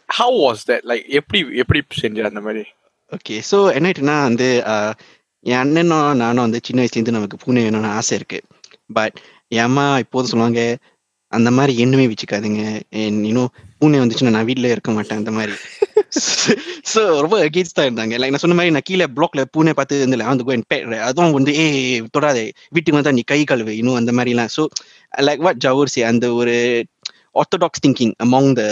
how 0.09 0.29
was 0.37 0.59
that? 0.65 0.81
Like, 0.85 1.05
எப்படி 1.19 1.39
எப்படி 1.63 1.79
செஞ்ச 2.01 2.25
அந்த 2.29 2.41
மாதிரி 2.47 2.63
okay 3.11 3.35
so 3.49 3.57
என்ன 3.73 3.87
ஆயிட்டுன்னா 3.89 4.15
வந்து 4.23 4.47
என் 5.43 5.59
அண்ணனும் 5.63 6.17
நானும் 6.21 6.45
வந்து 6.45 6.59
சின்ன 6.67 6.81
வயசுலேருந்து 6.81 7.17
நமக்கு 7.17 7.37
பூனை 7.43 7.61
வேணும்னு 7.65 7.91
ஆசை 7.99 8.15
இருக்கு 8.19 8.39
பட் 8.97 9.17
என் 9.57 9.65
அம்மா 9.67 9.85
இப்போதும் 10.03 10.31
சொல்லுவாங்க 10.31 10.61
அந்த 11.31 11.49
மாதிரி 11.51 11.73
எண்ணுமே 11.83 12.05
வச்சுக்காதுங்க. 12.11 12.61
இன்னும் 13.27 13.49
பூனை 13.79 13.97
வந்துச்சுன்னா 13.99 14.33
நான் 14.35 14.47
வீட்டில் 14.49 14.73
இருக்க 14.73 14.91
மாட்டேன் 14.91 15.19
அந்த 15.21 15.31
மாதிரி. 15.31 15.55
ஸோ 16.91 17.01
ரொம்ப 17.23 17.37
அகேன்ஸ்ட் 17.47 17.77
தான் 17.77 17.87
இருந்தாங்க. 17.87 18.13
லைக் 18.21 18.33
நான் 18.33 18.43
சொன்ன 18.43 18.57
மாதிரி 18.59 18.73
நான் 18.75 18.87
கீழே 18.89 19.05
பிளாக்ல 19.17 19.41
பூனை 19.55 19.71
பார்த்து 19.79 19.99
வந்து 20.03 20.17
வந்து 20.23 20.45
கோயின் 20.47 20.65
அதுவும் 21.09 21.35
வந்து 21.37 21.53
ஏ 21.61 21.65
தொடாதே 22.17 22.45
வீட்டுக்கு 22.75 22.97
வந்தா 22.99 23.15
நீ 23.19 23.23
கை 23.33 23.39
கழுவு 23.51 23.73
இன்னும் 23.81 23.99
அந்த 24.01 24.11
மாதிரிலாம். 24.11 24.51
ஸோ 24.57 24.63
லைக் 25.27 25.43
வாட் 25.47 25.61
ஜவர்சி 25.67 26.03
அந்த 26.11 26.27
ஒரு 26.33 26.55
orthodox 27.41 27.83
thinking 27.85 28.13
among 28.25 28.51
the 28.61 28.63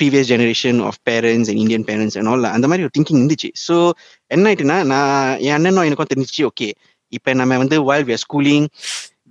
previous 0.00 0.30
generation 0.32 0.80
of 0.88 0.98
parents 1.10 1.50
and 1.50 1.60
Indian 1.64 1.86
parents 1.90 2.16
and 2.18 2.30
all 2.32 2.52
அந்த 2.56 2.66
மாதிரி 2.70 2.86
ஒரு 2.86 2.94
திங்கிங் 2.98 3.20
இருந்துச்சு. 3.20 3.50
ஸோ 3.68 3.76
என்ன 4.30 4.46
ஆயிட்டுன்னா 4.50 4.78
நான் 4.92 5.38
என் 5.46 5.56
அண்ணனும் 5.58 5.86
எனக்கும் 5.88 6.10
தெரிஞ்சிச்சு 6.14 6.44
ஓகே 6.50 6.68
இப்போ 7.12 7.30
நம்ம 7.34 7.56
வந்து 7.56 7.76
we 7.86 8.12
are 8.12 8.22
schooling 8.24 8.64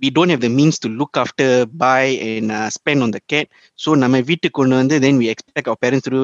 we 0.02 0.08
don't 0.16 0.30
have 0.32 0.42
the 0.46 0.52
means 0.58 0.76
to 0.84 0.88
look 1.00 1.14
after 1.22 1.46
buy 1.82 2.04
and 2.28 2.50
uh, 2.52 2.68
spend 2.76 3.02
on 3.06 3.10
the 3.16 3.22
cat. 3.32 3.46
So 3.78 3.90
நம்ம 4.02 4.20
வீட்டுக்கு 4.30 4.56
கொண்டு 4.60 4.74
வந்து 4.80 4.96
then 5.04 5.16
we 5.22 5.26
expect 5.34 5.66
our 5.72 5.78
parents 5.84 6.06
to 6.08 6.20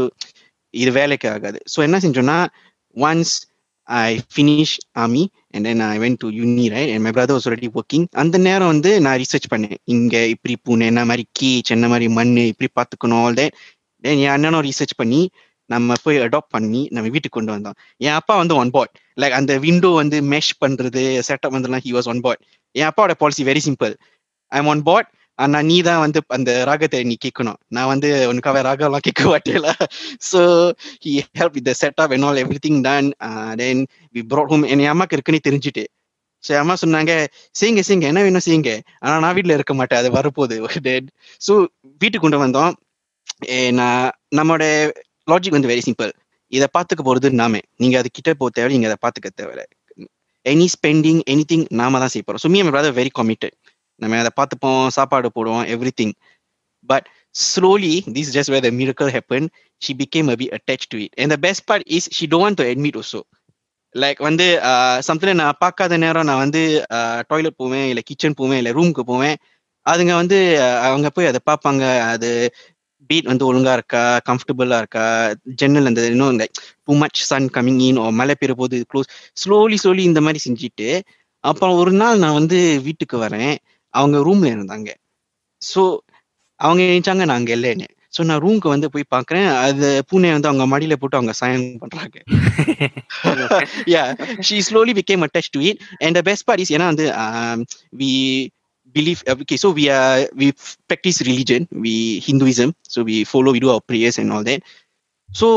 இது 0.75 0.91
வேலைக்கு 0.99 1.27
ஆகாது. 1.35 1.59
ஸோ 1.73 1.79
என்ன 1.87 1.97
செஞ்சோம்னா 2.05 2.39
once 2.97 3.35
I 3.89 4.11
finish 4.33 4.75
army 5.05 5.23
and 5.55 5.67
then 5.69 5.83
I 5.89 5.97
went 6.05 6.21
to 6.25 6.29
uni 6.41 6.65
right 6.75 6.93
and 6.95 7.05
my 7.07 7.13
brother 7.17 7.37
was 7.37 7.47
already 7.49 7.71
working 7.81 8.07
அந்த 8.23 8.37
நேரம் 8.49 8.71
வந்து 8.75 8.91
நான் 9.07 9.19
ரிசர்ச் 9.23 9.49
பண்ணேன். 9.55 9.79
இங்கே 9.95 10.23
இப்படி 10.35 10.55
பூனை 10.67 10.87
என்ன 10.93 11.03
மாதிரி 11.11 11.25
கீச் 11.41 11.73
என்ன 11.77 11.89
மாதிரி 11.95 12.09
மண் 12.19 12.33
இப்படி 12.53 12.71
பார்த்துக்கணும் 12.81 13.23
ஆல் 13.25 13.39
தென் 13.41 13.53
தென் 14.05 14.23
என் 14.25 14.35
அண்ணனும் 14.37 14.65
ரிசர்ச் 14.71 14.97
பண்ணி 15.03 15.21
நம்ம 15.71 15.95
போய் 16.05 16.19
அடாப்ட் 16.25 16.55
பண்ணி 16.57 16.81
நம்ம 16.95 17.11
வீட்டுக்கு 17.15 17.37
கொண்டு 17.37 17.53
வந்தோம் 17.55 17.77
என் 18.07 18.17
அப்பா 18.19 18.35
வந்து 18.41 18.55
ஒன் 18.63 18.73
பாட் 18.75 18.93
லைக் 19.23 19.37
அந்த 19.39 19.53
விண்டோ 19.67 19.91
வந்து 20.01 20.19
மெஷ் 20.33 20.53
பண்றது 20.65 21.03
செட்டப் 21.29 21.55
வந்துலாம் 21.57 21.83
ஹி 21.87 21.93
வாஸ் 21.97 22.09
ஒன் 22.13 22.21
பாட் 22.27 22.43
என் 22.75 22.89
அப்பாவோட 22.89 23.15
policy 23.21 23.43
very 23.49 23.63
simple 23.67 23.95
I 24.53 24.61
am 24.63 24.71
on 24.73 24.83
board 24.89 25.09
ஆனா 25.39 25.59
நீ 25.69 25.77
தான் 25.87 26.03
வந்து 26.05 26.19
அந்த 26.37 26.51
ராகத்தை 26.69 26.99
நீ 27.09 27.15
கேட்கணும். 27.25 27.59
நான் 27.77 27.91
வந்து 27.93 28.09
உனக்காக 28.33 28.61
ராகம்லாம் 28.69 29.05
கேட்க 29.07 29.23
மாட்டேல 29.33 29.69
so 30.29 30.41
he 31.05 31.11
help 31.39 31.57
with 31.59 31.71
set 31.81 32.01
off 32.03 32.13
and 32.17 32.27
all 32.29 32.41
every 32.45 32.61
thing 32.67 32.81
done 32.87 33.09
then 33.63 33.83
we 34.15 34.23
brought 34.33 34.53
home 34.53 34.67
என் 34.75 34.85
அம்மாக்கு 34.93 35.17
இருக்குன்னு 35.19 35.47
தெரிஞ்சுட்டு. 35.49 35.85
ஸோ 36.45 36.53
அம்மா 36.63 36.75
சொன்னாங்க 36.83 37.13
செய்யுங்க 37.55 37.83
செய்யுங்க 37.87 38.09
என்ன 38.13 38.23
வேணும் 38.27 38.47
செய்யுங்க 38.47 38.73
ஆனா 39.05 39.15
நான் 39.25 39.37
வீட்டில் 39.39 39.57
இருக்க 39.59 39.75
மாட்டேன். 39.75 40.01
அது 40.03 40.11
வரப்போகுது. 40.19 40.57
ஸோ 41.41 41.53
வீட்டுக்கு 42.01 42.25
கொண்டு 42.25 42.41
வந்தோம். 42.45 42.73
நான் 43.81 44.09
நம்மளோட 44.39 44.65
லாஜிக் 45.29 45.57
வந்து 45.57 45.71
வெரி 45.73 45.83
சிம்பிள் 45.87 46.13
இதை 46.53 46.67
பார்த்துக்க 46.77 47.03
போறது 47.05 47.29
நாமே. 47.43 47.61
நீங்க 47.83 47.97
அது 48.01 48.09
கிட்ட 48.11 48.31
போக 48.41 48.51
தேவை 48.59 48.71
நீங்க 48.75 48.89
அதை 48.91 48.99
பார்த்துக்க 49.05 49.31
தேவையில்ல. 49.35 49.65
எனி 50.46 50.68
ஸ்பெண்டிங் 50.76 51.22
எனி 51.30 51.44
திங் 51.52 51.66
நாம 51.70 52.00
தான் 52.00 52.08
செய்ய 52.08 52.24
போறோம் 52.28 52.44
so 52.46 52.50
me 52.50 52.62
brother 52.70 52.94
very 52.94 53.12
committed 53.20 53.56
நம்ம 53.96 54.20
அதை 54.20 54.32
பார்த்துப்போம் 54.36 54.88
சாப்பாடு 54.88 55.32
போடுவோம் 55.36 55.66
everything 56.02 56.14
but 56.90 57.08
slowly 57.36 58.02
this 58.08 58.28
is 58.28 58.34
just 58.34 58.50
where 58.50 58.62
the 58.62 58.72
miracle 58.72 59.08
happened 59.08 59.48
she 59.82 59.94
became 59.94 60.30
a 60.30 60.38
bit 60.38 60.52
attached 60.54 60.90
to 60.90 60.98
it 61.04 61.12
and 61.18 61.32
the 61.32 61.38
best 61.38 61.62
part 61.68 61.84
is 61.88 62.10
she 62.12 62.28
don't 62.28 62.42
want 62.42 62.58
to 62.58 62.66
admit 62.72 62.96
also 62.96 63.22
like 63.96 64.18
வந்து 64.18 64.46
something 65.00 65.36
நான் 65.36 65.60
பார்க்காத 65.60 65.98
நேரம் 65.98 66.26
நான் 66.26 66.38
வந்து 66.38 66.62
டாய்லெட் 67.28 67.56
போவேன் 67.56 67.88
இல்லை 67.88 68.04
kitchen 68.04 68.34
போவேன் 68.34 68.58
இல்லை 68.58 68.72
ரூமுக்கு 68.72 69.04
போவேன் 69.04 69.36
அதுங்க 69.86 70.14
வந்து 70.14 70.38
ஆஹ் 70.62 70.80
அவங்க 70.80 71.10
போய் 71.10 71.26
அதை 71.26 71.40
பார்ப்பாங்க 71.46 71.84
அது 72.04 72.30
பீட் 73.07 73.25
வந்து 73.25 73.55
ஒழுங்கா 73.55 73.73
இருக்கா? 73.73 74.21
கம்ஃபர்டபுளா 74.29 74.79
இருக்கா? 74.79 75.35
ஜன்னல் 75.45 75.87
அந்த 75.87 76.07
இன்னும் 76.07 76.39
like 76.39 76.49
too 76.85 76.95
much 76.95 77.15
sun 77.15 77.51
coming 77.55 77.81
in 77.81 77.95
மழை 77.95 78.35
பெய்ய 78.39 78.55
போது 78.55 78.85
க்ளோஸ் 78.95 79.05
ஸ்லோலி 79.45 79.77
ஸ்லோலி 79.83 79.99
இந்த 79.99 80.21
மாதிரி 80.21 80.39
செஞ்சுட்டு 80.49 81.01
அப்புறம் 81.45 81.77
ஒரு 81.77 81.93
நாள் 81.93 82.19
நான் 82.19 82.33
வந்து 82.33 82.81
வீட்டுக்கு 82.85 83.19
வரேன். 83.19 83.57
அவங்க 83.89 84.19
ரூம்ல 84.19 84.51
இருந்தாங்க. 84.51 84.95
ஸோ 85.75 85.97
அவங்க 86.57 86.83
நினைச்சாங்க 86.83 87.15
நான் 87.15 87.29
அங்க 87.29 87.57
இல்லைன்னு. 87.57 87.85
ஸோ 88.19 88.25
நான் 88.25 88.41
ரூம்க்கு 88.41 88.59
வந்து 88.59 88.91
போய் 88.91 89.05
பார்க்கறேன் 89.15 89.57
அது 89.57 90.03
பூனை 90.09 90.33
வந்து 90.33 90.49
அவங்க 90.49 90.67
மடியில 90.67 90.93
போட்டு 90.93 91.17
அவங்க 91.17 91.33
சாயம் 91.33 91.79
பண்றாங்க. 91.79 92.23
She 94.49 94.63
slowly 94.71 94.93
became 94.93 95.11
attached 95.11 95.51
to 95.51 95.61
it. 95.61 95.79
And 96.01 96.17
the 96.17 96.23
best 96.23 96.47
part 96.47 96.61
is 96.61 96.69
ஏன்னா 96.69 96.85
வந்து 96.85 97.11
um, 97.11 97.65
we 97.99 98.51
believe 98.99 99.21
uh, 99.31 99.37
okay 99.43 99.59
so 99.63 99.71
we 99.79 99.85
are 99.99 100.21
we 100.41 100.47
practice 100.91 101.19
religion 101.31 101.63
we 101.87 101.95
hinduism 102.29 102.71
so 102.95 102.99
we 103.11 103.17
follow 103.33 103.53
we 103.57 103.61
do 103.65 103.73
our 103.75 103.85
prayers 103.91 104.19
and 104.23 104.33
all 104.37 104.45
that. 104.51 104.63
So 105.41 105.49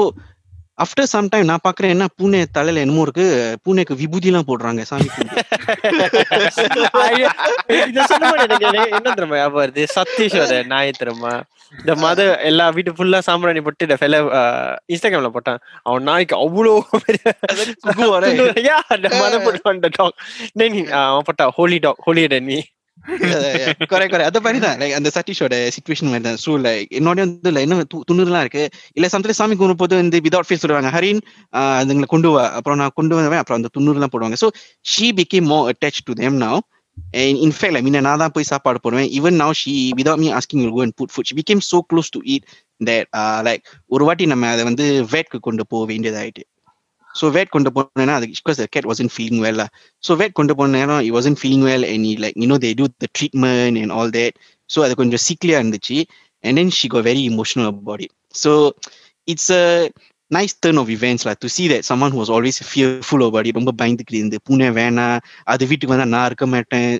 after 0.83 1.03
some 1.11 1.27
time 1.33 1.45
நான் 1.49 1.63
பாக்குறேன் 1.65 1.93
என்ன 1.93 2.05
பூனை 2.19 2.39
தலையில 2.55 2.81
என்னமோ 2.85 3.03
இருக்கு 3.05 3.25
பூனைக்கு 3.63 3.93
விபூதி 4.01 4.29
எல்லாம் 4.31 4.47
போடுறாங்க 4.49 4.81
சாமி 4.89 5.07
என்ன 8.97 9.13
தெரியுமா 9.17 9.37
ஞாபகம் 9.41 9.61
வருது? 9.61 9.83
சதீஷோட 9.95 10.53
நாய் 10.73 10.91
தெரியுமா? 10.99 11.33
இந்த 11.79 11.93
மத 12.03 12.19
எல்லா 12.49 12.65
வீட்டு 12.75 12.91
ஃபுல்லா 12.97 13.19
சாம்பிராணி 13.27 13.61
போட்டு 13.65 13.87
இந்த 13.87 13.97
ஃபெல 14.01 14.19
இன்ஸ்டாகிராம்ல 14.93 15.31
போட்டான். 15.37 15.59
அவன் 15.87 16.07
நாய்க்கு 16.09 16.35
அவ்வளோ 16.43 16.73
பெரிய 17.05 17.33
அவன் 21.01 21.27
போட்டா 21.29 21.45
ஹோலி 21.59 21.79
டாக் 21.87 22.03
ஹோலியர் 22.07 22.39
நீ. 22.51 22.59
கரெக்ட் 23.91 24.13
கரெக்ட் 24.13 24.27
அத 24.29 24.39
மாதிரி 24.45 24.59
தான் 24.65 24.77
லைக் 24.81 24.95
அந்த 24.99 25.09
சதீஷோட 25.17 25.55
சுச்சுவேஷன் 25.75 26.09
மாதிரி 26.11 26.25
தான் 26.27 26.39
ஸோ 26.45 26.53
லைக் 26.65 26.89
என்னோட 26.99 27.17
வந்து 27.25 27.49
இல்லை 27.51 27.61
என்ன 27.65 27.83
துணுறுலாம் 28.09 28.43
இருக்கு. 28.45 28.63
இல்ல 28.97 29.09
சமத்துல 29.13 29.35
சாமி 29.39 29.55
கும்பிடும் 29.59 29.81
போது 29.83 29.95
வந்து 30.01 30.19
விதவுட் 30.27 30.47
ஃபீல் 30.47 30.61
சொல்லுவாங்க. 30.63 30.91
ஹரின் 30.95 31.21
அதுங்களை 31.81 32.09
கொண்டு 32.15 32.31
வா 32.35 32.43
அப்புறம் 32.59 32.79
நான் 32.81 32.95
கொண்டு 32.99 33.15
வருவேன் 33.19 33.41
அப்புறம் 33.43 33.59
அந்த 33.61 33.71
துணுறுலாம் 33.77 34.13
போடுவாங்க. 34.15 34.39
So 34.43 34.49
she 34.93 35.07
became 35.19 35.47
more 35.53 35.59
attach 35.73 36.01
to 36.09 36.15
them 36.23 36.39
now 36.45 36.59
in fact 37.45 37.77
in 37.79 37.83
mean 37.87 37.97
நான் 38.07 38.21
தான் 38.23 38.33
போய் 38.35 38.49
சாப்பாடு 38.51 38.79
போடுவேன். 38.83 39.09
Even 39.17 39.37
now 39.41 39.55
she 39.61 39.73
without 39.99 40.21
me 40.23 40.29
asking 40.39 40.63
you 40.65 40.69
go 40.77 40.83
and 40.85 40.95
put 40.99 41.11
food. 41.15 41.27
She 41.29 41.35
became 41.41 41.61
so 41.71 41.79
close 41.91 42.09
to 42.15 42.21
eat 42.33 42.43
uh, 43.21 43.57
ஒரு 43.93 44.03
வாட்டி 44.09 44.25
நம்ம 44.33 44.49
அதை 44.53 44.63
வந்து 44.69 44.85
வேட்க்கு 45.13 45.39
கொண்டு 45.47 45.65
போக 45.73 45.85
வேண்டியதாயிட்டு. 45.93 46.43
ஸோ 47.18 47.26
வேட் 47.36 47.50
கொண்டு 47.54 47.70
போனேன்னா 47.76 48.14
அது 48.18 48.26
because 48.38 48.58
the 48.62 48.66
cat 48.74 48.84
wasn't 48.90 49.12
feeling 49.16 49.40
well 49.44 49.56
lah 49.60 49.66
so 50.06 50.12
vet 50.20 50.36
கொண்டு 50.38 50.52
போன 50.58 50.72
நேரம் 50.78 51.02
it 51.08 51.12
wasn't 51.18 51.38
feeling 51.42 51.64
well 51.70 51.82
and 51.90 52.06
he, 52.08 52.12
like 52.24 52.36
you 52.42 52.48
know 52.50 52.58
they 52.64 52.72
do 52.80 52.86
the 53.04 53.08
treatment 53.18 53.74
and 53.82 53.90
all 53.96 54.10
that 54.18 54.32
so 54.74 54.80
அது 54.86 54.94
கொஞ்சம் 55.00 55.22
சிக்லியா 55.28 55.56
இருந்துச்சு 55.60 55.98
and 56.44 56.54
then 56.58 56.68
she 56.76 56.86
got 56.94 57.02
very 57.10 57.24
emotional 57.32 57.66
about 57.74 58.00
it 58.06 58.12
so 58.42 58.52
it's 59.32 59.48
a 59.62 59.64
nice 60.30 60.54
turn 60.62 60.76
of 60.82 60.88
events 60.96 61.22
lah 61.28 61.34
to 61.44 61.48
see 61.56 61.66
that 61.72 61.82
someone 61.90 62.10
who 62.14 62.20
was 62.24 62.30
always 62.36 62.56
fearful 62.72 63.22
about 63.28 63.46
it 63.48 63.58
ரொம்ப 63.60 63.74
பயந்துக்கிட்டு 63.80 64.20
இருந்து 64.20 64.40
பூனை 64.48 64.68
வேணாம் 64.80 65.18
அது 65.54 65.68
வீட்டுக்கு 65.72 65.94
வந்தா 65.94 66.08
நான் 66.14 66.28
இருக்க 66.30 66.46
மாட்டேன் 66.54 66.92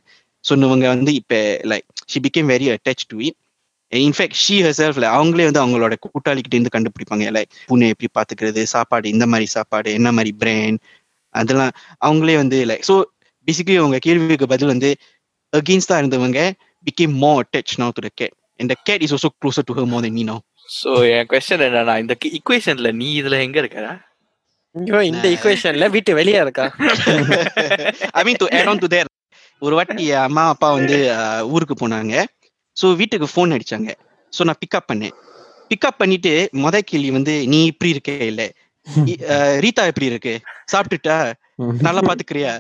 சொன்னவங்க 0.51 0.87
வந்து 0.95 1.13
இப்ப 1.21 1.35
like 1.73 1.87
she 2.13 2.21
became 2.27 2.49
very 2.55 2.69
attached 2.77 3.09
to 3.13 3.19
it 3.29 3.37
Fact 4.20 4.36
she 4.44 4.56
herself 4.68 4.96
like 5.02 5.14
அவங்களே 5.18 5.48
வந்து 5.50 5.62
அவங்களோட 5.64 5.96
கூட்டாளிகிட்ட 6.06 6.56
இருந்து 6.58 6.74
கண்டுபிடிப்பாங்க. 6.76 7.26
லைக் 7.38 7.52
பூனை 7.70 7.90
எப்படி 7.94 8.10
பாத்துக்கிறது 8.18 8.64
சாப்பாடு 8.76 9.14
இந்த 9.16 9.28
மாதிரி 9.34 9.48
சாப்பாடு 9.58 9.92
என்ன 10.00 10.12
மாதிரி 10.18 10.34
பிராண்ட் 10.44 10.80
அதெல்லாம் 11.36 11.74
அவங்களே 12.08 12.38
வந்து 12.44 12.60
லைக் 12.72 12.86
ஸோ 12.90 12.96
பேசிக்கலி 13.48 13.78
உங்க 13.88 14.00
கேள்விக்கு 14.08 14.48
பதில் 14.54 14.74
வந்து 14.76 14.92
அகெயின்ஸ்டா 15.60 15.98
இருந்தவங்க 16.04 16.42
became 16.88 17.14
more 17.22 17.38
attached 17.44 17.78
now 17.82 17.88
to 17.96 18.02
the 18.06 18.12
cat. 18.20 18.34
And 18.60 18.70
the 18.72 18.76
cat 18.88 19.00
is 19.06 19.12
also 19.16 19.30
closer 19.42 19.64
to 19.68 19.74
her 19.78 19.86
more 19.94 20.02
than 20.04 20.14
me 20.18 20.24
now. 20.30 20.38
So 20.80 20.92
N 21.16 21.28
question 21.32 21.64
என்னன்னா 21.66 21.94
இந்த 22.04 22.14
ஈக்குவேஷன்ல 22.38 22.90
நீ 23.00 23.08
இதுல 23.20 23.36
எங்க 23.46 23.58
இருக்க? 23.64 23.78
இந்த 25.12 25.26
ஈக்குவேஷன்ல 25.34 25.86
வீட்டு 25.96 26.12
வெளியே 26.20 26.40
இருக்கா? 26.46 26.66
I 28.20 28.24
mean 28.28 28.40
to 28.42 28.48
add 28.60 28.70
on 28.74 28.80
to 28.84 28.90
that 28.94 29.08
ஒரு 29.62 29.76
வாட்டி 29.78 30.06
என் 30.16 30.26
அம்மா 30.28 30.44
அப்பா 30.54 30.70
வந்து 30.78 30.98
ஊருக்கு 31.54 31.76
போனாங்க. 31.84 32.26
ஸோ 32.78 32.88
வீட்டுக்கு 33.02 33.28
ஃபோன் 33.34 33.54
அடிச்சாங்க 33.56 33.92
ஸோ 34.34 34.44
நான் 34.48 34.62
பிக்கப் 34.64 34.90
பண்ணேன் 34.92 35.16
பிக்கப் 35.72 36.00
பண்ணிட்டு 36.02 36.34
முத 36.64 36.78
கேள்வி 36.92 37.12
வந்து 37.18 37.36
நீ 37.54 37.60
இப்படி 37.72 37.92
இருக்க 37.96 38.12
இல்ல 38.32 38.44
ரீதா 39.64 39.84
எப்படி 39.92 40.10
இருக்கு 40.12 40.34
சாப்பிட்டுட்டா 40.74 41.18
நல்லா 41.88 42.02
பாத்துக்கிறியா 42.10 42.54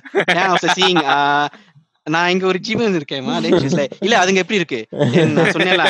நான் 2.07 2.25
uh, 2.25 2.31
இங்க 2.33 2.45
ஒரு 2.49 2.59
ஜீவன் 2.67 2.97
இருக்கேன்மா 2.97 3.33
Then 3.43 3.53
she's 3.61 3.75
like, 3.79 3.93
இல்ல 4.05 4.15
அதுங்க 4.21 4.41
எப்படி 4.43 4.59
இருக்கு 4.59 4.79
நான் 5.37 5.51
சொன்னேன்ல 5.55 5.85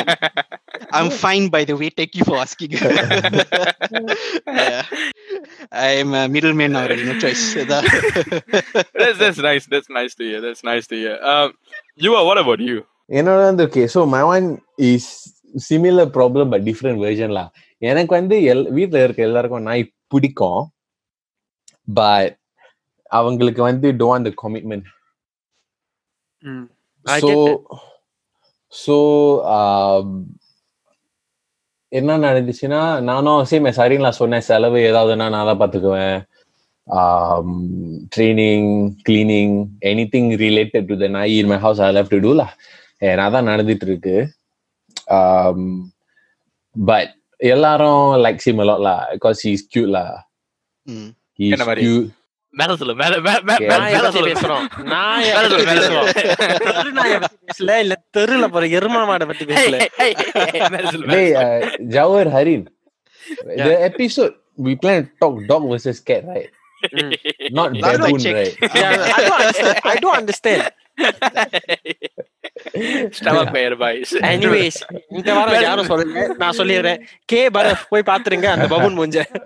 I'm 0.98 1.10
fine 1.22 1.44
by 1.54 1.62
the 1.68 1.76
way 1.80 1.88
thank 1.98 2.12
you 2.18 2.24
for 2.28 2.36
asking 2.44 2.72
Yeah. 4.60 4.82
I'm 5.86 6.12
a 6.20 6.24
middleman 6.34 6.74
already 6.80 7.04
no 7.10 7.14
choice 7.24 7.44
அதான். 7.62 7.86
that's 9.00 9.18
that's 9.22 9.40
nice 9.48 9.66
that's 9.74 9.90
nice 10.00 10.14
to 10.20 10.24
hear 10.28 10.40
that's 10.46 10.64
nice 10.72 10.86
to 10.92 10.96
hear 11.02 11.16
um 11.32 11.50
you 12.06 12.12
are 12.18 12.24
what 12.30 12.40
about 12.44 12.62
you 12.70 12.78
என்னோட 13.10 13.40
வந்து 13.50 13.64
okay 13.68 13.84
so 13.94 14.00
my 14.14 14.22
one 14.32 14.48
is 14.88 15.10
similar 15.68 16.10
problem 16.16 16.50
but 16.52 16.64
different 16.68 17.02
வெர்ஷன்லா 17.04 17.44
எனக்கு 17.82 18.12
வந்து 18.14 18.36
L 18.52 18.66
வீட்டில் 18.78 19.04
இருக்க 19.04 19.22
எல்லாருக்கும் 19.28 19.68
நாய் 19.70 19.84
பிடிக்கும். 20.12 20.62
பட் 21.98 22.34
அவங்களுக்கு 23.10 23.62
வந்து 23.70 23.88
டோ 24.02 24.08
அந்த 24.18 24.30
கமிட்மெண்ட் 24.42 24.88
ஸோ 27.06 27.30
ஸோ 28.72 28.96
um, 29.56 30.08
என்ன 31.92 32.16
நடந்துச்சுன்னா 32.24 32.80
நானும் 33.08 33.46
சேம் 33.50 33.68
சரிங்களா 33.78 34.10
சொன்னேன் 34.18 34.46
செலவு 34.48 34.78
ஏதாவதுன்னா 34.88 35.26
நான் 35.34 35.48
தான் 35.50 35.60
பார்த்துக்குவேன். 35.62 36.18
Training 38.14 38.68
cleaning 39.06 39.54
any 39.90 40.04
thing 40.14 40.30
related 40.44 40.88
to 40.90 40.96
the 41.02 41.08
நாய் 41.16 41.34
in 41.38 41.50
my 41.52 41.58
house 41.64 41.80
I 41.86 41.88
love 41.92 42.12
to 42.12 42.18
டூலா 42.26 42.46
அதான் 43.01 43.49
நடந்துட்டு 43.49 43.85
இருக்கு 43.85 44.15
பட் 46.75 47.13
எல்லாரும் 47.37 48.03
like 48.23 48.35
sim 48.37 48.57
law 48.57 49.07
because 49.13 49.39
is 49.43 49.67
cute 49.75 49.89
லா 49.89 50.27
ம். 50.87 51.09
இஸ் 51.39 51.51
என்ன 51.51 51.65
மாதிரி? 51.65 51.85
கியூட் 51.87 52.11
மேல 52.53 52.75
சொல்லு 52.75 52.95
மேல 52.95 53.15
மே- 53.17 53.41
மே- 53.43 53.55
Okay. 53.55 53.67
மேல 53.67 53.77
நாயை 53.77 53.93
மேல 53.95 54.03
பத்தி 54.03 54.19
சொல்லு 54.19 54.33
பேசுறோம் 54.33 54.65
நாயை 54.83 55.33
மேல 55.33 55.47
பத்தி 55.47 55.65
சொல்லு, 55.65 55.69
மேல 55.71 55.81
பேசுறோம் 55.81 56.09
சொல்லு. 56.09 56.75
தெரு 56.75 56.91
நாயை 56.91 57.19
பத்தி 57.19 57.37
பேசல 57.47 57.77
இல்ல 57.79 58.03
தெருல 58.17 58.47
போற 58.47 58.65
எரும 58.65 58.99
மாடை 59.11 59.25
பத்தி 59.25 59.45
பேசல 59.45 59.77
Hey, 59.77 59.89
hey, 60.01 60.11
hey, 60.33 60.45
hey, 60.53 60.69
மேல 60.69 60.89
சொல்லு, 60.91 61.07
மேல 61.07 61.19
Hey, 61.19 61.31
சொல்லு. 61.33 61.77
uh, 61.77 61.91
Jawar 61.95 62.25
Harin. 62.35 62.63
The 63.57 63.75
episode 63.89 64.33
we 64.57 64.75
plan 64.75 65.01
to 65.03 65.11
talk 65.21 65.47
dog 65.47 65.63
versus 65.71 65.99
cat, 66.09 66.23
right? 66.25 66.49
ம். 66.91 67.11
Not 67.57 67.69
Last 67.75 67.95
I 67.95 67.97
baboon, 67.97 68.19
checked. 68.19 68.37
right? 68.37 68.75
Yeah, 68.75 68.91
I 69.17 69.23
don't 69.25 69.37
understand. 69.39 69.77
I 69.83 69.97
don't 69.97 70.17
understand. 70.17 70.63
Stomach 72.78 73.10
pain, 73.24 73.76
boys. 73.76 74.04
Anyways, 74.12 74.72
இந்த 75.08 75.34
வாரம் 75.34 75.62
யாரும் 75.62 75.84
சொல்லுங்க 75.84 76.34
நான் 76.38 76.56
சொல்லிடுறேன். 76.56 77.00
K 77.24 77.48
Bharat 77.48 77.80
போய் 77.88 78.02
பாத்துருங்க. 78.06 78.44
அந்த 78.44 78.56
பபுன் 78.56 78.70
மூஞ்ச. 78.70 79.24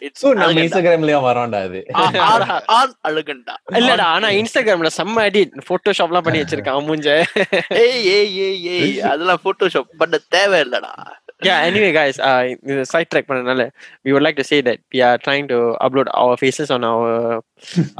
It's 0.00 0.10
So 0.12 0.32
நம்ம 0.32 0.52
அழகண்டா. 0.52 0.64
இன்ஸ்டாகிராம்லயும் 0.64 1.24
வரோம்டா 1.24 1.62
அது. 1.62 1.86
ஆ- 1.94 2.10
ஆண் 2.18 2.60
ஆண் 2.66 2.92
அழகண்டா. 3.08 3.56
இல்லடா 3.72 4.00
ஆனா 4.00 4.28
இன்ஸ்டாகிராம்ல 4.28 4.86
செம்ம 4.96 5.02
அடி. 5.02 5.50
போட்டோஷாப் 5.68 5.96
எல்லாம் 5.96 6.22
பண்ணி 6.22 6.40
வச்சிருக்கான் 6.40 6.84
மூஞ்ச. 6.84 7.24
ஏய், 7.68 8.06
ஏய், 8.06 8.38
ஏய், 8.38 8.66
ஏய், 8.66 9.00
அதெல்லாம் 9.00 9.40
Photoshop. 9.44 9.84
பண்ண 9.98 10.18
தேவையில்லடா. 10.34 10.90
Yeah 11.42 11.58
anyway 11.68 11.90
guys 11.92 12.16
uh 12.28 12.42
இந்த 12.70 12.84
side 12.92 13.08
track 13.12 13.26
பண்ணனால 13.30 13.64
we 14.04 14.12
would 14.14 14.24
like 14.28 14.38
to 14.42 14.46
say 14.50 14.60
that 14.68 14.78
we 14.94 15.00
are 15.08 15.16
trying 15.26 15.46
to 15.52 15.58
upload 15.86 16.08
our 16.22 16.34
faces 16.44 16.70
on 16.76 16.84
our 16.92 17.10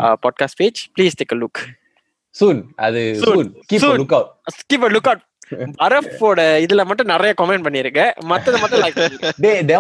uh, 0.03 0.15
podcast 0.25 0.57
page 0.63 0.81
please 0.97 1.17
take 1.21 1.35
a 1.37 1.41
look 1.43 1.59
soon 2.35 2.59
அது 2.87 3.03
Soon. 3.25 3.35
soon 3.35 3.49
keep 3.71 3.83
a 3.83 3.87
Soon. 3.87 3.99
lookout 4.03 4.29
keep 4.73 4.85
a 4.89 4.93
lookout 4.97 5.21
பரஃபோட 5.81 6.41
இதுல 6.65 6.83
மட்டும் 6.89 7.11
நிறைய 7.13 7.33
comment 7.41 7.65
பண்ணிருக்க 7.67 8.03
மத்தத 8.31 8.59
மட்டும் 8.63 8.83
like 8.85 9.01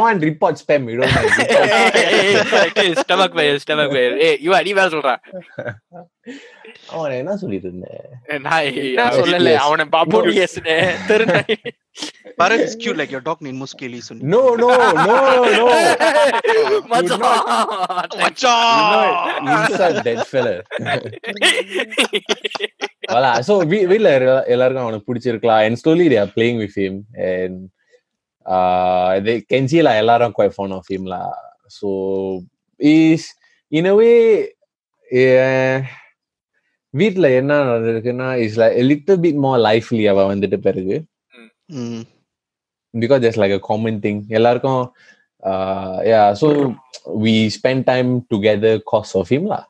want 0.04 0.24
report 0.28 0.54
spam. 0.62 0.82
You 0.90 0.96
don't 1.00 1.14
want 1.16 1.38
report. 1.40 2.80
Stomach 3.02 3.36
fire 3.38 3.60
stomach 3.64 3.94
fire 3.96 4.16
ஏய் 4.26 4.38
இவா 4.46 4.58
நீ 4.66 4.72
வேற 4.78 4.88
சொல்ற 4.94 5.12
அவன் 6.94 7.16
என்ன 7.20 7.36
சொல்லிட்டு 7.42 7.68
இருந்தேன் 7.70 8.44
நான் 8.98 9.16
சொல்லல 9.20 9.54
அவன 9.66 9.86
Babu 9.96 10.20
எஸ்னே 10.44 10.76
தெருநாய் 11.10 11.56
Bharat 12.39 12.59
is 12.65 12.73
cute 12.81 12.97
like 13.01 13.11
your 13.15 13.21
dog 13.27 13.39
named 13.45 13.59
Muskeli. 13.61 13.99
So 14.07 14.13
No, 14.33 14.41
no, 14.63 14.69
no, 15.07 15.15
no. 15.59 15.65
மச்சான் 16.91 18.75
You 18.79 18.85
not 19.47 19.69
insult 19.69 19.97
that 20.07 20.21
fella. 20.33 20.53
Voilà. 23.13 23.31
So 23.47 23.53
வீ- 23.71 23.87
வீட்ல 23.91 24.09
எல்லா- 24.19 24.45
எல்லாருக்கும் 24.55 24.85
அவனுக்கு 24.85 25.07
பிடிச்சிருக்கலாம் 25.09 25.63
and 25.67 25.77
slowly 25.83 26.07
they 26.13 26.19
are 26.23 26.31
playing 26.37 26.57
with 26.63 26.75
him 26.83 26.95
and 27.31 27.55
uh 28.57 29.11
they 29.25 29.37
can 29.51 29.63
see 29.71 29.81
like 29.87 30.01
எல்லாரும் 30.03 30.35
quite 30.39 30.53
fond 30.59 30.73
of 30.79 30.85
him 30.93 31.05
lah. 31.13 31.29
So 31.79 31.89
is 32.79 33.23
in 33.71 33.85
a 33.93 33.95
way 34.01 34.15
yeah, 35.21 35.73
வீட்ல 36.93 37.27
என்ன 37.39 37.53
நடந்திருக்குன்னா 37.69 38.27
is 38.43 38.57
like 38.61 38.77
a 38.81 38.85
little 38.91 39.17
bit 39.25 39.35
more 39.45 39.57
lively 39.67 40.05
அவ 40.11 40.23
வந்துட்டு 40.33 40.57
பிறகு 40.67 40.95
mm, 41.71 41.99
because 43.01 43.21
there's 43.23 43.39
like 43.43 43.55
a 43.59 43.63
common 43.69 43.95
thing 44.05 44.19
எல்லாருக்கும் 44.37 44.83
uh 45.51 45.97
yeah 46.11 46.27
so 46.41 46.47
we 47.23 47.33
spend 47.57 47.79
time 47.91 48.09
together 48.33 48.73
cause 48.91 49.13
of 49.21 49.27
him 49.35 49.45
lah 49.53 49.63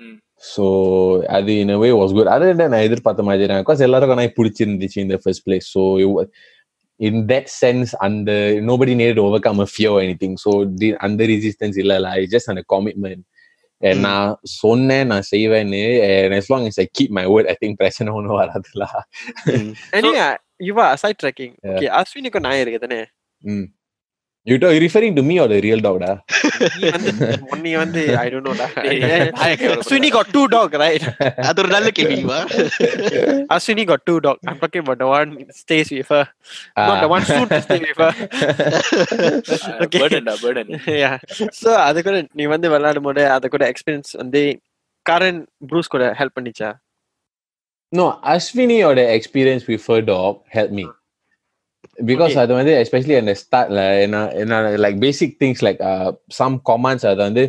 Mm. 0.00 0.16
so 0.52 0.64
அது 1.36 1.52
in 1.62 1.70
a 1.74 1.78
way 1.82 1.90
was 2.00 2.10
good 2.16 2.28
other 2.34 2.50
than 2.58 2.68
நான் 2.72 2.86
எதிர்பார்த்த 2.88 3.22
மாதிரி 3.28 3.44
தான் 3.50 3.60
because 3.62 3.80
எல்லாருக்கும் 3.86 4.20
நான் 4.20 4.34
பிடிச்சிருந்துச்சு 4.38 4.98
in 5.04 5.10
the 5.14 5.20
first 5.26 5.40
place 5.46 5.66
so 5.74 5.82
it 6.02 6.08
was, 6.16 6.26
in 7.08 7.14
that 7.30 7.46
sense 7.62 7.90
அந்த 8.06 8.30
nobody 8.70 8.92
needed 9.00 9.16
to 9.20 9.24
overcome 9.28 9.58
a 9.64 9.68
fear 9.76 9.90
or 9.94 10.00
anything 10.06 10.34
so 10.44 10.50
the 10.82 10.90
அந்த 11.06 11.24
resistance 11.32 11.78
இல்ல 11.82 11.96
lah 12.06 12.12
it's 12.20 12.32
just 12.36 12.50
அந்த 12.52 12.64
commitment 12.74 13.22
and 13.88 13.98
Mm. 13.98 14.04
நான் 14.08 14.28
சொன்னேன் 14.60 15.08
நான் 15.12 15.26
செய்வேன்னு 15.32 15.80
and 16.10 16.34
as 16.40 16.46
long 16.52 16.62
as 16.70 16.76
I 16.84 16.88
keep 16.98 17.10
my 17.20 17.26
word 17.34 17.48
I 17.52 17.56
think 17.62 17.74
பிரச்சனை 17.82 18.12
ஒன்றும் 18.18 18.38
வராதுல 18.42 18.84
mm. 19.54 19.70
anyway 19.98 20.20
Yuva 20.69 20.87
side 21.03 21.21
tracking 21.23 21.53
Yeah. 21.63 21.75
Okay 21.77 21.91
அஸ்வினிக்கு 21.99 22.45
நாய் 22.47 22.63
இருக்கு 22.65 22.81
தானே 22.87 23.01
mm. 23.43 23.63
you 24.49 24.55
talk, 24.61 24.71
you 24.75 24.79
referring 24.83 25.13
to 25.17 25.23
me 25.27 25.35
or 25.41 25.47
the 25.51 25.57
real 25.65 25.81
dog 25.85 25.97
da? 26.03 26.11
நீ 27.63 27.71
வந்து 27.81 28.01
ஐ 28.21 28.25
டோன்ட் 28.33 28.47
நோடா 28.49 28.67
நாயை 28.77 28.95
கேவலப்படுத்தாத. 29.59 29.81
Ashwini 29.83 30.09
got 30.15 30.27
two 30.35 30.45
dog 30.55 30.71
right 30.83 31.03
அது 31.49 31.61
ஒரு 31.63 31.69
நல்ல 31.75 31.89
கேள்விவா 31.97 32.39
Ashwini 33.55 33.83
got 33.91 34.01
two 34.09 34.17
dogs. 34.25 34.41
I'm 34.49 34.57
talking 34.63 34.83
about 34.85 34.99
the 35.03 35.09
one 35.17 35.31
stays 35.61 35.89
with 35.97 36.09
her, 36.15 36.23
not 36.87 36.97
the 37.03 37.09
Ah. 37.09 37.13
one 37.15 37.25
soon 37.31 37.47
to 37.53 37.59
stay 37.67 37.79
with 37.85 38.01
her. 38.03 38.11
Okay. 39.85 40.01
burden-டா, 40.03 40.35
burden. 40.45 40.67
yeah. 41.03 41.15
So 41.61 41.69
அது 41.87 42.03
கூட 42.07 42.15
நீ 42.39 42.45
வந்து 42.55 42.69
விளையாடும் 42.75 43.07
போது 43.09 43.25
அது 43.35 43.53
கூட 43.55 43.65
எக்ஸ்பீரியன்ஸ் 43.73 44.13
வந்து 44.21 44.43
கரண் 45.05 45.41
ப்ரூஸ் 45.71 45.93
கூட 45.95 46.05
ஹெல்ப் 46.21 46.37
பண்ணிச்சா 46.39 46.71
No, 47.93 48.19
Ashwini 48.23 48.87
or 48.87 48.95
the 48.95 49.13
experience 49.13 49.67
with 49.67 49.85
her 49.87 50.01
dog 50.01 50.43
helped 50.47 50.73
me. 50.79 50.85
Because 52.09 52.31
okay. 52.31 52.41
அது 52.43 52.51
வந்து 52.57 52.73
எஸ்பெஷலி 52.81 53.15
அந்த 53.21 53.33
ஸ்டார்ட்ல 53.39 53.81
என்ன 54.03 54.17
என்ன 54.41 54.59
like 54.83 54.99
basic 55.03 55.33
things 55.41 55.63
like 55.67 55.81
some 56.37 56.55
commands 56.69 57.05
அதை 57.09 57.21
வந்து 57.29 57.43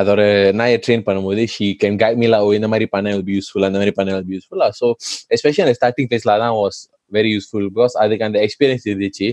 அதோட 0.00 0.20
நாயை 0.60 0.76
ட்ரெயின் 0.84 1.04
பண்ணும்போது 1.06 1.42
ஷீ 1.54 1.66
கேன் 1.82 1.96
கைட் 2.02 2.18
மீலா 2.22 2.38
ஓ 2.46 2.48
இந்த 2.58 2.68
மாதிரி 2.72 2.86
பண்ண 2.94 3.14
பி 3.28 3.34
யூஸ்ஃபுல் 3.38 3.66
அந்த 3.68 3.78
மாதிரி 3.80 3.94
பண்ண 3.98 4.18
பி 4.28 4.34
யூஸ்ஃபுல்லா 4.36 4.68
ஸோ 4.80 4.88
எஸ்பெஷலி 5.36 5.64
அந்த 5.66 5.74
ஸ்டார்டிங் 5.78 6.10
பிளேஸ்ல 6.10 6.36
தான் 6.44 6.54
வாஸ் 6.60 6.80
வெரி 7.18 7.30
யூஸ்ஃபுல் 7.36 7.68
பிகாஸ் 7.76 7.96
அதுக்கு 8.04 8.26
அந்த 8.28 8.40
எக்ஸ்பீரியன்ஸ் 8.46 8.86
இருந்துச்சு. 8.90 9.28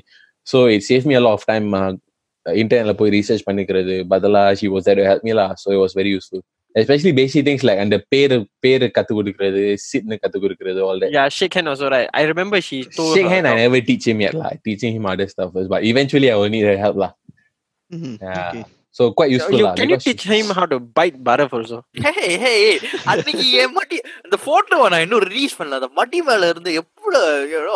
So 0.48 0.60
it 0.76 0.86
save 0.90 1.08
me 1.12 1.16
a lot 1.22 1.32
of 1.38 1.48
time 1.52 1.68
இன்டர்நெட்ல 2.46 2.96
போய் 3.02 3.14
ரீசர்ச் 3.18 3.46
பண்ணிக்கிறது. 3.50 3.96
பதிலாக 4.14 4.56
she 4.62 4.70
was 4.76 4.88
there 4.90 5.02
help 5.12 5.26
மீலா 5.30 5.48
so 5.64 5.68
it 5.76 5.82
was 5.84 5.98
very 6.02 6.14
useful 6.16 6.44
especially 6.81 7.13
basic 7.21 7.43
things 7.49 7.63
like 7.69 7.79
அந்த 7.85 7.97
பேரு 8.13 8.37
பேரு 8.65 8.87
கத்து 8.97 9.13
கொடுக்கிறது 9.19 9.63
சிட்னு 9.89 10.17
கத்து 10.25 10.39
கொடுக்கிறது 10.45 10.81
all 10.89 10.99
that 11.03 11.13
Yeah, 11.17 11.29
shake 11.39 11.55
hand 11.59 11.69
also 11.73 11.89
right. 11.95 12.09
I 12.21 12.25
remember 12.33 12.59
she 12.69 12.79
told 12.99 13.13
shake 13.17 13.29
her 13.29 13.35
hand 13.35 13.47
I 13.47 13.55
dog- 13.55 13.63
never 13.65 13.81
teach 13.91 14.07
him 14.11 14.21
yet 14.27 14.37
lah 14.43 14.53
teaching 14.69 14.93
him 14.99 15.07
other 15.13 15.29
stuff 15.35 15.51
first 15.57 15.71
but 15.75 15.83
eventually 15.93 16.31
I 16.35 16.37
will 16.43 16.53
need 16.57 16.67
her 16.73 16.79
help 16.85 16.99
lah 17.05 17.13
Mhm, 17.97 18.13
Yeah. 18.27 18.41
okay. 18.43 18.63
So 18.96 19.12
quite 19.12 19.32
useful 19.32 19.56
You, 19.56 19.70
can 19.74 19.90
you 19.90 19.98
teach 20.00 20.24
him 20.26 20.48
how 20.52 20.66
to 20.66 20.78
bite 20.98 21.18
Bharat 21.22 21.52
also? 21.52 21.78
Hey, 22.06 22.14
hey, 22.38 22.58
hey. 22.60 22.76
அன்னைக்கு 23.12 23.46
என் 23.62 23.74
மடி 23.76 23.98
அந்த 24.22 24.38
photo 24.46 24.78
நான் 24.92 25.04
இன்னும் 25.06 25.24
release 25.28 25.56
பண்ணல 25.58 25.80
அந்த 25.80 25.90
மடி 25.98 26.20
மேல 26.28 26.50
இருந்து 26.52 26.72
எவ்வளவு 26.80 27.24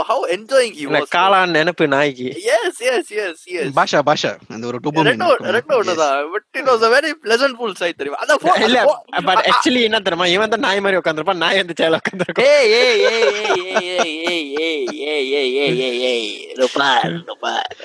ஹவு 0.10 0.24
என்ஜாயிங் 0.36 0.76
ஹி 0.78 0.86
வாஸ் 0.94 1.10
காளான் 1.16 1.54
நினைப்பு 1.58 1.88
நாய்க்கு 1.94 2.28
எஸ் 2.56 2.80
எஸ் 2.92 3.12
எஸ் 3.24 3.44
எஸ் 3.58 3.74
பாஷா 3.80 4.02
பாஷா 4.10 4.32
அந்த 4.54 4.64
ஒரு 4.70 4.80
ரெண்டும் 4.80 5.02
இருக்கும். 5.04 5.52
ரெண்டும் 5.58 5.78
ஒண்ணுதான் 5.80 6.30
but 6.34 6.48
it 6.60 6.70
was 6.70 6.86
a 6.88 6.94
very 6.96 7.12
pleasantful 7.26 7.74
sight 7.82 7.98
தெரியுமா 8.02 8.22
அத 8.26 8.38
pho- 8.44 8.56
இல்ல 8.68 8.80
அந்த 9.10 9.24
பட் 9.30 9.44
ஆக்சுவலி 9.52 9.82
என்ன 9.88 10.02
தெரியுமா 10.08 10.28
இவன் 10.36 10.54
தான் 10.56 10.66
நாய் 10.68 10.84
மாதிரி 10.86 11.02
உட்காந்துருப்பான் 11.02 11.44
நாய் 11.44 11.62
வந்து 11.62 11.78
சேல 11.82 12.00
உட்காந்துருக்கும் 12.02 12.48
ஏய் 12.52 12.72
ஏய் 12.78 13.04
ஏய் 13.10 13.26
ஏய் 13.48 13.68
ஏய் 13.90 14.16
ஏய் 14.68 14.86
ஏய் 15.10 15.26
ஏய் 15.34 15.52
ஏய் 15.60 15.82
ஏய் 15.82 15.82
ஏய் 15.84 16.00
ஏய் 16.12 16.30
ருபார் 16.62 17.12
ருபார் 17.30 17.76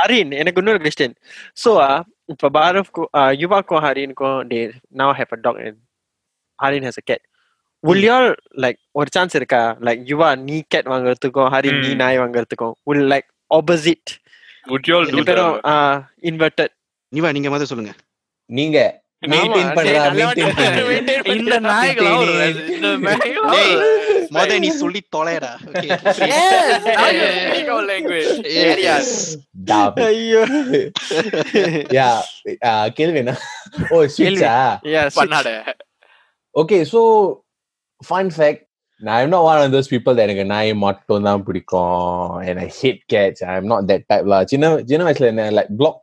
ஹரின் 0.00 0.32
எனக்கு 0.40 0.62
இன்னொரு 0.62 0.82
கொஸ்டின் 0.86 1.16
ஸோ 1.64 1.72
இப்போ 2.28 2.48
பார்வ் 2.56 2.88
uh, 3.18 3.30
Yuvakum 3.40 3.78
Harinக்கும் 3.84 4.38
they 4.50 4.62
now 5.00 5.10
have 5.12 5.30
a 5.32 5.40
dog 5.44 5.56
and 5.60 5.78
Harin 6.58 6.84
has 6.88 6.98
a 6.98 7.04
cat. 7.08 7.20
Will 7.84 8.02
y'all 8.08 8.28
like 8.64 8.78
ஒரு 8.98 9.10
சான்ஸ் 9.16 9.36
இருக்கா 9.38 9.60
லைக் 9.86 10.00
யுவா 10.10 10.28
நீ 10.46 10.56
கேட் 10.74 10.88
வாங்குறதுக்கும் 10.92 11.50
ஹரி 11.54 11.70
நீ 11.82 11.90
நாய் 12.02 12.20
வாங்குறதுக்கும் 12.22 12.74
will 12.90 13.04
like 13.14 13.28
opposite 13.50 14.10
would 14.66 14.86
y'all 14.90 15.06
do 15.16 15.24
that 15.28 15.40
uh, 15.72 15.94
inverted 16.30 16.72
யுவா 17.12 17.30
நீங்க 17.36 17.50
மாதிரி 17.52 17.70
சொல்லுங்க 17.72 17.94
நீங்க 18.50 18.78
மெயின்டைன் 19.22 19.70
பண்றா 19.78 20.02
மெயின்டைன் 20.18 21.30
இந்த 21.38 21.56
நாய்களா 21.70 22.12
ஒரு 22.22 22.34
இந்த 22.74 22.90
நாய்களா 23.06 23.54
டேய், 24.27 24.27
ஒரு- 24.27 24.29
மொத 24.35 24.57
நீ 24.63 24.69
சொல்லி 24.81 25.01
தொலைடா 25.15 25.51
Okay. 25.69 25.89
Yes, 26.31 26.69
நாய்கள் 26.97 27.35
speak 27.45 27.69
our 27.75 27.83
language. 27.91 28.29
Areas. 28.65 29.09
Dumb. 29.69 29.95
ஐயோ 30.09 30.41
yeah 31.99 32.15
uh, 32.71 32.85
கேள்வி 32.99 33.19
என்ன 33.23 33.33
oh 33.95 34.01
switch 34.15 34.19
கேள்வி. 34.25 34.45
ah 34.57 34.71
Yes. 34.95 35.11
பண்ணாத 35.21 35.49
okay 36.55 36.81
so 36.93 37.01
fun 38.01 38.27
fact 38.39 38.61
I'm 39.01 39.29
not 39.29 39.43
one 39.43 39.59
of 39.63 39.69
those 39.75 39.87
people 39.93 40.13
that 40.17 40.25
எனக்கு 40.25 40.43
நாய் 40.51 40.71
மட்டும் 40.85 41.25
தான் 41.27 41.43
பிடிக்கும் 41.47 42.03
and 42.49 42.57
I 42.65 42.71
hate 42.79 43.01
cats 43.13 43.39
I'm 43.53 43.67
not 43.71 43.81
that 43.89 44.03
type 44.11 44.27
lah 44.33 44.39
சின்ன 44.51 44.69
சின்ன 44.89 45.05
வயசுல 45.07 45.31
என்ன 45.33 45.45
like 45.59 45.71
block 45.81 45.95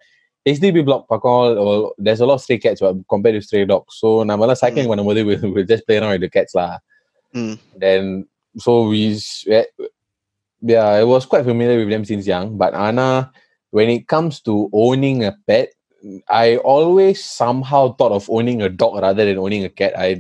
HDB 0.47 0.79
block 0.89 1.03
பக்கம் 1.13 1.39
well, 1.59 1.83
there's 2.05 2.23
a 2.25 2.29
lot 2.29 2.39
of 2.39 2.43
stray 2.45 2.59
cats 2.65 2.81
but 2.85 2.99
compared 3.15 3.35
to 3.39 3.43
stray 3.47 3.65
dogs 3.73 3.95
so 4.03 4.09
நம்ம 4.31 4.45
எல்லாம் 4.47 4.61
cycling 4.63 4.89
பண்ணும்போது 4.93 5.23
we 5.29 5.35
we 5.57 5.63
just 5.73 5.85
play 5.89 5.99
around 6.01 6.15
with 6.17 6.25
the 6.27 6.33
cats 6.37 6.55
lah 6.61 6.71
Mm. 7.35 7.55
then 7.83 8.03
so 8.65 8.73
we 8.91 9.01
s- 9.15 9.45
yeah, 9.47 9.67
yeah 10.63 10.87
I 11.01 11.05
was 11.05 11.27
quite 11.27 11.45
familiar 11.45 11.79
with 11.81 11.91
them 11.95 12.05
since 12.05 12.27
young 12.27 12.57
but 12.63 12.75
Anna 12.75 13.31
when 13.71 13.89
it 13.97 14.03
comes 14.15 14.41
to 14.49 14.69
owning 14.73 15.25
a 15.25 15.33
pet 15.49 15.69
I 16.29 16.57
always 16.75 17.19
somehow 17.25 17.95
thought 17.99 18.13
of 18.19 18.25
owning 18.37 18.63
a 18.63 18.69
dog 18.69 18.95
rather 19.07 19.25
than 19.29 19.39
owning 19.39 19.65
a 19.65 19.73
cat 19.81 19.95
I 20.07 20.11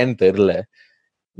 ஏன் 0.00 0.14
தெரியல 0.24 0.54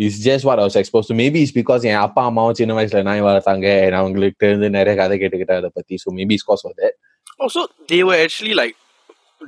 It's 0.06 0.18
just 0.26 0.42
what 0.46 0.58
I 0.62 0.64
was 0.68 0.76
exposed 0.80 1.08
to. 1.10 1.14
Maybe 1.20 1.38
it's 1.44 1.54
because 1.60 1.82
என் 1.90 2.00
அப்பா 2.06 2.22
அம்மாவும் 2.28 2.56
சின்ன 2.58 2.74
வயசுல 2.78 3.00
நாய் 3.08 3.22
வளர்த்தாங்க 3.28 3.66
and 3.86 3.94
அவங்களுக்கு 4.00 4.48
இருந்து 4.50 4.68
நிறைய 4.76 4.92
கதை 5.00 5.14
கேட்டுக்கிட்டேன் 5.22 5.60
அதை 5.62 5.70
பத்தி 5.78 5.94
so 6.02 6.08
maybe 6.18 6.34
it's 6.38 6.46
cause 6.50 6.62
of 6.68 6.74
that. 6.82 6.92
Oh, 7.40 7.48
so 7.54 7.62
they 7.90 7.98
were 8.08 8.18
actually 8.26 8.54
like 8.60 8.76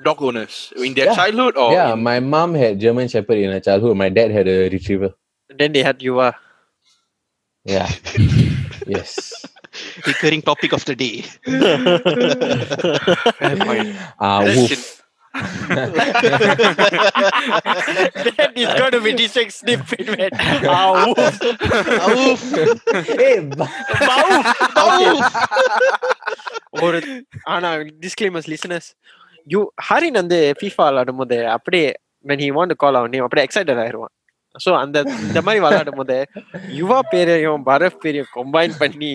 dog 0.07 0.18
owners 0.28 0.57
in 0.87 0.93
their 0.97 1.09
Yeah. 1.11 1.18
childhood 1.20 1.55
or 1.64 1.68
yeah, 1.76 1.93
in- 1.95 2.03
my 2.09 2.16
mom 2.35 2.51
had 2.62 2.74
German 2.85 3.07
Shepherd 3.12 3.39
in 3.45 3.53
her 3.57 3.62
childhood. 3.68 3.95
My 4.05 4.11
dad 4.18 4.33
had 4.39 4.49
a 4.57 4.59
retriever. 4.74 5.12
Then 5.51 5.72
they 5.72 5.83
had 5.83 5.99
Yuva. 6.01 6.35
Yeah. 7.66 7.89
yes. 8.87 9.11
Recurring 10.07 10.43
topic 10.43 10.72
of 10.72 10.85
the 10.85 10.97
day. 10.97 11.24
Uh, 14.18 14.45
That's 14.45 14.57
woof. 14.59 14.72
it. 14.72 14.83
that 18.37 18.53
is 18.57 18.68
going 18.78 18.93
to 18.93 19.01
be 19.01 19.12
D6 19.14 19.53
snippet, 19.53 20.07
man. 20.09 20.31
Ah, 20.68 21.07
woof. 21.07 21.35
Awoof. 22.07 22.43
hey, 23.18 23.37
ba- 23.59 23.70
ஒரு 26.85 26.99
ஆனா 27.55 27.68
disclaimers 28.05 28.49
listeners 28.53 28.89
you 29.47 29.61
Harin 29.89 30.18
வந்து 30.20 30.39
FIFA 30.59 30.87
விளையாடும் 30.89 31.20
போது 31.22 31.39
அப்படியே 31.57 31.89
when 32.24 32.39
he 32.45 32.49
want 32.57 32.68
to 32.72 32.76
call 32.83 32.95
our 32.99 33.09
name 33.12 33.24
அப்படியே 33.26 33.45
excited 33.49 33.81
ஆயிருவான் 33.85 34.12
so 34.66 34.78
அந்த 34.78 34.97
இந்த 35.22 35.41
மாதிரி 35.41 35.64
விளையாடும் 35.64 35.95
போது 35.95 36.18
யுவா 36.76 36.99
பேரையும் 37.10 37.66
பரத் 37.66 38.01
பேரையும் 38.01 38.32
கம்பைன் 38.36 38.76
பண்ணி 38.78 39.12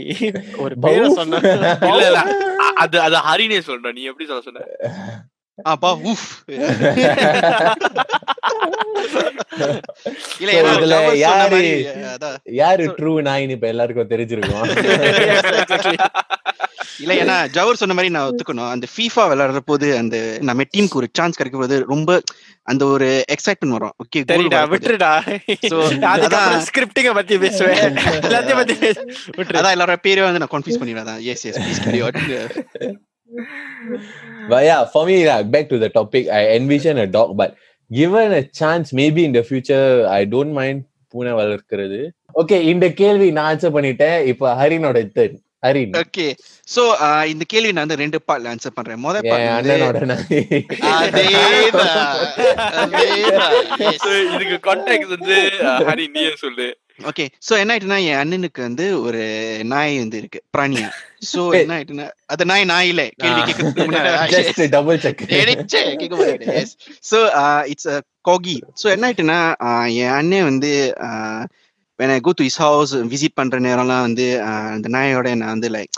ஒரு 0.59 0.75
பேரை. 0.79 1.09
சொன்னா 1.11 1.39
இல்ல 1.87 2.07
இல்ல. 2.07 2.21
அ- 2.63 2.75
அது 2.77 3.01
அது 3.01 3.17
ஹரினே 3.29 3.61
சொல்றேன் 3.61 3.93
நீ 3.93 4.03
எப்படி 4.03 4.29
சொல்ல 4.29 4.43
சொன்ன? 4.43 4.67
அப்பா 5.63 5.97
ஊஃப் 5.97 6.49
இல்ல 10.41 10.61
இதுல 10.61 11.17
யாரு- 11.17 12.39
யாரு 12.53 12.91
ட்ரூ 12.91 13.23
நாயின்னு 13.23 13.49
இப்ப 13.49 13.67
எல்லாருக்கும் 13.67 14.09
தெரிஞ்சிருக்கும். 14.09 14.71
இல்ல 16.99 17.15
ஏன்னா 17.15 17.51
ஜவர் 17.51 17.77
சொன்ன 17.77 17.95
மாதிரி 17.95 18.13
நான் 18.13 18.31
ஒத்துக்கணும். 18.31 18.71
அந்த 18.71 18.87
ஃபீஃபா 18.95 19.17
விளையாடுற 19.17 19.57
போது 19.65 19.97
அந்த 19.97 20.39
நம்ம 20.41 20.63
டீமுக்கு 20.77 20.93
ஒரு 20.93 21.09
சான்ஸ் 21.13 21.37
கிடைக்கும் 21.37 21.61
போது 21.61 21.87
ரொம்ப 21.87 22.23
அந்த 22.63 22.87
ஒரு 22.87 23.25
எக்ஸைட்மெண்ட் 23.33 23.69
வரும். 23.69 23.93
ஓகே 24.05 24.25
So, 25.69 25.83
அதுக்கப்புறம் 26.05 26.47
அதான். 26.47 26.67
ஸ்கிரிப்டிங்க 26.67 27.15
பத்தி 27.15 27.39
பேசுவேன். 27.39 27.77
எல்லாத்தையும் 28.27 28.57
பத்தி 28.57 28.75
அதான் 29.59 29.77
எல்லாரோட 29.77 29.97
பேரையும் 30.03 30.33
வந்து 30.33 30.39
நான் 30.39 30.51
கன்ஃபியூஸ் 30.51 30.81
பண்ணிடுறேன் 30.81 31.25
yes 31.25 31.45
yes 31.45 31.59
But 34.51 34.65
yeah, 34.65 34.85
for 34.87 35.07
me, 35.07 35.27
like, 35.27 35.51
back 35.51 35.69
to 35.69 35.79
the 35.79 35.89
topic, 35.91 36.29
I 36.31 36.49
envision 36.51 36.99
a 36.99 37.07
dog, 37.09 37.37
but 37.37 37.51
given 37.91 38.33
a 38.33 38.43
chance, 38.61 38.93
maybe 38.93 39.25
in 39.25 39.33
the 39.33 39.43
future, 39.43 39.85
I 40.11 40.25
don't 40.27 40.53
mind 40.53 40.79
பூனை 41.13 41.33
வளர்க்கிறது. 41.33 42.01
ஓகே 42.41 42.57
இந்த 42.73 42.87
கேள்வி 42.93 43.29
நான் 43.31 43.49
ஆன்சர் 43.51 43.75
பண்ணிட்டேன். 43.77 44.19
இப்ப 44.25 44.53
ஹரினோட 44.55 44.99
turn. 45.17 45.33
ஹரின். 45.63 45.95
ஓகே 46.01 46.27
சோ 46.75 46.83
இந்த 47.33 47.45
கேள்வி 47.49 47.73
நான் 47.73 47.85
வந்து 47.85 47.99
ரெண்டு 48.03 48.19
பார்ட்ல 48.29 48.53
ஆன்சர் 48.53 48.77
பண்றேன். 48.77 49.01
முதல் 49.07 49.27
என் 49.31 49.33
பார்ட் 49.33 49.99
இதுக்கு 54.35 54.59
கான்டாக்ட் 54.69 55.13
வந்து 55.17 55.37
அஹ், 55.71 55.83
ஹரி 55.91 56.07
நீயே 56.17 56.33
சொல்லு. 56.45 56.69
ஓகே. 57.01 57.25
சோ 57.47 57.53
என்ன 57.59 57.73
ஆயிட்டுனா 57.75 57.99
என் 58.05 58.21
அண்ணனுக்கு 58.23 58.61
வந்து 58.61 58.87
ஒரு 59.03 59.23
நாய் 59.65 59.99
வந்து 59.99 60.19
இருக்கு. 60.19 60.41
பிராணியா. 60.57 60.89
சோ. 61.31 61.41
என்ன 61.61 61.75
ஆயிட்டுனா 61.77 62.07
அது 62.27 62.45
நாய் 62.45 62.65
நாய் 62.65 62.89
இல்ல. 62.89 63.03
கேள்வி 63.17 63.41
கேட்கறதுக்கு 63.49 64.69
டபுள் 64.69 65.01
செக் 65.05 65.23
கேட்க 65.95 66.15
மாட்டேன் 66.17 66.71
ஸோ 67.11 67.21
இட்ஸ் 67.67 67.91
அ 67.95 67.99
காகி 68.29 68.57
ஸோ 68.83 68.87
என்ன 68.91 69.07
ஆயிட்டுன்னா 69.09 69.41
uh, 69.69 69.87
என் 70.03 70.15
அண்ணன் 70.19 70.49
வந்து 70.51 70.73
when 71.99 72.11
I 72.11 72.19
go 72.19 72.33
to 72.33 72.43
his 72.43 72.57
house 72.57 72.93
visit 73.11 73.35
பண்ற 73.35 73.57
நேரம்லாம் 73.61 74.05
வந்து 74.07 74.27
அந்த 74.75 74.89
நாயோட 74.89 75.35
நான் 75.35 75.53
வந்து 75.55 75.69
லைக். 75.71 75.97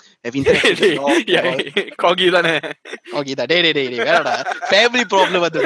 காகி 2.03 2.27
தானே? 2.37 2.55
Okay, 3.13 3.35
தான். 3.35 3.47
டேய் 3.47 3.63
டேய் 3.63 3.77
டேய், 3.79 4.01
வேறடா. 4.01 4.35
ஃபேமிலி 4.71 5.05
ப்ராப்ளம் 5.13 5.45
வந்து 5.47 5.61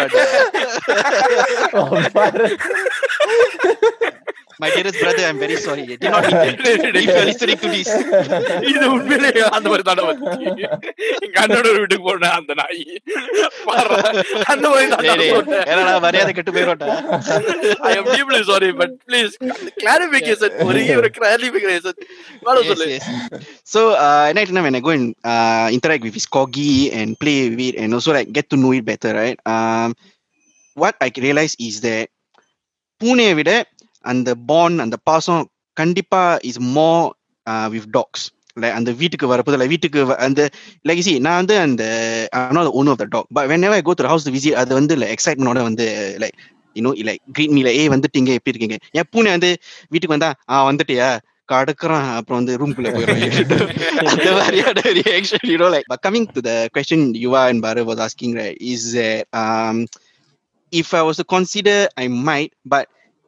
my 4.63 4.69
dearest 4.75 4.99
brother 5.03 5.25
i'm 5.29 5.39
very 5.45 5.57
sorry 5.65 5.83
I 5.83 5.97
did 6.03 6.11
not 6.15 6.25
mean 6.33 6.57
that. 6.65 6.97
if 7.01 7.09
you 7.09 7.17
are 7.21 7.27
listening 7.31 7.59
to 7.65 7.69
this 7.75 7.89
இது 8.71 8.85
உண்மையிலேயே 8.95 9.45
அந்த 9.57 9.67
மாதிரி 9.73 10.07
வந்துச்சு 10.11 10.47
எங்க 11.27 11.37
அண்ணனோட 11.45 11.73
வீட்டுக்கு 11.81 12.05
போன 12.09 12.31
அந்த 12.39 12.55
நாய் 12.61 12.83
அந்த 14.53 14.65
மாதிரி 14.73 14.87
சொன்னேன் 14.95 15.67
வேறடா 15.71 15.95
மரியாதை 16.07 16.33
கெட்டு 16.39 16.55
போயிரோட்டா 16.57 16.91
I 17.91 17.99
am 18.01 18.07
deeply 18.15 18.41
sorry, 18.51 18.71
but 18.81 18.93
please 19.09 19.33
clarification. 19.85 20.51
ஒரே 20.69 20.85
ஒரு. 21.01 21.11
மேல 22.47 22.63
yes, 22.87 23.07
சொல்லு. 23.75 23.93
uh, 24.05 24.29
and 24.29 24.39
right 24.39 24.53
now 24.57 24.65
when 24.67 24.79
I 24.81 24.85
go 24.89 24.93
and 24.99 25.09
uh, 25.33 25.67
interact 25.77 26.05
with 26.07 26.17
his 26.19 26.27
corgi 26.37 26.73
and 26.99 27.19
play 27.25 27.39
with 27.51 27.63
it 27.69 27.77
and 27.83 27.99
also 27.99 28.13
like 28.19 28.31
get 28.39 28.49
to 28.53 28.59
know 28.63 28.73
it 28.79 28.85
better, 28.93 29.13
right? 29.21 29.39
Um, 29.55 29.91
what 30.77 30.97
I 31.07 31.11
realize 31.27 31.57
is 31.69 31.77
that 31.87 32.07
பூனையை 33.01 33.33
விட 33.35 33.51
அந்த 34.07 34.31
bond 34.49 34.83
அந்த 34.83 34.97
பாசம் 35.05 35.43
கண்டிப்பா 35.77 36.23
is 36.49 36.61
மோ 36.75 36.91
with 37.73 37.91
tax 37.93 38.25
like 38.57 38.77
அந்த 38.77 38.91
வீட்டுக்கு 39.01 39.27
வரப்போது 39.27 39.59
லைக் 39.61 39.73
வீட்டுக்கு 39.75 40.03
வ- 40.09 40.21
அந்த 40.27 40.43
லைக் 40.85 41.03
சி 41.03 41.15
நான் 41.21 41.41
வந்து 41.41 41.57
அந்த 41.63 41.85
one 42.75 42.91
of 42.93 43.01
the 43.03 43.09
dog 43.11 43.31
but 43.35 43.49
whenever 43.69 43.87
go 43.87 43.95
through 43.99 44.11
house 44.13 44.29
visit 44.31 44.61
அது 44.63 44.73
வந்து 44.75 44.97
லைக் 44.97 45.15
எக்ஸைட்மெண்டோட 45.17 45.63
வந்து 45.63 45.87
லைக் 46.23 46.37
இன்னும் 46.77 46.97
இல்லை 47.01 47.15
கிரீன் 47.35 47.55
மீல 47.55 47.69
ஏ 47.75 47.85
வந்துட்டீங்க 47.89 48.31
எப்படி 48.37 48.53
இருக்கீங்க? 48.53 48.77
என் 48.93 49.09
பூனை 49.13 49.31
வந்து 49.33 49.51
வீட்டுக்கு 49.93 50.15
வந்தா 50.15 50.31
ஆ 50.51 50.57
வந்துட்டியா? 50.67 51.09
கடுக்குறான் 51.49 52.07
அப்புறம் 52.17 52.39
வந்து 52.41 52.55
ரூம்குள்ள 52.61 52.89
போயிடும் 52.91 53.21
அந்த 54.13 54.29
மாதிரியான 54.33 54.81
reaction 54.99 55.45
you know 55.51 55.69
like 55.75 55.87
but 55.87 56.03
coming 56.07 56.27
to 56.33 56.43
the 56.43 56.55
question 56.75 57.05
Yuva 57.21 57.43
and 57.47 57.63
பாரு 57.63 57.83
was 57.87 58.03
asking 58.05 58.35
is 58.69 58.89
if 60.73 60.93
I 60.93 61.01
was 61.01 61.11
was 61.11 61.19
to 61.19 61.27
consider 61.27 61.77
I 61.97 62.09
might 62.25 62.53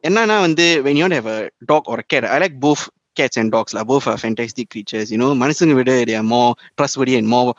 என்னன்னா 0.03 0.39
வந்து 0.41 0.65
have 1.13 1.29
a 1.29 1.39
dog 1.63 1.83
or 1.85 1.97
a 1.97 2.05
cat 2.05 2.25
I 2.27 2.39
like 2.39 2.57
both 2.59 2.83
cats 3.17 3.37
and 3.37 3.51
dogs 3.51 3.73
lah 3.73 3.83
both 3.85 4.05
are 4.07 4.17
fantastic 4.17 4.67
creatures 4.69 5.07
you 5.11 5.17
know 5.17 5.31
மனுஷங்க 5.35 5.75
விட 5.75 5.91
are 6.13 6.27
more 6.29 6.49
trustworthy 6.77 7.15
and 7.15 7.27
more 7.27 7.49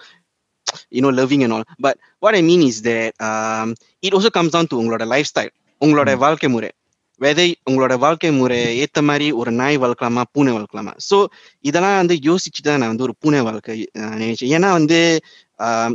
you 0.91 1.03
know 1.03 1.12
loving 1.12 1.43
and 1.43 1.53
all 1.53 1.64
but 1.78 1.95
what 2.22 2.34
I 2.34 2.43
mean 2.43 2.62
is 2.62 2.76
that 2.82 3.12
um 3.20 3.68
it 4.03 4.12
also 4.14 4.30
comes 4.30 4.53
down 4.53 4.66
to 4.66 4.76
உங்களோட 4.80 5.07
lifestyle 5.07 5.53
உங்களோட 5.80 6.11
வாழ்க்கை 6.18 6.49
முறை 6.49 6.70
வெதை 7.20 7.47
உங்களோட 7.68 7.95
வாழ்க்கை 7.99 8.30
முறை 8.32 8.59
ஏத்த 8.82 8.99
மாதிரி 9.03 9.26
ஒரு 9.32 9.51
நாய் 9.53 9.76
வளர்க்கலாமா 9.78 10.22
பூனை 10.34 10.53
வளர்க்கலாமா 10.53 10.93
ஸோ 11.09 11.16
இதெல்லாம் 11.64 11.97
வந்து 11.97 12.16
யோசிச்சு 12.28 12.61
தான் 12.62 12.80
நான் 12.80 12.88
வந்து 12.88 13.07
ஒரு 13.09 13.14
பூனை 13.22 13.41
வளர்க்க 13.41 13.70
அஹ், 14.01 14.16
நினைச்சேன் 14.22 14.53
ஏன்னா 14.57 14.70
வந்து 14.78 14.99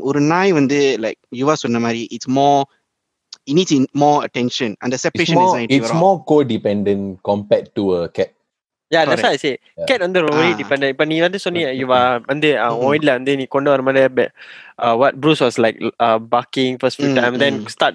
ஒரு 0.03 0.19
நாய் 0.31 0.51
வந்து 0.51 0.79
லைக் 1.03 1.19
யுவா 1.41 1.53
சொன்ன 1.63 1.79
மாதிரி 1.79 2.01
it's 2.15 2.31
more 2.37 2.61
it 3.46 3.54
needs 3.54 3.72
in 3.72 3.86
more 3.92 4.18
attention 4.24 4.76
and 4.80 4.90
the 4.92 4.98
It's 4.98 5.02
separation 5.06 5.34
more, 5.38 5.46
anxiety 5.46 5.76
it's 5.76 5.86
வரும். 5.86 6.02
more 6.04 6.18
codependent 6.30 7.04
compared 7.30 7.74
to 7.78 7.84
a 7.94 8.08
cat. 8.08 8.30
Yeah, 8.90 9.04
that's 9.04 9.22
why 9.22 9.30
I 9.30 9.36
say 9.36 9.52
Yeah. 9.78 9.86
cat 9.88 10.00
வந்து 10.00 10.20
ரொம்ப 10.20 10.44
Ah. 10.44 10.54
டிபெண்ட் 10.60 10.84
இப்ப 10.92 11.04
நீ 11.04 11.20
வந்து 11.20 11.38
சொன்னிய 11.44 11.66
இவா 11.82 11.98
வந்து 12.32 12.48
uh, 12.62 12.70
Mm. 12.70 12.80
உன் 12.82 12.90
வீட்ல 12.94 13.10
வந்து 13.18 13.36
நீ 13.36 13.44
கொண்டு 13.54 13.70
வர 13.72 13.82
மாதிரி 13.88 14.24
what 15.02 15.18
Bruce 15.24 15.42
was 15.46 15.58
like 15.64 15.78
barking 16.34 16.72
first 16.84 16.96
few 17.00 17.10
Mm, 17.10 17.18
time 17.20 17.36
then 17.44 17.54
mm. 17.60 17.68
start 17.76 17.94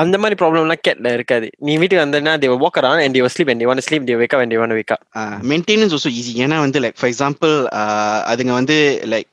அந்த 0.00 0.16
மாதிரி 0.22 0.36
ப்ராப்ளம்லாம் 0.40 0.82
கேட்ல 0.86 1.12
இருக்காது 1.18 1.46
நீ 1.66 1.72
வீட்டுக்கு 1.76 2.02
வந்தனா 2.04 2.32
they 2.40 2.48
will 2.50 2.62
walk 2.64 2.76
around 2.80 2.98
and 3.04 3.14
they 3.14 3.22
will 3.24 3.34
sleep 3.36 3.48
and 3.52 3.60
they 3.60 3.68
want 3.70 3.80
to 3.82 3.86
sleep 3.88 4.02
they 4.08 4.16
wake 4.22 4.34
up 4.34 4.40
and 4.42 4.52
they 4.52 4.60
want 4.62 4.72
to 4.74 4.78
wake 4.80 4.92
up 4.96 5.02
Uh, 5.20 5.36
maintenance 5.52 5.92
also 5.96 6.10
easy 6.18 6.34
ஏன்னா 6.44 6.58
வந்து 6.66 6.80
like 6.84 6.96
for 7.02 7.08
example 7.12 7.54
uh, 7.80 8.18
அதுங்க 8.32 8.52
வந்து 8.60 8.76
like 9.14 9.30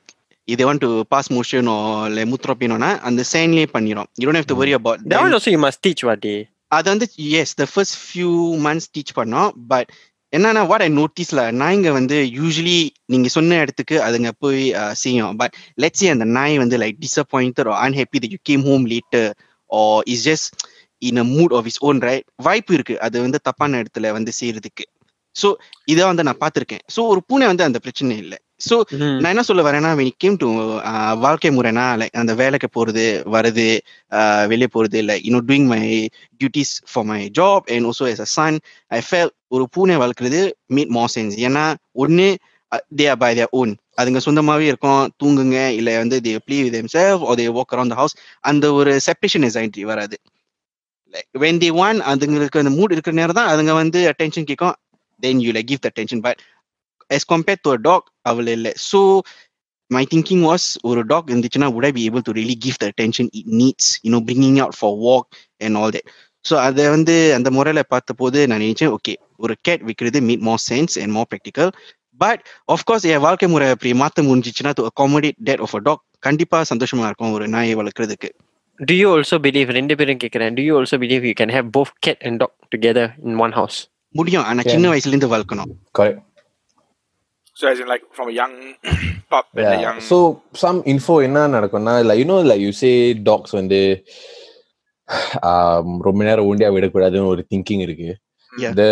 They 0.57 0.65
want 0.65 0.81
to 0.81 0.91
pass 1.05 1.27
motion 1.37 1.67
or 1.73 1.81
like 2.15 2.29
மூத்திரப்பினோம்னா 2.31 2.89
அந்த 3.09 3.21
சேன்லயே 3.33 3.67
பண்ணிரும் 3.75 4.07
you 4.19 4.25
don't 4.27 4.39
have 4.41 4.49
to 4.53 4.57
worry 4.61 4.75
about 4.79 4.97
that 5.09 5.19
one 5.19 5.29
them. 5.29 5.37
also 5.39 5.51
you 5.55 5.61
must 5.67 5.79
teach 5.87 6.03
what 6.09 6.21
they 6.27 6.39
அது 6.77 6.87
வந்து 6.93 7.07
as 7.39 7.53
the 7.61 7.67
first 7.75 7.93
few 8.11 8.33
months 8.65 8.85
teach 8.95 9.13
பண்ணோம் 9.19 9.51
but 9.71 9.89
என்னன்னா 10.33 10.61
what 10.71 10.83
I 10.85 10.89
நோட்டீஸ்ல 10.99 11.41
நாய்ங்க 11.61 11.89
வந்து 11.97 12.17
usually 12.39 12.77
நீங்க 13.13 13.29
சொன்ன 13.37 13.57
இடத்துக்கு 13.63 13.95
அதுங்க 14.07 14.29
போய் 14.43 14.61
uh, 14.81 14.93
செய்யும் 15.03 15.33
பட் 15.41 15.55
லெட்ஸ் 15.83 16.05
அந்த 16.15 16.27
நாய் 16.37 16.61
வந்து 16.63 16.77
like 16.83 17.01
disappointed 17.07 17.65
or 17.71 17.77
unhappy 17.87 18.19
that 18.23 18.31
you 18.35 18.41
came 18.49 18.63
home 18.69 18.85
later 18.95 19.25
or 19.69 19.89
is 20.13 20.21
just 20.29 20.47
in 21.01 21.17
a 21.23 21.25
mood 21.35 21.51
of 21.57 21.65
its 21.71 21.79
own 21.87 21.99
right 22.09 22.25
வாய்ப்பு 22.47 22.73
இருக்கு 22.77 22.95
அது 23.07 23.17
வந்து 23.25 23.39
தப்பான 23.47 23.79
இடத்துல 23.83 24.11
வந்து 24.17 24.33
செய்யறதுக்கு 24.39 24.85
ஸோ 25.35 25.49
இதை 25.85 26.03
வந்து 26.11 26.23
நான் 26.27 26.41
பார்த்திருக்கேன் 26.43 26.83
ஸோ 26.95 27.01
ஒரு 27.11 27.21
பூனை 27.27 27.45
வந்து 27.51 27.63
அந்த 27.67 27.79
பிரச்சனை 27.85 28.15
இல்லை 28.23 28.37
ஸோ 28.67 28.75
நான் 29.21 29.31
என்ன 29.33 29.43
சொல்ல 29.49 29.61
வரேன்னா 29.67 29.91
came 30.23 30.35
to 30.43 30.49
uh, 30.91 31.13
வாழ்க்கை 31.25 31.51
முறைனா 31.57 31.85
லைக் 32.01 32.17
அந்த 32.21 32.33
வேலைக்கு 32.41 32.69
போறது 32.77 33.05
வருது 33.35 33.67
uh, 34.11 34.43
வெளியே 34.53 34.69
போறது 34.75 35.01
like 35.09 35.25
you know 35.27 35.41
doing 35.49 35.67
my 35.73 35.81
duties 36.41 36.73
for 36.91 37.07
my 37.11 37.21
job 37.39 37.65
and 37.75 37.87
also 37.91 38.07
as 38.13 38.23
a 38.27 38.29
son 38.37 38.57
I 38.91 39.01
felt 39.09 39.31
ஒரு 39.55 39.65
பூனை 39.75 39.97
வளர்க்குறது 40.03 40.41
மீட் 40.77 40.93
மோர் 40.97 41.13
சென்ஸ் 41.17 41.37
ஏன்னா 41.47 41.65
ஒன்று 42.03 42.27
they 42.99 43.05
are 43.13 43.21
by 43.23 43.31
their 43.39 43.53
own 43.61 43.73
அதுங்க 43.99 44.19
சொந்தமாவே 44.25 44.67
இருக்கும் 44.71 45.01
தூங்குங்க 45.21 45.57
இல்ல 45.79 45.89
வந்து 46.03 46.17
they 46.27 46.33
play 46.45 46.57
with 46.65 46.77
self 46.95 47.23
or 47.29 47.33
they 47.39 47.47
walk 47.57 47.71
around 47.75 47.91
the 47.93 47.99
house. 48.01 48.13
அந்த 48.49 48.65
ஒரு 48.79 48.91
செப்பரேஷன் 49.07 49.45
anxiety 49.49 49.83
வராது. 49.91 50.17
லைக் 51.13 51.29
when 51.43 51.55
they 51.63 51.71
want 51.81 51.99
அதுங்களுக்கு 52.11 52.61
அந்த 52.63 52.73
மூட் 52.77 52.95
இருக்கிற 52.95 53.15
நேரம் 53.21 53.39
தான் 53.39 53.51
அதுங்க 53.53 53.73
வந்து 53.81 54.01
attention 54.13 54.45
கேட்கும். 54.51 54.77
Then 55.23 55.39
you 55.39 55.51
like 55.53 55.67
give 55.67 55.81
the 55.81 55.89
attention. 55.93 56.19
But 56.21 56.37
as 57.10 57.24
compared 57.24 57.60
to 57.64 57.70
a 57.70 57.80
dog 57.88 58.02
அவள் 58.30 58.48
இல்லை 58.56 58.72
so 58.88 59.00
my 59.90 60.04
thinking 60.12 60.40
was 60.50 60.62
ஒரு 60.90 61.02
dog 61.12 61.24
இருந்துச்சுன்னா 61.32 61.68
would 61.74 61.86
I 61.88 61.94
be 61.98 62.06
able 62.10 62.24
to 62.28 62.32
really 62.38 62.56
give 62.66 62.78
the 62.82 62.88
attention 62.92 63.26
it 63.40 63.46
needs 63.60 63.86
you 64.04 64.12
know 64.12 64.22
bringing 64.30 64.56
out 64.64 64.74
for 64.80 64.90
walk 65.08 65.26
and 65.60 65.78
all 65.82 65.92
that 65.96 66.06
so 66.44 66.54
அதை 66.66 66.82
வந்து 66.94 67.14
அந்த 67.36 67.48
முறையில 67.56 67.80
பார்த்த 67.92 68.12
போது 68.18 68.38
நான் 68.50 68.62
நினைச்சேன் 68.64 68.90
ஓகே 68.96 69.12
ஒரு 69.44 69.54
கேட் 69.66 69.82
விற்கிறது 69.86 70.18
meet 70.26 70.44
more 70.48 70.60
sense 70.66 70.94
and 71.02 71.12
more 71.16 71.26
practical 71.32 71.70
but 72.20 72.42
of course 72.74 73.06
என் 73.12 73.22
வாழ்க்கை 73.24 73.46
முறை 73.54 73.68
அப்படி 73.74 73.92
மாற்ற 74.02 74.22
முடிஞ்சிச்சுன்னா 74.28 74.72
to 74.78 74.84
accommodate 74.90 75.38
that 75.48 75.62
of 75.66 75.74
a 75.78 75.80
dog 75.88 76.02
கண்டிப்பா 76.26 76.58
சந்தோஷமா 76.72 77.06
இருக்கும் 77.08 77.32
ஒரு 77.38 77.46
நாயை 77.54 77.74
வளர்க்கறதுக்கு 77.80 78.30
do 78.80 78.94
you 79.00 79.08
also 79.16 79.36
believe 79.46 79.68
ரெண்டு 79.78 79.94
பேரும் 79.98 80.20
கேக்குறேன் 80.24 80.54
do 80.58 80.64
you 80.68 80.76
also 80.80 80.98
believe 81.04 81.24
you 81.30 81.36
can 81.42 81.52
have 81.56 81.66
both 81.78 81.90
cat 82.06 82.18
and 82.28 82.36
dog 82.44 82.52
together 82.74 83.06
in 83.26 83.34
one 83.44 83.54
house 83.60 83.78
முடியும் 84.14 84.46
ஆனா 84.50 84.60
Yeah. 84.62 84.72
சின்ன 84.74 84.92
வயசுல 84.92 85.12
இருந்து 85.14 85.32
வளர்க்கணும் 85.34 85.72
Correct. 85.98 86.20
So 87.61 87.67
as 87.71 87.79
in 87.79 87.87
like 87.87 88.05
from 88.17 88.29
a 88.29 88.35
young 88.41 88.53
pup 89.31 89.45
and 89.53 89.65
a 89.65 89.69
Yeah. 89.71 89.81
young 89.85 89.97
So 90.09 90.17
some 90.63 90.77
info 90.93 91.15
என்ன 91.27 91.47
நடக்கும்னா 91.55 91.93
like 92.09 92.19
you 92.21 92.27
know 92.31 92.39
like 92.51 92.61
you 92.65 92.73
say 92.81 92.93
dogs 93.29 93.51
வந்து 93.59 93.79
um, 95.49 95.87
ரொம்ப 96.07 96.19
நேரம் 96.29 96.47
ஒண்டியா 96.51 96.69
விடக்கூடாதுன்னு 96.75 97.31
ஒரு 97.35 97.43
திங்கிங் 97.53 97.85
இருக்கு 97.87 98.09
Yeah. 98.61 98.73
the 98.79 98.87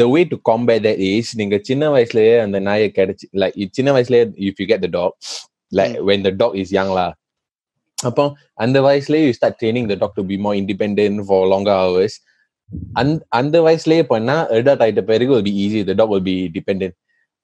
the 0.00 0.06
way 0.14 0.22
to 0.30 0.36
combat 0.48 0.80
that 0.86 0.98
is 1.12 1.26
நீங்க 1.40 1.56
சின்ன 1.68 1.84
வயசுலயே 1.94 2.34
அந்த 2.44 2.58
நாயை 2.68 2.88
கிடைச்சி 2.98 3.26
like 3.42 3.54
சின்ன 3.78 3.92
வயசுலயே 3.96 4.24
if 4.48 4.58
you 4.62 4.66
get 4.72 4.80
the 4.86 4.90
dog 4.98 5.12
like 5.78 5.94
when 6.08 6.20
the 6.26 6.32
dog 6.42 6.52
is 6.62 6.70
young 6.78 6.90
lah 6.98 7.08
அப்போ 8.08 8.24
அந்த 8.64 8.78
வயசுலயே 8.86 9.22
you 9.28 9.34
start 9.38 9.54
training 9.62 9.86
the 9.92 9.98
dog 10.02 10.12
to 10.18 10.24
be 10.32 10.38
more 10.46 10.54
independent 10.62 11.24
for 11.30 11.40
longer 11.54 11.76
hours 11.84 12.14
அந்த 13.00 13.16
அந்த 13.40 13.56
வயசுலயே 13.68 14.02
பண்ணா 14.12 14.36
adult 14.58 14.82
ஆயிட்ட 14.86 15.04
பிறகு 15.12 15.30
will 15.34 15.46
be 15.50 15.54
easy 15.64 15.82
the 15.90 15.96
dog 16.00 16.10
will 16.14 16.26
be 16.32 16.36
dependent 16.58 16.94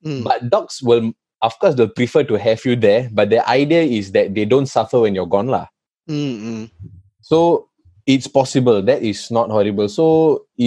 ம். 0.04 0.22
but 0.28 0.40
dogs 0.56 0.76
will 0.90 1.04
of 1.42 1.54
course 1.62 1.76
they'll 1.78 1.98
prefer 2.02 2.24
to 2.32 2.36
have 2.48 2.62
you 2.68 2.76
there 2.88 3.04
but 3.18 3.28
the 3.34 3.42
idea 3.60 3.84
is 3.98 4.06
that 4.16 4.28
they 4.36 4.46
don't 4.54 4.70
suffer 4.78 5.00
when 5.04 5.14
you're 5.18 5.34
gone 5.38 5.50
lah 5.56 5.66
ம், 6.08 6.36
ம். 6.52 6.66
so 7.30 7.38
it's 8.14 8.28
possible 8.38 8.78
that 8.90 9.02
is 9.10 9.20
not 9.38 9.48
horrible 9.56 9.88
so 9.98 10.06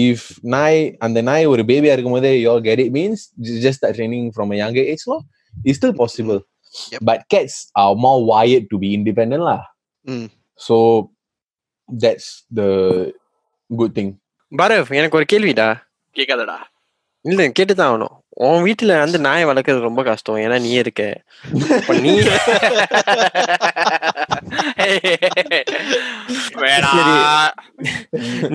if 0.05 0.19
நாய் 0.55 0.79
அந்த 1.05 1.19
நாய் 1.29 1.45
ஒரு 1.53 1.63
பேபியா 1.71 1.93
இருக்கும்போது 1.95 2.29
you 2.41 2.47
all 2.53 2.63
get 2.69 2.79
it 2.85 2.91
means 2.99 3.19
ju- 3.45 3.59
just 3.65 3.77
start 3.81 3.93
training 3.99 4.23
from 4.37 4.47
a 4.55 4.59
younger 4.63 4.85
age 4.93 5.03
law 5.11 5.19
it's 5.65 5.77
still 5.81 5.95
possible 6.03 6.39
Yep. 6.93 7.01
but 7.09 7.19
cats 7.33 7.53
are 7.81 7.93
more 8.05 8.17
wired 8.31 8.65
to 8.71 8.77
be 8.83 8.89
independent 8.97 9.43
lah 9.49 9.61
ம். 10.05 10.27
so 10.67 10.75
that's 11.89 12.27
the 12.59 12.69
good 13.69 13.93
thing 13.97 14.09
பரவ் 14.51 14.89
எனக்கு 14.99 15.17
ஒரு 15.19 15.25
கேள்விடா 15.31 15.67
கேட்காதடா 16.15 16.57
இல்ல 17.25 17.47
கேட்டுதான் 17.59 17.89
ஆகணும் 17.91 18.15
உன் 18.46 18.62
வீட்டுல 18.66 18.92
வந்து 19.02 19.18
நாயை 19.26 19.44
வளர்க்கறது 19.48 19.88
ரொம்ப 19.88 20.02
கஷ்டம். 20.08 20.42
ஏன்னா 20.44 20.58
நீ 20.66 20.70
இருக்க. 20.82 21.02
நீ 22.04 22.12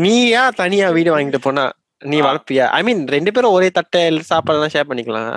நீயா 0.06 0.44
தனியா 0.62 0.90
வீடு 0.98 1.12
வாங்கிட்டு 1.18 1.42
போனா 1.48 1.66
நீ. 2.12 2.18
வளர்ப்பியா? 2.26 2.66
ஐ 2.78 2.82
மீன் 2.88 3.04
ரெண்டு 3.16 3.32
பேரும் 3.36 3.56
ஒரே 3.58 3.70
தட்டை 3.78 4.02
சாப்பாடுலாம் 4.32 4.74
ஷேர் 4.74 4.90
பண்ணிக்கலாம். 4.90 5.30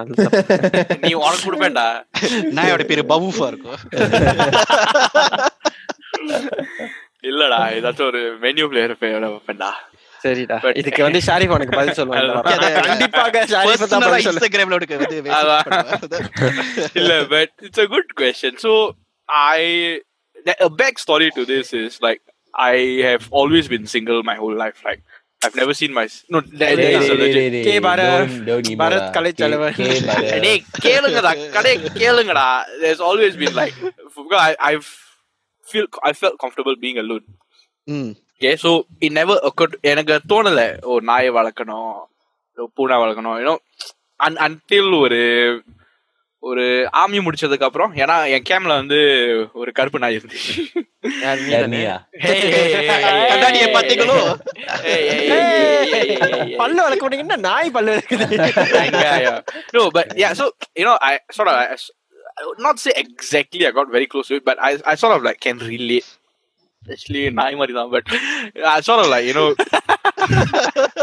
நீ 1.05 1.13
உனக்கு 1.23 1.45
கொடுப்பேன்டா. 1.47 1.87
நாயோட 2.57 2.85
பேரு 2.91 3.05
பவுஃபா 3.13 3.47
இருக்கும். 3.53 3.79
இல்லடா 7.31 7.61
ஏதாச்சும் 7.77 8.11
ஒரு 8.11 8.21
மெனு 8.43 8.69
பிளேயர் 8.73 8.97
வைப்பேன்டா. 9.03 9.71
சரிடா 10.24 10.58
But- 10.64 10.78
இதுக்கு 10.82 11.02
வந்து 11.04 11.22
ஷாரிஃப் 11.28 11.54
உனக்கு 11.56 11.78
பதில் 11.78 11.98
சொல்லுவாங்க 12.00 12.52
அது- 12.52 12.86
கண்டிப்பாக 12.88 13.43
ஷாரிஃப் 13.54 13.82
தான் 13.84 13.84
Personal 13.84 14.06
ஆ 14.06 14.10
பதில் 14.10 14.28
சொல்லு 14.28 14.39
Instagramல 14.39 14.78
உனக்கு 14.80 14.98
வந்து 14.98 15.18
message 15.22 15.39
அதான். 15.39 15.66
பண்ணுவேன். 15.68 16.93
இல்ல 17.02 17.14
but 17.34 17.50
it's 17.68 17.82
a 17.86 17.89
good 17.96 18.10
question 18.16 18.54
so 18.58 18.72
i 19.54 19.62
the- 20.46 20.60
a 20.62 20.72
back 20.82 20.96
story 21.00 21.30
to 21.32 21.43
this 21.46 21.70
is 21.76 21.93
like 22.02 22.22
i 22.54 22.76
have 23.04 23.24
always 23.34 23.68
been 23.68 23.86
single 23.88 24.20
my 24.24 24.36
whole 24.36 24.58
life 24.58 24.80
like 24.86 25.02
i've 25.41 25.56
never 25.56 25.74
seen 25.74 25.91
my 25.93 26.06
no 26.30 26.39
that, 26.54 26.76
that 26.76 26.93
is 26.98 27.10
a 27.10 27.18
legit 27.22 27.56
K 27.66 27.74
Bharat, 27.80 28.36
Bharat 28.82 29.10
Kalaiselvan. 29.16 29.76
டேய் 30.46 30.62
கேளுங்கடா 30.86 31.32
கடை 31.52 31.74
கேளுங்கடா 32.00 32.48
there's 32.84 33.04
always 33.10 33.36
been 33.43 33.56
like 33.56 33.76
because 34.18 34.39
I, 34.41 34.54
i've 34.70 34.88
feel 35.66 35.86
i 36.04 36.14
felt 36.16 36.38
comfortable 36.43 36.76
being 36.78 36.98
alone 36.98 37.26
ம். 37.88 38.12
Okay 38.41 38.57
so 38.57 38.70
it 39.05 39.12
never 39.12 39.34
occurred 39.49 39.74
எனக்கு 39.91 40.14
தோணல 40.30 40.61
ஓ 40.91 41.01
நாயை 41.09 41.30
வளர்க்கணும் 41.38 41.99
பூனை 42.76 42.97
வளர்க்கணும் 43.03 43.36
you 43.41 43.47
know 43.49 43.59
un, 44.26 44.34
until 44.47 44.86
ஒரு 45.01 45.18
ஒரு 46.38 46.64
ஆமி 47.03 47.18
முடிச்சதுக்கு 47.24 47.66
அப்புறம் 47.66 47.97
ஏன்னா 48.03 48.16
என் 48.34 48.47
கேம்ல 48.51 48.72
வந்து 48.82 48.99
ஒரு 49.53 49.72
கருப்பு 49.72 49.99
நாய் 50.05 50.16
இருந்துச்சு 50.18 50.55
யார் 51.24 51.41
நீ 51.41 51.51
தானே? 51.51 51.82
Hey, 52.26 52.38
hey, 52.45 52.51
hey, 52.55 52.64
hey, 52.76 52.86
hey, 52.86 53.28
கண்ணாடியை 53.30 53.66
hey, 53.66 53.74
பாத்தீங்களோ? 53.76 54.16
hey, 54.86 55.03
hey, 55.11 55.20
hey, 55.30 55.45
hey, 55.53 55.93
hey, 55.93 56.16
hey, 56.22 56.32
hey. 56.32 56.57
பல்லு 56.57 56.80
வளர்க்க 56.86 57.05
மாட்டீங்கன்னா 57.07 57.38
நாய் 57.49 57.70
பல்லு 57.70 57.97
you 60.78 60.86
know, 60.88 60.97
I 61.11 61.20
sort 61.38 61.49
of, 61.49 61.55
I, 61.55 61.76
I 62.38 62.45
would 62.49 62.62
not 62.68 62.78
say 62.78 62.93
exactly 63.05 63.66
I 63.66 63.72
got 63.72 63.91
very 63.99 64.07
close 64.07 64.28
to 64.28 64.36
it, 64.36 64.45
but 64.45 64.59
I, 64.59 64.72
I 66.80 66.96
sort 66.96 67.00
of 67.00 67.08
like 67.08 67.24
can 67.24 67.26
relate. 67.26 67.26
Actually, 67.26 67.30
நாய் 67.30 67.56
மாதிரி 67.60 67.74
தான், 67.78 67.91
but 67.96 68.06
I 68.66 68.82
sort 68.82 69.00
of 69.00 69.08
like 69.08 69.26
you 69.26 69.34
know, 69.34 69.56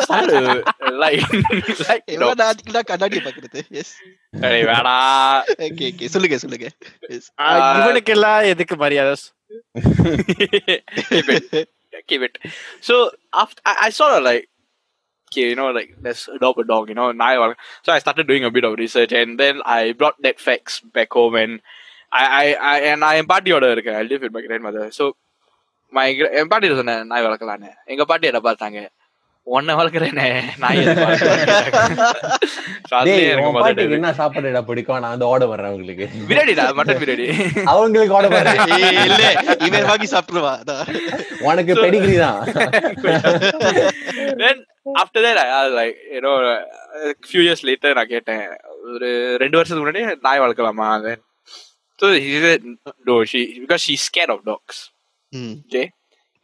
sort 0.04 0.30
of, 0.30 0.64
like 1.02 1.20
like 1.88 2.04
you 2.08 2.18
know, 2.18 2.30
எவ்வளவு 2.30 2.40
நேரத்துக்கு 2.42 2.74
தான் 2.76 2.88
கண்ணாடியை 2.90 3.22
பாக்குறது 3.26 3.62
S 3.80 3.94
hey, 4.44 4.60
வேணா. 4.70 4.96
Okay 5.66 5.86
okay 5.90 6.06
சொல்லுங்க 6.14 6.38
சொல்லுங்க 6.38 6.68
எஸ் 7.16 7.30
இவனுக்கு 7.80 8.12
எல்லாம் 8.16 8.42
எதுக்கு 8.52 8.76
மரியாதை 8.76 9.16
keep 11.10 11.28
it, 11.28 11.68
keep 12.08 12.22
it. 12.22 12.38
So 12.80 13.10
after 13.32 13.60
I, 13.66 13.76
I 13.80 13.90
sort 13.90 14.14
of 14.18 14.22
like. 14.24 14.48
Okay, 15.32 15.48
you 15.50 15.56
know, 15.56 15.70
like 15.70 15.90
let's 16.02 16.28
adopt 16.28 16.58
a 16.58 16.64
dog. 16.64 16.88
You 16.88 16.94
know, 16.94 17.12
நாய் 17.12 17.38
வளர்க்க- 17.42 17.64
so 17.86 17.92
I 17.92 17.98
started 17.98 18.26
doing 18.26 18.44
a 18.44 18.50
bit 18.50 18.64
of 18.64 18.74
research, 18.74 19.12
and 19.12 19.40
then 19.40 19.62
I 19.64 19.92
brought 19.92 20.18
that 20.22 20.38
facts 20.40 20.80
back 20.80 21.10
home, 21.12 21.34
and 21.34 21.52
I, 22.12 22.24
I, 22.42 22.46
I 22.72 22.78
and 22.80 23.04
I 23.04 23.14
என் 23.20 23.30
பாட்டியோட 23.30 23.70
இருக்கேன். 23.74 23.96
I 24.00 24.02
live 24.02 24.20
with 24.26 24.34
my 24.36 24.42
grandmother. 24.48 24.90
So 24.90 25.04
my 25.06 25.10
gra- 25.12 25.25
என் 26.39 26.49
பாட்டி 26.51 26.67
சொன்னேன் 26.79 27.07
நாய் 27.11 27.25
வளர்க்கலான்னு. 27.25 27.69
எங்க 27.93 28.05
பாட்டி 28.05 28.27
என்ன 28.31 28.41
பார்த்தாங்க. 28.47 28.79
உன்னை 29.47 29.73
வளர்க்குறேனே 29.79 30.25
நாய் 30.61 30.79
என்ன 33.97 34.11
சாப்பாடுடா 34.19 34.61
பிடிக்கும்? 34.69 34.99
நான் 35.03 35.13
வந்து 35.13 35.27
ஆர்டர் 35.31 35.49
பண்றேன் 35.51 35.73
உங்களுக்கு 35.73 36.05
பிரியாணிடா 36.29 36.65
மட்டன் 36.79 36.99
பிரியாணி. 37.01 37.27
அவங்களுக்கு 37.73 38.15
ஏய், 38.77 38.99
இல்ல 39.09 39.23
இவன் 39.67 39.89
வாங்கி 39.91 40.07
சாப்பிட்டுருவா. 40.13 40.53
அதான். 40.63 40.83
உனக்கு 41.49 41.75
பெடிகிரி 41.83 42.17
தான். 42.17 42.41
Then 44.41 44.57
after 45.03 45.21
that 45.25 45.37
I, 45.37 45.47
I 45.57 45.63
was 45.65 45.73
like 45.73 45.95
you 46.15 46.21
know 46.21 46.35
a 46.47 47.13
few 47.31 47.41
years 47.47 47.61
later 47.69 47.93
நான் 47.99 48.11
கேட்டேன் 48.15 48.45
ஒரு 48.93 49.09
ரெண்டு 49.37 49.57
வருஷத்துக்கு 49.59 49.85
முன்னாடி 49.85 50.03
நாய் 50.27 50.43
வளர்க்கலாமா? 50.45 50.89
Then 51.07 51.19
so 51.99 52.07
he 52.25 52.35
said 52.45 52.63
no 53.09 53.15
she 53.25 53.41
because 53.61 53.81
she's 53.87 54.03
scared 54.09 54.29
of 54.29 54.41
dogs 55.26 55.40
ம். 55.40 55.56
okay 55.66 55.86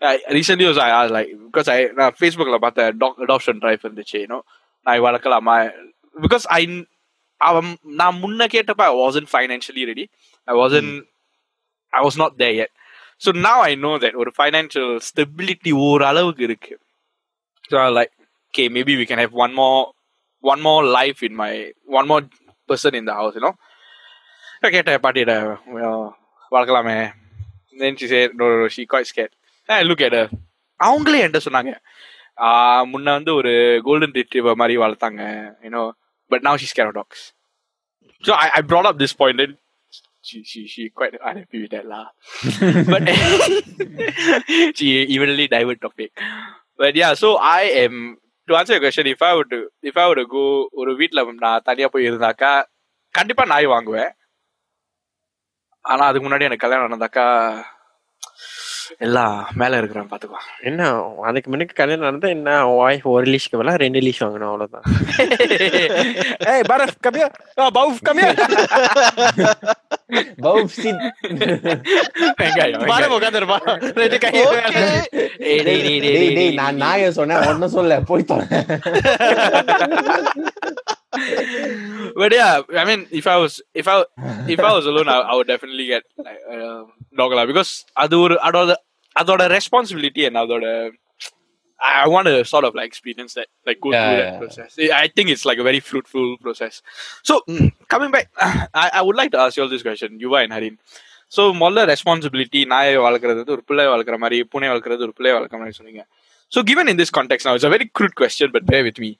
I, 0.00 0.18
recently 0.30 0.66
also 0.66 0.80
I 0.80 0.90
asked 0.98 1.14
like 1.18 1.30
because 1.46 1.68
I 1.74 1.78
நான் 1.98 2.14
Facebookல 2.20 2.58
பார்த்த 2.64 2.92
dog 3.02 3.14
adoption 3.26 3.56
drive 3.64 3.82
இருந்துச்சு 3.86 4.18
you 4.24 4.30
know 4.32 4.42
நாய் 4.86 5.04
வளர்க்கலாமா 5.06 5.56
because 6.14 6.46
I 6.60 6.84
அவன் 7.48 7.68
நான் 8.00 8.20
முன்ன 8.22 8.46
கேட்டப்ப 8.54 8.82
I 8.90 8.94
wasn't 9.04 9.28
financially 9.36 9.84
ready 9.90 10.06
I 10.46 10.54
wasn't 10.62 10.92
I 11.98 12.02
was 12.08 12.16
not 12.22 12.32
there 12.42 12.54
yet 12.62 12.70
so 13.24 13.30
now 13.48 13.58
I 13.70 13.74
know 13.82 13.94
that 13.98 14.14
ஒரு 14.14 14.30
financial 14.40 14.88
stability 15.08 15.72
ஒரு 15.72 16.04
அளவுக்கு 16.04 16.42
இருக்கு 16.42 16.74
so 17.70 17.76
I 17.78 17.86
was 17.88 17.96
like 18.00 18.12
okay 18.48 18.66
maybe 18.76 18.92
we 19.00 19.06
can 19.10 19.18
have 19.24 19.32
one 19.44 19.54
more 19.60 19.80
one 20.52 20.60
more 20.68 20.82
life 20.98 21.22
in 21.28 21.34
my 21.42 21.52
one 21.98 22.06
more 22.12 22.22
person 22.70 22.94
in 22.94 23.04
the 23.04 23.16
house 23.20 23.34
you 23.38 23.44
know 23.46 23.54
நான் 24.62 24.74
கேட்டேன் 24.76 25.02
பாட்டியிட 25.06 25.34
well, 25.76 26.00
வளர்க்கலாமே 26.54 26.98
Then 27.81 27.95
she 27.99 28.07
said 28.13 28.31
no, 28.39 28.45
no, 28.51 28.55
no 28.63 28.67
she 28.75 28.85
quite 28.93 29.07
scared 29.11 29.33
then 29.69 29.77
I 29.79 29.83
look 29.89 30.01
at 30.07 30.15
her 30.19 30.27
அவங்களே 30.79 31.19
என்கிட்ட 31.23 31.41
சொன்னாங்க 31.47 31.71
முன்ன 32.91 33.13
வந்து 33.17 33.31
ஒரு 33.39 33.51
golden 33.87 34.15
retriever 34.19 34.59
மாதிரி 34.61 34.75
வளர்த்தாங்க 34.83 35.21
you know 35.65 35.83
but 36.31 36.45
now 36.47 36.53
she's 36.59 36.71
scared 36.73 36.89
of 36.91 36.95
dogs 37.01 37.19
so 38.23 38.31
I, 38.43 38.47
I 38.57 38.61
brought 38.69 38.87
up 38.89 38.97
this 39.03 39.13
point 39.21 39.37
then 39.41 39.51
she 40.27 40.37
she 40.51 40.61
she 40.73 40.83
quite 40.99 41.15
unhappy 41.29 41.59
with 41.63 41.71
that 41.75 41.85
lah 41.93 42.05
but 42.93 43.03
she 44.77 44.87
evenly 45.15 45.47
divert 45.55 45.79
topic 45.85 46.11
but 46.81 46.93
yeah 47.01 47.13
so 47.21 47.29
I 47.59 47.63
am 47.83 47.95
to 48.47 48.55
answer 48.59 48.73
your 48.75 48.83
question 48.85 49.07
if 49.15 49.21
I 49.29 49.33
were 49.37 49.47
to 49.53 49.59
if 49.91 49.97
I 50.03 50.07
were 50.09 50.19
to 50.23 50.27
go 50.35 50.45
ஒரு 50.81 50.91
வீட்ல 51.01 51.23
நான் 51.45 51.65
தனியா 51.69 51.87
போய் 51.93 52.09
இருந்தாக்கா 52.09 52.51
கண்டிப்பா 53.17 53.43
நாய் 53.53 53.73
வாங்குவேன் 53.73 54.11
ஆனா 55.85 56.03
அதுக்கு 56.09 56.25
முன்னாடி 56.25 56.43
எனக்கு 56.43 56.63
கல்யாணம் 56.63 56.87
நடந்தாக்கா 56.87 57.25
எல்லாம் 59.03 59.45
மேல 59.59 59.77
இருக்கிறேன் 59.79 60.09
பாத்துக்கோ. 60.09 60.37
என்ன 60.69 60.81
அதுக்கு 61.27 61.49
முன்னாடி 61.49 61.73
கல்யாணம் 61.73 62.07
நடந்தா 62.07 62.27
என்ன 62.33 62.49
வாய்ஃப் 62.73 63.05
ஒரு 63.11 63.25
லீஷ்க்கு 63.31 63.59
பதிலா 63.59 63.75
ரெண்டு 63.83 63.99
லீஷ் 63.99 64.23
வாங்கணும் 64.23 64.49
அவ்வளவுதான். 64.49 64.85
ஏய் 66.51 66.63
பரஃப் 66.71 66.99
கம்மியா 67.05 67.27
பவுஃப் 67.77 68.01
கம்மியா 68.01 68.29
பவுப் 70.45 70.73
சீட் 70.75 71.01
வெங்காயம், 72.39 72.81
பாரு 72.81 72.83
வெங்காயம். 72.83 73.15
உட்காந்துருப்பா 73.17 73.57
ரெண்டு 73.99 74.19
கை 74.19 74.29
Okay. 74.43 74.83
ஏய், 75.45 75.59
டேய், 75.59 75.63
டேய், 75.67 75.81
டேய், 75.85 76.01
டேய் 76.01 76.17
டேய், 76.17 76.35
டேய். 76.37 76.53
நான் 76.59 76.75
நாய 76.83 77.11
சொன்னேன் 77.19 77.47
ஒன்னும் 77.49 77.73
சொல்ல 77.77 78.01
போய் 78.03 78.25
தொலை. 78.25 78.45
But 82.20 82.32
yeah, 82.32 82.62
I 82.82 82.84
mean, 82.84 83.06
if 83.10 83.26
I 83.26 83.36
was 83.36 83.54
if 83.74 83.86
I 83.88 84.04
if 84.54 84.60
I 84.60 84.72
was 84.78 84.86
alone, 84.86 85.08
I, 85.08 85.18
I 85.30 85.34
would 85.36 85.46
definitely 85.46 85.86
get 85.86 86.04
like 86.26 86.40
uh, 86.54 86.82
dog 87.20 87.32
lah 87.38 87.44
because 87.50 87.70
அது 88.02 88.16
ஒரு 88.24 88.34
அதோட 88.48 88.72
அதோட 89.16 89.42
responsibility 89.58 90.24
and 90.28 90.36
அதோட 90.42 90.64
I 91.80 91.92
I 92.04 92.08
want 92.14 92.26
to 92.30 92.36
sort 92.52 92.64
of 92.68 92.72
like 92.78 92.88
experience 92.92 93.32
that, 93.38 93.48
like 93.68 93.78
go 93.84 93.90
Yeah, 93.92 94.00
through 94.02 94.16
yeah. 94.18 94.22
that 94.22 94.38
process. 94.42 94.70
I 95.02 95.08
think 95.16 95.26
it's 95.34 95.44
like 95.50 95.60
a 95.64 95.66
very 95.70 95.80
fruitful 95.90 96.28
process. 96.44 96.74
So 97.28 97.34
Mm. 97.54 97.68
coming 97.94 98.10
back, 98.16 98.26
I, 98.84 98.86
I 98.98 99.02
would 99.06 99.18
like 99.20 99.32
to 99.36 99.40
ask 99.44 99.56
you 99.58 99.62
all 99.64 99.72
this 99.76 99.84
question, 99.88 100.10
Yuva 100.24 100.38
and 100.44 100.52
Harin. 100.56 100.76
So 101.36 101.42
முதல்ல 101.62 101.80
responsibility 101.92 102.60
நாயை 102.72 102.92
வளர்க்குறது 103.06 103.40
வந்து 103.42 103.54
ஒரு 103.56 103.64
பிள்ளை 103.70 103.84
வளர்க்குற 103.94 104.16
மாதிரி 104.24 104.38
பூனை 104.52 104.68
வளர்க்குறது 104.72 105.04
ஒரு 105.06 105.14
பிள்ளை 105.18 105.32
வளர்க்குற 105.38 105.58
மாதிரி 105.62 105.76
சொன்னீங்க 105.80 106.02
So 106.52 106.58
given 106.68 106.86
in 106.92 106.96
this 107.00 107.10
context 107.18 107.44
now, 107.46 107.54
it's 107.56 107.66
a 107.70 107.72
very 107.74 107.86
crude 107.96 108.14
question, 108.20 108.48
but 108.54 108.62
bear 108.70 108.82
with 108.86 108.98
me. 109.04 109.10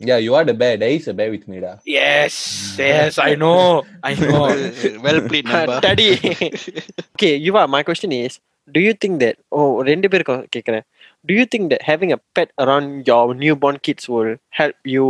Yeah, 0.00 0.18
you 0.18 0.34
are 0.34 0.44
the 0.44 0.52
bear. 0.52 0.76
There 0.76 0.90
is 0.90 1.08
a 1.08 1.14
bear 1.14 1.30
with 1.30 1.48
me, 1.48 1.60
da. 1.60 1.76
Yes, 1.86 2.76
yes, 2.78 3.18
I 3.18 3.34
know, 3.34 3.84
I 4.02 4.12
know. 4.14 4.42
well 5.04 5.20
played 5.28 5.46
நண்பா 5.52 5.76
Daddy. 5.86 6.10
okay, 7.14 7.32
Yuva, 7.46 7.62
my 7.76 7.82
question 7.88 8.12
is 8.12 8.34
do 8.74 8.80
you 8.86 8.92
think 9.02 9.14
that 9.24 9.36
oh 9.58 9.70
ரெண்டு 9.88 10.06
பேருக்கும் 10.12 10.44
கேக்குறேன் 10.54 10.84
do 11.28 11.32
you 11.38 11.46
think 11.52 11.64
that 11.72 11.82
having 11.90 12.10
a 12.16 12.20
pet 12.36 12.50
around 12.64 12.88
your 13.10 13.24
newborn 13.42 13.78
kids 13.86 14.04
will 14.14 14.32
help 14.60 14.76
you 14.94 15.06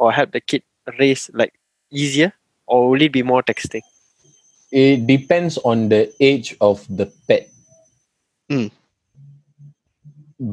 or 0.00 0.08
help 0.18 0.30
the 0.36 0.42
kid 0.50 0.62
raise 1.00 1.24
like 1.40 1.54
easier 2.02 2.30
or 2.72 2.80
will 2.90 3.02
it 3.08 3.12
be 3.18 3.24
more 3.32 3.42
texting 3.50 3.86
It 4.84 5.06
depends 5.06 5.54
on 5.70 5.88
the 5.92 6.00
age 6.28 6.48
of 6.68 6.78
the 6.98 7.06
pet. 7.28 7.44
Mm. 8.50 8.66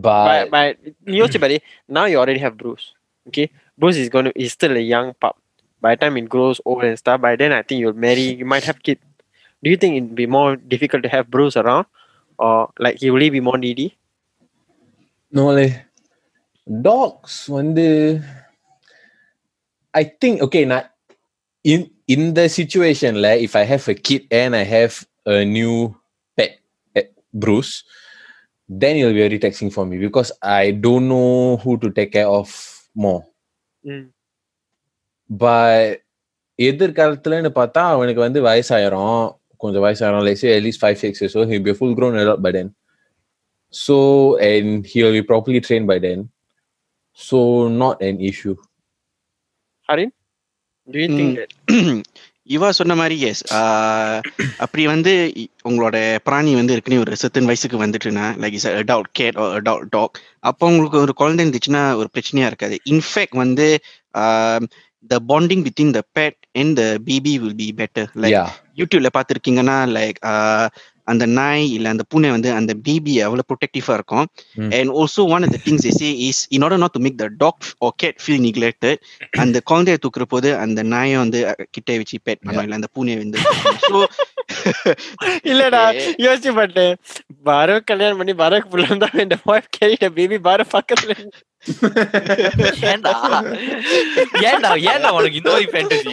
But, 0.04 0.28
but, 0.28 0.51
but 0.56 0.74
யோசிச்சு 1.20 1.39
பாரு 1.43 1.58
now 1.97 2.06
you 2.12 2.18
already 2.22 2.41
have 2.45 2.54
Bruce 2.62 2.86
okay 3.28 3.51
Bruce 3.78 3.97
is 3.97 4.10
going 4.10 4.26
to 4.26 4.34
is 4.36 4.51
still 4.51 4.76
a 4.76 4.80
young 4.80 5.14
pup 5.20 5.38
by 5.82 5.95
the 5.95 5.99
time 5.99 6.18
it 6.18 6.30
grows 6.30 6.62
old 6.66 6.84
and 6.84 6.97
stuff 6.97 7.22
by 7.22 7.36
then 7.36 7.51
I 7.51 7.62
think 7.62 7.80
you'll 7.80 7.93
marry 7.93 8.36
you 8.41 8.45
might 8.45 8.64
have 8.64 8.82
kid 8.84 8.99
do 9.64 9.70
you 9.70 9.78
think 9.78 9.95
it'd 9.95 10.16
be 10.16 10.28
more 10.28 10.56
difficult 10.56 11.04
to 11.04 11.10
have 11.10 11.32
Bruce 11.32 11.58
around 11.58 11.86
or 12.38 12.72
like 12.80 12.99
he 12.99 13.10
will 13.10 13.22
he 13.22 13.30
be 13.30 13.39
more 13.39 13.58
needy 13.58 13.97
no 15.32 15.47
leh. 15.58 15.74
Dogs 16.88 17.36
வந்து 17.58 17.88
I 19.99 20.04
think 20.22 20.36
okay 20.45 20.64
now 20.66 20.84
in 21.72 21.80
in 22.14 22.22
the 22.38 22.45
situation 22.60 23.22
like 23.26 23.41
if 23.47 23.56
I 23.62 23.64
have 23.72 23.86
a 23.93 23.97
kid 24.08 24.24
and 24.41 24.56
I 24.62 24.64
have 24.76 24.93
a 25.26 25.45
new 25.58 25.95
pet 26.38 26.51
eh, 26.95 27.08
Bruce 27.34 27.74
then 28.82 28.97
it'll 28.97 29.14
be 29.14 29.24
very 29.28 29.39
taxing 29.45 29.72
for 29.76 29.86
me 29.86 29.97
because 29.97 30.32
I 30.41 30.72
don't 30.86 31.08
know 31.14 31.58
who 31.64 31.78
to 31.84 31.89
take 31.97 32.12
care 32.18 32.28
of 32.28 32.47
more 33.04 33.22
mm. 33.86 34.06
but 35.43 35.99
எதிர்காலத்துலன்னு 36.60 37.51
பார்த்தா 37.60 37.84
அவனுக்கு 37.95 38.22
வந்து 38.26 38.39
வயசாயிரும் 38.47 39.16
கொஞ்சம் 39.62 39.84
வயசாயிரும் 39.86 40.26
let's 40.28 40.41
say 40.43 40.51
at 40.58 40.64
least 40.66 40.80
five 40.86 40.97
six 41.04 41.22
years 41.22 41.36
old 41.38 41.47
he'll 41.51 41.66
be 41.68 41.74
a 41.76 41.80
full 41.82 41.93
grown 41.99 42.16
adult 42.24 42.41
by 42.45 42.51
then 42.58 42.70
so 43.86 43.95
and 44.49 44.86
he'll 44.91 45.16
be 45.20 45.24
properly 45.32 45.62
trained 45.68 45.88
by 45.91 45.97
then 46.06 46.20
so 47.28 47.39
not 47.84 47.95
an 48.10 48.18
issue 48.32 48.56
Harin 49.89 50.12
do 50.88 50.99
you 51.04 51.10
think 51.18 51.32
Mm. 51.34 51.38
that 51.39 51.51
இவா 52.49 52.68
சொன்ன 52.70 52.94
மாதிரி 52.94 53.16
S 53.20 53.42
அப்படி 54.59 54.86
வந்து 54.86 55.12
உங்களோட 55.64 55.96
பிராணி 56.24 56.53
வந்து 56.55 56.74
ஏற்கனவே 56.74 57.03
ஒரு 57.03 57.16
செத்தன் 57.22 57.49
வயசுக்கு 57.51 57.82
வந்துட்டுனா 57.84 58.26
லைக் 58.40 58.53
இஸ் 58.53 58.68
அடல்ட் 58.72 59.11
கேட் 59.12 59.36
ஒரு 59.36 59.55
அடல்ட் 59.61 59.90
டாக் 59.90 60.16
அப்போ 60.40 60.66
உங்களுக்கு 60.66 60.99
ஒரு 60.99 61.14
குழந்தை 61.14 61.44
இருந்துச்சுன்னா 61.44 61.82
ஒரு 61.94 62.09
பிரச்சனையா 62.14 62.46
இருக்காது. 62.46 62.78
இன்ஃபேக்ட் 62.90 63.36
வந்து 63.36 63.66
the 65.11 65.18
bonding 65.28 65.64
between 65.66 65.92
the 65.92 66.03
pet 66.18 66.38
and 66.53 66.74
the 66.76 66.84
baby 67.05 67.34
will 67.38 67.57
be 67.57 67.68
better 67.78 68.11
like 68.16 68.38
யூடியூப்ல 68.76 69.11
பார்த்துருக்கீங்கன்னா 69.16 69.76
லைக் 69.96 70.18
அந்த 71.09 71.25
நாய் 71.39 71.67
இல்ல 71.75 71.89
அந்த 71.89 72.05
பூனை 72.11 72.31
வந்து 72.35 72.51
அந்த 72.59 72.73
பேபி 72.87 73.15
அவ்வளவு 73.27 73.49
ப்ரொடெக்டிவா 73.51 73.95
இருக்கும். 73.99 74.27
And 74.77 74.93
also 74.99 75.25
one 75.35 75.45
of 75.47 75.55
the 75.55 75.61
things 75.67 75.89
say 75.99 76.11
is 76.29 76.43
in 76.57 76.65
order 76.67 76.83
not 76.83 76.97
to 76.97 77.03
make 77.07 77.19
the 77.23 77.29
dog 77.43 77.59
or 77.83 77.95
cat 78.03 78.21
feel 78.25 78.43
neglected 78.47 79.01
அந்த 79.45 79.61
குழந்தைய 79.71 79.99
தூக்குற 80.05 80.27
போது 80.35 80.51
அந்த 80.65 80.83
நாயை 80.95 81.17
வந்து 81.25 81.41
கிட்ட 81.71 81.99
வச்சு 82.01 82.19
பெட் 82.29 82.43
பண்ணும் 82.43 82.67
இல்ல 82.67 82.81
அந்த 82.81 82.91
பூனையை 82.97 83.19
வந்து 83.23 83.39
ஸோ 83.85 83.99
இல்லடா 85.51 85.81
யோசிச்சு 86.23 86.51
பார்த்தேன் 86.59 86.95
பாரோ 87.49 87.75
கல்யாணம் 87.91 88.21
பண்ணி 88.21 88.35
பாரோக்கு 88.41 88.71
புள்ள 88.73 88.87
இருந்தா 88.89 89.09
இந்த 89.25 89.37
ஒய்ஃப் 89.51 89.69
கேரிட்ட 89.77 90.09
பேபி 90.17 90.39
பாரோ 90.47 90.65
பக்கத்துல 90.75 91.15
ஏன்டா 92.89 93.12
ஏன்டா 94.47 94.72
ஏன்டா 94.91 95.10
உனக்கு 95.18 95.38
இந்த 95.39 95.51
மாதிரி 95.51 95.68
ஃபேண்டசி 95.72 96.10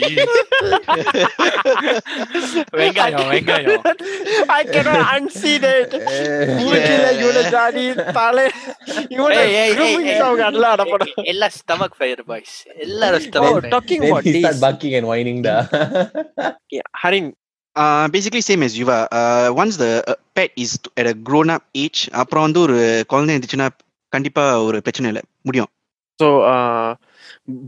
வெங்காயம் 2.80 3.30
வெங்காயம் 3.32 3.82
I 4.56 4.64
cannot 4.66 5.00
unsee 5.14 5.56
that 5.64 5.90
மூஞ்சில 6.58 7.08
இவன 7.22 7.42
ஜாடி 7.54 7.84
தலை 8.18 8.46
இவன 9.16 9.32
ஏய், 9.40 9.52
ஏய், 9.54 9.58
ஏய், 9.62 9.74
grooming 9.74 10.06
ஏய். 10.06 10.20
song 10.22 10.38
அதெல்லாம் 10.46 10.74
அடப்படும் 10.76 11.12
எல்லாம் 11.32 11.54
ஸ்டமக் 11.58 11.98
ஃபயர் 11.98 12.24
பாய்ஸ் 12.30 12.54
எல்லாரும் 12.86 13.20
Oh, 13.20 13.26
stomach 13.26 13.68
talking 13.70 14.00
then 14.02 14.12
about 14.12 14.28
he 14.28 14.36
start 14.36 14.48
this 14.50 14.62
barking 14.64 14.94
and 15.00 15.08
whining 15.12 15.40
da 15.48 15.56
Harin 17.02 17.30
basically 18.14 18.44
same 18.46 18.64
as 18.66 18.74
Yuva 18.80 19.00
once 19.60 19.76
the 19.82 19.86
pet 20.38 20.54
is 20.62 20.72
at 21.00 21.08
a 21.08 21.18
grown 21.28 21.50
up 21.54 21.64
age 21.82 22.02
அப்புறம் 22.22 22.46
வந்து 22.46 22.60
ஒரு 22.66 22.78
குழந்தை 23.12 23.32
இருந்துச்சுன்னா 23.34 23.68
கண்டிப்பா 24.15 24.43
ஒரு 24.67 24.77
பிரச்சனை 24.85 25.09
இல்லை. 25.11 25.23
முடியும். 25.47 25.71
ஸோ 26.19 26.27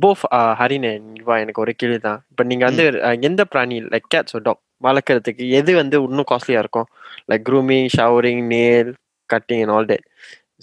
போஃப் 0.04 0.24
ஹரின் 0.60 0.88
யுவா 1.22 1.36
எனக்கு 1.44 1.62
ஒரு 1.64 1.74
கேள்வி 1.82 2.00
தான். 2.08 2.20
இப்போ 2.32 2.44
நீங்க 2.52 2.64
வந்து 2.70 2.86
uh, 3.08 3.16
எந்த 3.30 3.42
பிராணி 3.54 3.78
லைக் 3.94 4.08
கேட்ஸ் 4.16 4.38
டாக் 4.48 4.62
வளர்க்கறதுக்கு 4.86 5.44
எது 5.60 5.72
வந்து 5.82 5.98
இன்னும் 6.08 6.30
காஸ்ட்லியா 6.32 6.62
இருக்கும்? 6.64 6.88
Like 7.32 7.46
grooming 7.50 7.90
showering 7.98 8.44
nail 8.56 8.92
cutting 9.30 9.62
and 9.64 9.74
all 9.76 9.90
that 9.92 10.06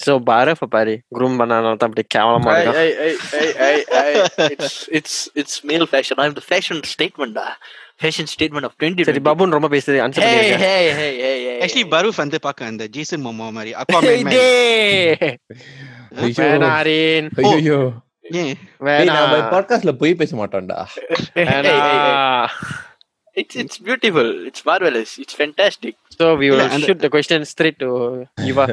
so 0.05 0.13
பாரஃப 0.29 0.67
பாரு. 0.75 0.95
க்ரூம் 1.17 1.37
பண்ணாலும் 1.41 1.79
தான் 1.81 1.89
அப்படி 1.89 2.05
கேவலமா 2.15 2.53
இருக்கும் 2.55 2.79
hey, 2.81 2.93
hey, 3.03 3.13
hey, 3.35 3.49
hey, 3.63 3.77
hey. 3.97 4.13
It's 4.99 5.17
it's 5.41 5.55
Fashion 8.01 8.27
statement 8.27 8.65
of 8.69 8.73
2020. 8.75 9.05
சரி 9.09 9.21
பபுன் 9.29 9.55
ரொம்ப 9.57 9.69
பேசுது 9.75 9.99
answer 10.05 10.25
hey, 10.25 10.49
hey, 10.63 10.85
hey, 11.01 11.13
hey. 11.21 11.35
Actually 11.65 11.87
proof 11.91 12.21
வந்து 12.23 12.39
பார்க்க 12.41 12.71
அந்த 12.73 12.87
ஜேசன் 12.89 13.25
மோமோ 13.27 13.49
மாதிரி. 13.53 13.73
டேய். 14.35 15.37
வேணாம் 16.41 16.75
ஹரின் 16.75 17.29
ஐயோ 17.53 17.79
பாட்காஸ்ட்ல 19.55 19.95
போய் 20.03 20.21
பேச 20.23 20.33
மாட்டோம்டா 20.37 20.81
It's 23.37 23.55
it's 23.57 23.79
beautiful. 23.79 24.29
It's 24.49 24.63
marvelous. 24.65 25.13
It's 25.19 25.35
fantastic. 25.35 25.95
So 26.19 26.25
we 26.37 26.49
will 26.51 26.61
shoot 26.79 26.99
the 26.99 27.11
question 27.11 27.41
straight 27.45 27.79
to 27.81 27.89
Eva. 28.51 28.67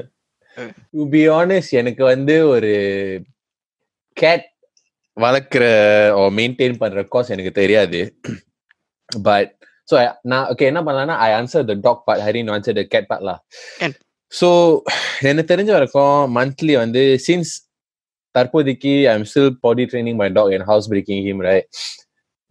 To 0.93 1.03
be 1.13 1.21
honest 1.29 1.73
எனக்கு 1.81 2.03
வந்து 2.03 2.35
ஒரு 2.47 2.71
கேட் 4.17 4.45
வளர்க்குற 5.17 5.63
ஓ 6.17 6.23
மெயின்டைன் 6.39 6.79
பண்ற 6.81 7.03
காஸ் 7.13 7.31
எனக்கு 7.31 7.53
தெரியாது 7.61 7.99
பட் 9.10 9.50
ஸோ 9.88 9.96
நான் 10.24 10.46
ஓகே 10.52 10.64
என்ன 10.70 10.80
பண்ணலாம்னா 10.86 11.16
I 11.26 11.30
answer 11.32 11.66
the 11.70 11.76
dog 11.82 12.02
part 12.06 12.24
Harin 12.26 12.50
answer 12.54 12.76
the 12.80 12.84
cat 12.94 13.08
பார்ட்லா 13.12 13.34
Can. 13.80 13.92
So 14.32 14.48
எனக்கு 15.22 15.50
தெரிஞ்ச 15.52 15.70
வரைக்கும் 15.72 16.18
மந்த்லி 16.36 16.74
வந்து 16.76 17.02
சின்ஸ் 17.26 17.52
தற்போதைக்கு 18.34 18.94
I 19.08 19.12
am 19.18 19.28
still 19.30 19.52
potty 19.60 19.84
training 19.84 20.18
my 20.22 20.28
dog 20.30 20.54
and 20.56 20.68
house 20.70 20.88
breaking 20.92 21.22
him 21.28 21.42
right 21.48 21.68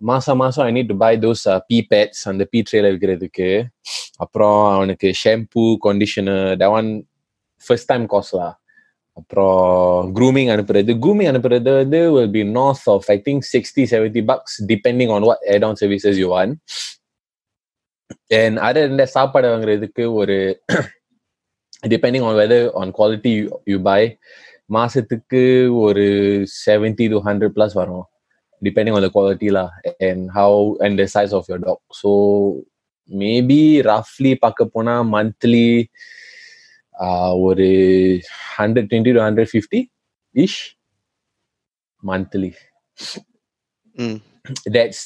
மாசம் 0.02 0.40
மாசம் 0.44 0.64
I 0.66 0.72
need 0.72 0.90
to 0.94 0.98
buy 1.04 1.12
those 1.26 1.44
pee 1.70 1.78
pads 1.92 2.24
அந்த 2.32 2.46
பீ 2.52 2.62
ட்ரேல 2.70 2.90
விற்கிறதுக்கு 2.94 3.50
அப்புறம் 4.18 4.60
அவனுக்கு 4.76 5.10
shampoo 5.24 5.66
conditioner 5.86 6.48
that 6.62 6.72
one 6.78 6.90
first 7.66 7.90
time 7.92 8.06
காஸ்ட்லா 8.14 8.48
அப்புறம் 9.20 10.16
க்ரூமிங் 10.16 10.50
அனுப்புறது 10.54 10.94
க்ரூமிங் 11.04 11.30
அனுப்புறது 11.32 11.70
வந்து 11.76 12.00
will 12.14 12.32
be 12.38 12.44
north 12.58 12.84
of 12.94 13.04
I 13.08 13.22
think 13.26 13.40
60 13.60 13.86
70 14.00 14.24
bucks 14.30 14.54
depending 14.74 15.10
on 15.16 15.22
what 15.30 15.40
add-on 15.54 15.76
services 15.82 16.16
you 16.22 16.30
want 16.36 16.54
and 18.40 18.54
other 18.68 18.84
than 18.88 18.98
that 18.98 19.12
சாப்பாடு 19.18 19.48
வாங்குறதுக்கு 19.48 20.14
ஒரு 20.14 20.38
depending 21.94 22.24
on 22.28 22.34
whether 22.36 22.62
on 22.82 22.92
quality 23.00 23.32
you, 23.40 23.48
you 23.72 23.80
buy 23.90 24.02
மாசத்துக்கு 24.74 25.42
ஒரு 25.86 26.06
70 26.66 27.10
to 27.14 27.18
100 27.24 27.50
plus 27.56 27.74
வரும் 27.74 28.06
depending 28.66 28.96
on 28.98 29.02
the 29.02 29.12
quality 29.16 29.50
lah 29.58 29.70
and 30.10 30.22
how 30.38 30.52
and 30.80 31.00
the 31.00 31.08
size 31.16 31.34
of 31.40 31.44
your 31.48 31.60
dog 31.68 31.80
so 32.02 32.12
maybe 33.24 33.82
roughly 33.92 34.36
பார்க்க 34.36 34.66
போனா 34.66 34.96
monthly 35.16 35.70
uh, 35.80 36.19
ஒரு 37.46 37.68
hundred 38.58 38.88
twenty 38.92 39.14
to 39.16 39.22
hundred 39.26 39.52
fifty 39.52 39.82
ish 40.36 40.60
monthly 42.04 42.52
ம் 43.98 44.18
that's 44.76 45.04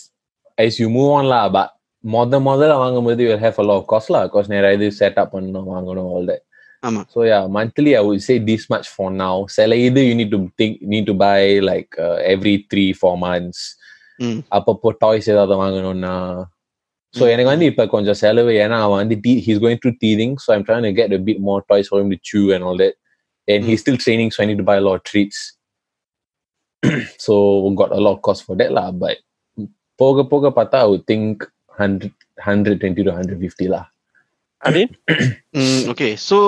as 0.57 0.77
you 0.81 0.89
move 0.97 1.11
on 1.17 1.29
law 1.33 1.41
but 1.49 1.73
மொத 2.03 2.35
முதல்ல 2.45 2.75
வாங்கும்போது 2.81 3.23
you 3.23 3.33
have 3.41 3.57
a 3.57 3.65
lot 3.69 3.87
cost 3.89 4.13
law 4.15 4.21
cost 4.33 4.53
நிறைய 4.55 4.77
இது 4.77 4.87
setup 4.99 5.33
பண்ணணும் 5.33 5.71
வாங்கணும் 5.73 6.11
ஆல் 6.13 6.29
தட் 6.31 6.45
ஆமா. 6.83 7.01
So 7.13 7.19
yeah 7.27 7.39
monthly 7.55 7.91
I 7.95 8.01
would 8.05 8.23
say 8.27 8.35
this 8.49 8.67
much 8.73 8.89
for 8.91 9.11
now 9.17 9.39
சில 9.55 9.77
இது 9.87 10.01
you 10.05 10.13
need 10.19 10.33
to 10.35 10.41
think 10.61 10.77
need 10.93 11.09
to 11.09 11.15
buy 11.23 11.33
like 11.69 11.95
every 12.33 12.55
three 12.71 12.85
four 12.99 13.17
months 13.25 13.63
ம் 14.19 14.39
அப்பப்போ 14.57 14.89
toys 15.01 15.27
ஏதாவது 15.33 15.55
வாங்கணும்னா 15.61 16.13
ஸோ 17.14 17.24
எனக்கு 17.32 17.50
வந்து 17.52 17.66
இப்போ 17.70 17.84
கொஞ்சம் 17.94 18.18
செலவு 18.22 18.52
ஏன்னா 18.64 18.76
அவன் 18.86 19.00
வந்து 19.02 19.16
D 19.24 19.32
he's 19.46 19.60
going 19.64 19.80
through 19.82 19.92
teething 20.04 20.34
so 20.44 20.48
I'm 20.54 20.64
trying 20.68 20.86
to 20.88 20.92
get 21.00 21.14
a 21.18 21.20
bit 21.28 21.42
more 21.48 21.62
toys 21.72 21.88
for 21.90 22.02
to 22.12 22.18
chew 22.30 22.44
and 22.54 22.64
all 22.68 22.78
that. 22.84 22.94
And 23.48 23.62
he's 23.68 23.80
still 23.84 23.98
training 24.04 24.28
so 24.34 24.38
I 24.42 24.46
need 24.46 24.60
to 24.62 24.66
buy 24.70 24.76
a 24.76 24.84
lot 24.86 24.96
of 24.98 25.04
treats. 25.10 25.38
So 27.24 27.34
got 27.80 27.92
a 27.98 28.00
lot 28.04 28.14
of 28.16 28.20
cost 28.28 28.42
for 28.46 28.56
that 28.60 28.70
lah 28.78 28.88
but 29.02 29.18
போக 30.00 30.24
போக 30.30 30.50
பார்த்தா 30.58 30.76
I 30.84 30.88
would 30.92 31.04
think 31.10 31.44
100 31.78 32.10
120 32.46 33.04
to 33.06 33.10
150 33.10 33.68
lah. 33.74 33.84
Adin? 34.62 34.88
Okay 35.92 36.08
so 36.28 36.38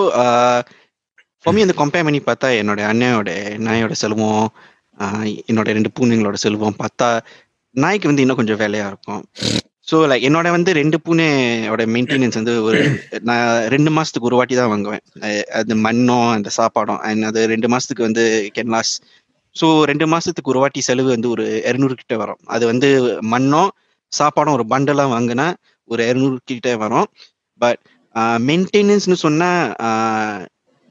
for 1.45 1.55
me 1.57 1.63
அந்த 1.67 1.75
compare 1.83 2.07
பண்ணி 2.07 2.21
பார்த்தா 2.29 2.49
என்னோட 2.61 2.81
அண்ணனோட 2.91 3.31
நாயோட 3.67 3.95
செலவும் 4.03 4.43
uh, 4.99 5.25
என்னோட 5.51 5.69
ரெண்டு 5.79 5.93
பூனைங்களோட 5.99 6.37
செலவும் 6.45 6.81
பார்த்தா 6.83 7.09
நாய்க்கு 7.75 8.11
வந்து 8.11 8.23
இன்னும் 8.25 8.39
கொஞ்சம் 8.41 8.61
வேலையா 8.63 8.87
இருக்கும். 8.93 9.23
ஸோ 9.89 9.97
லைக் 10.11 10.25
என்னோட 10.29 10.49
வந்து 10.55 10.71
ரெண்டு 10.79 10.97
பூனையோட 11.05 11.83
மெயின்டெனன்ஸ் 11.95 12.39
வந்து 12.41 12.55
ஒரு 12.69 12.79
நான் 13.29 13.45
ரெண்டு 13.75 13.91
மாசத்துக்கு 13.97 14.29
ஒரு 14.31 14.39
வாட்டி 14.39 14.55
தான் 14.61 14.73
வாங்குவேன் 14.73 15.03
அது 15.59 15.75
மண்ணும் 15.87 16.29
அந்த 16.37 16.51
சாப்பாடும் 16.59 17.01
அண்ட் 17.09 17.27
அது 17.31 17.43
ரெண்டு 17.53 17.69
மாசத்துக்கு 17.75 18.07
வந்து 18.09 18.25
கேன் 18.57 18.73
லாஸ் 18.75 18.93
ஸோ 19.57 19.67
ரெண்டு 19.91 20.07
மாசத்துக்கு 20.13 20.53
ஒரு 20.53 20.61
வாட்டி 20.63 20.81
செலவு 20.89 21.09
வந்து 21.15 21.29
ஒரு 21.35 21.45
இரநூறு 21.69 21.95
கிட்ட 22.01 22.15
வரும். 22.23 22.41
அது 22.55 22.65
வந்து 22.71 22.89
மண்ணும் 23.35 23.71
சாப்பாடும் 24.13 24.57
ஒரு 24.59 24.65
பண்டலாக 24.73 25.13
வாங்கினா 25.15 25.47
ஒரு 25.89 26.03
இரநூறு 26.11 26.37
கிட்ட 26.51 26.71
வரும். 26.85 27.09
பட் 27.61 27.81
மெயின்டெனன்ஸ்னு 28.49 29.17
சொன்னால் 29.25 30.45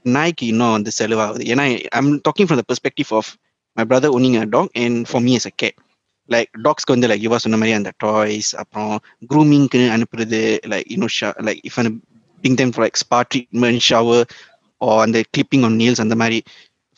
நாய்க்கு 0.05 0.45
இன்னும் 0.51 0.75
வந்து 0.77 0.91
செலவாகுது. 0.99 1.43
ஏன்னா 1.53 1.63
I'm 1.99 2.11
talking 2.27 2.47
from 2.47 2.61
the 2.61 2.65
perspective 2.71 3.11
of 3.19 3.29
my 3.77 3.85
brother 3.91 4.15
owning 4.17 4.37
a 4.41 4.45
dog 4.55 4.71
and 4.83 4.99
for 5.09 5.23
me 5.27 5.33
as 5.39 5.49
a 5.51 5.53
cat 5.63 5.77
like 6.28 6.50
டாக்ஸ்க்கு 6.62 6.94
வந்து 6.94 7.08
லைக் 7.08 7.24
இவா 7.26 7.38
சொன்ன 7.44 7.58
மாதிரி 7.58 7.74
அந்த 7.78 7.90
டாய்ஸ் 7.98 8.50
அப்புறம் 8.54 8.92
க்ரூமிங்க்கு 9.30 9.80
அனுப்புறது 9.96 10.40
லைக் 10.72 10.88
இன்னும் 10.88 11.14
like 11.48 11.62
if 11.64 11.78
ping 12.44 12.58
time 12.60 12.72
like 12.84 13.00
spa 13.04 13.20
treatment 13.30 13.82
shower 13.90 14.22
oh 14.80 14.90
அந்த 14.98 15.18
கிளிப்பிங் 15.34 15.64
ஆன் 15.64 15.76
நீல்ஸ் 15.76 16.02
அந்த 16.04 16.14
மாதிரி 16.14 16.38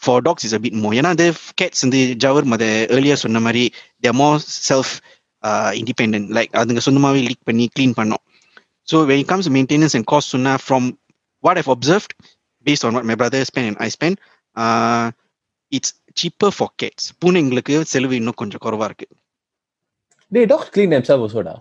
for 0.03 0.22
dogs 0.22 0.45
is 0.45 0.55
a 0.55 0.61
bit 0.64 0.78
more 0.82 0.90
ஏன்னா 0.99 1.11
அது 1.16 1.26
கேட்ஸ் 1.61 1.82
வந்து 1.82 2.01
ஜவர் 2.16 2.47
மத 2.53 2.64
ஏர்லியர் 2.97 3.22
சொன்ன 3.24 3.40
மாதிரி 3.40 3.64
they 4.05 4.12
more 4.12 4.38
self 4.68 4.93
independent 5.80 6.30
like 6.38 6.53
அதுங்க 6.61 6.82
சொந்தமாகவே 6.88 7.22
லீக் 7.28 7.45
பண்ணி 7.45 7.66
க்ளீன் 7.76 7.97
பண்ணோம் 8.01 8.22
so 8.88 8.99
when 9.11 9.20
it 9.22 9.30
comes 9.32 9.51
maintenance 9.57 9.97
and 9.99 10.09
cost 10.12 10.32
சொன்னா 10.36 10.53
from 10.64 10.86
what 11.45 11.61
I've 11.62 11.70
observed 11.76 12.14
based 12.66 12.84
on 12.86 12.95
what 12.97 13.09
my 13.11 13.16
brother 13.22 13.47
spend 13.51 13.68
and 13.70 13.80
I 13.86 13.88
spend 13.97 14.18
it's 15.72 15.95
cheaper 16.20 16.55
for 16.57 16.72
Gates 16.82 17.09
பூனைங்களுக்கு 17.22 17.74
செலவு 17.93 18.16
இன்னும் 18.20 18.40
கொஞ்சம் 18.43 18.64
குறவா 18.66 18.88
இருக்கு 18.90 19.09
They 20.32 20.45
dogs 20.51 20.68
clean 20.74 20.90
themselves 20.95 21.22
also, 21.24 21.40
da. 21.49 21.55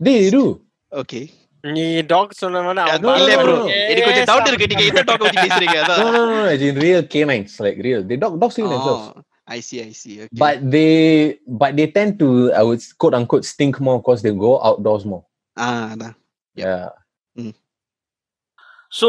They 0.00 0.18
do. 0.36 0.44
Okay 0.92 1.20
நீ 1.64 1.84
talk 2.12 2.32
சொன்ன 2.42 2.62
மாதிரி 2.66 3.02
no, 3.04 3.12
இல்ல 3.18 3.32
no, 3.34 3.42
bro 3.42 3.56
no. 3.58 3.66
எனக்கு 3.90 4.06
கொஞ்சம் 4.08 4.28
டவுட் 4.30 4.48
இருக்கு 4.50 4.68
நீங்க 4.72 4.84
எந்த 4.92 5.02
டாக் 5.10 5.22
பத்தி 5.24 5.38
பேசுறீங்க 5.46 5.76
No, 5.90 6.06
no, 6.06 6.22
no, 6.28 6.32
no. 6.32 6.46
As 6.54 6.62
in 6.68 6.78
real 6.86 7.02
canines, 7.14 7.52
like 7.66 7.78
real. 7.88 8.00
They 8.10 8.18
dog 8.24 8.34
dogs 8.42 8.56
clean 8.58 8.70
themselves. 8.74 9.04
I 9.56 9.58
see 9.68 9.76
I 9.86 9.90
see 10.00 10.10
okay 10.22 10.38
But 10.44 10.56
they 10.74 10.90
but 11.62 11.72
they 11.78 11.86
tend 11.98 12.12
to 12.22 12.28
I 12.60 12.64
would 12.68 12.82
quote 13.02 13.16
unquote 13.20 13.46
stink 13.52 13.76
more 13.88 13.96
because 14.02 14.22
they 14.26 14.34
go 14.46 14.52
outdoors 14.70 15.04
more. 15.12 15.22
ஆ 15.56 15.68
அதான் 15.92 16.16
Yeah. 16.56 16.82
So 18.92 19.08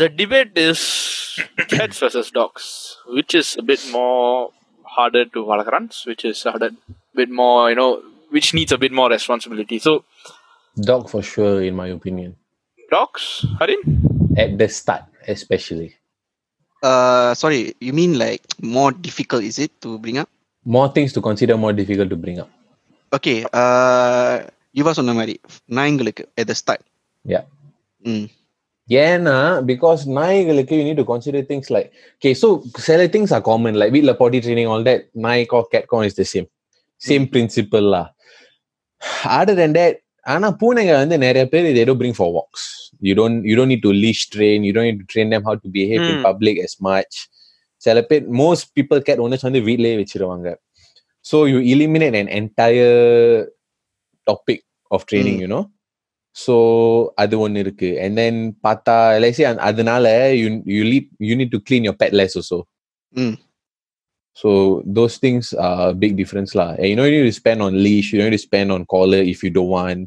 the 0.00 0.08
debate 0.20 0.52
is 0.68 0.80
cats 1.72 1.98
versus 1.98 2.28
dogs, 2.30 2.64
which 3.16 3.32
is 3.34 3.48
a 3.56 3.64
bit 3.70 3.82
more 3.92 4.50
harder 4.96 5.24
to 5.34 5.38
Valakrans, 5.50 5.96
which 6.06 6.24
is 6.24 6.42
harder, 6.44 6.70
bit 7.14 7.30
more, 7.40 7.58
you 7.70 7.76
know, 7.76 7.90
which 8.30 8.48
needs 8.58 8.72
a 8.72 8.80
bit 8.84 8.92
more 8.92 9.08
responsibility. 9.10 9.78
So 9.78 9.92
Dog 10.76 11.04
for 11.12 11.22
sure, 11.32 11.56
in 11.62 11.74
my 11.74 11.88
opinion. 11.98 12.30
dogs, 12.90 13.24
Harin? 13.60 13.80
At 14.36 14.50
the 14.62 14.68
start, 14.80 15.04
especially. 15.34 15.90
Sorry 17.40 17.60
you 17.86 17.92
mean 17.98 18.14
like 18.22 18.44
more 18.74 18.92
difficult 19.06 19.46
is 19.50 19.60
it 19.64 19.76
to 19.84 19.90
bring 20.04 20.20
up 20.22 20.32
More 20.66 20.88
things 20.94 21.10
to 21.16 21.20
consider 21.26 21.54
more 21.64 21.72
difficult 21.80 22.08
to 22.12 22.18
bring 22.24 22.38
up. 22.42 22.50
Okay 23.12 23.34
Yuva 24.78 24.92
சொன்ன 24.98 25.14
மாதிரி 25.18 25.34
நாய்ங்களுக்கு 25.78 26.24
at 26.40 26.46
the 26.50 26.56
start 26.62 26.82
Yeah. 27.24 27.44
ம் 28.12 28.26
ஏன்னா 28.90 29.36
because 29.70 30.02
நாய்களுக்கு 30.18 30.74
you 30.78 30.84
need 30.88 31.00
to 31.02 31.06
consider 31.12 31.46
things 31.50 31.70
like 31.76 31.88
okay 32.16 32.32
so 32.42 32.48
சில 32.88 33.06
things 33.14 33.32
are 33.36 33.44
common 33.50 33.78
like 33.82 33.92
வீட்டில் 33.96 34.16
பாடி 34.22 34.38
training 34.44 34.70
all 34.74 34.84
that 34.90 35.04
நாய்க்கோ 35.26 35.60
கேட்கோ 35.74 36.00
is 36.08 36.18
the 36.20 36.26
same 36.34 36.46
same 37.02 37.26
principle 37.34 37.88
law 37.94 38.02
other 39.38 39.58
then 39.62 39.76
that 39.78 39.98
ஆனா 40.34 40.48
பூனைங்க 40.60 40.92
வந்து 41.02 41.16
நிறைய 41.26 41.44
பேர் 41.52 41.66
they 41.76 41.84
don't 41.88 42.00
bring 42.02 42.14
for 42.20 42.28
walks 42.36 42.62
you 43.08 43.14
don't 43.20 43.38
you 43.48 43.56
don't 43.58 43.70
need 43.72 43.82
to 43.88 43.92
leash 44.04 44.22
train 44.34 44.58
you 44.68 44.72
don't 44.76 44.88
need 44.90 45.00
to 45.02 45.08
train 45.14 45.28
them 45.34 45.42
how 45.48 45.54
to 45.64 45.68
behave 45.78 46.02
in 46.10 46.14
Hmm. 46.14 46.24
public 46.28 46.56
as 46.66 46.74
much 46.88 47.14
சில 47.82 48.00
பேர் 48.10 48.24
most 48.42 48.64
people 48.78 49.00
cat 49.08 49.18
owners 49.24 49.42
வந்து 49.48 49.60
வீட்லயே 49.68 49.96
வச்சிருவாங்க 50.02 50.48
so 51.24 51.36
you 51.52 51.58
eliminate 51.72 52.16
an 52.22 52.28
entire 52.40 52.96
topic 54.26 54.60
of 54.90 55.02
training 55.12 55.38
Hmm. 55.42 55.64
you 56.30 56.30
know 56.30 56.44
so 56.44 56.54
அது 57.16 57.38
ஒன்னு 57.38 57.58
இருக்கு 57.58 57.88
and 58.04 58.18
then 58.18 58.34
பார்த்தா 58.66 59.20
let's 59.22 59.36
say 59.36 59.44
அந்த- 59.44 59.62
அதனால 59.62 60.32
you 60.34 60.48
you 60.64 60.82
lead, 60.92 61.06
you 61.18 61.34
need 61.40 61.50
to 61.50 61.60
clean 61.68 61.84
your 61.84 61.96
pet 62.02 62.12
less 62.20 62.34
also 62.40 62.58
Mm. 63.16 63.34
so 64.36 64.48
those 64.98 65.14
things 65.22 65.44
are 65.66 65.88
a 65.88 65.94
big 65.94 66.12
difference 66.20 66.50
lah 66.60 66.70
and 66.78 66.86
you 66.90 66.96
know 66.98 67.06
you 67.08 67.14
need 67.16 67.30
to 67.32 67.38
spend 67.42 67.62
on 67.66 67.72
leash 67.86 68.08
you 68.12 68.18
don't 68.20 68.30
need 68.30 68.38
to 68.40 68.48
spend 68.50 68.68
on 68.74 68.84
collar 68.94 69.20
if 69.34 69.38
you 69.44 69.50
don't 69.58 69.72
want 69.78 70.02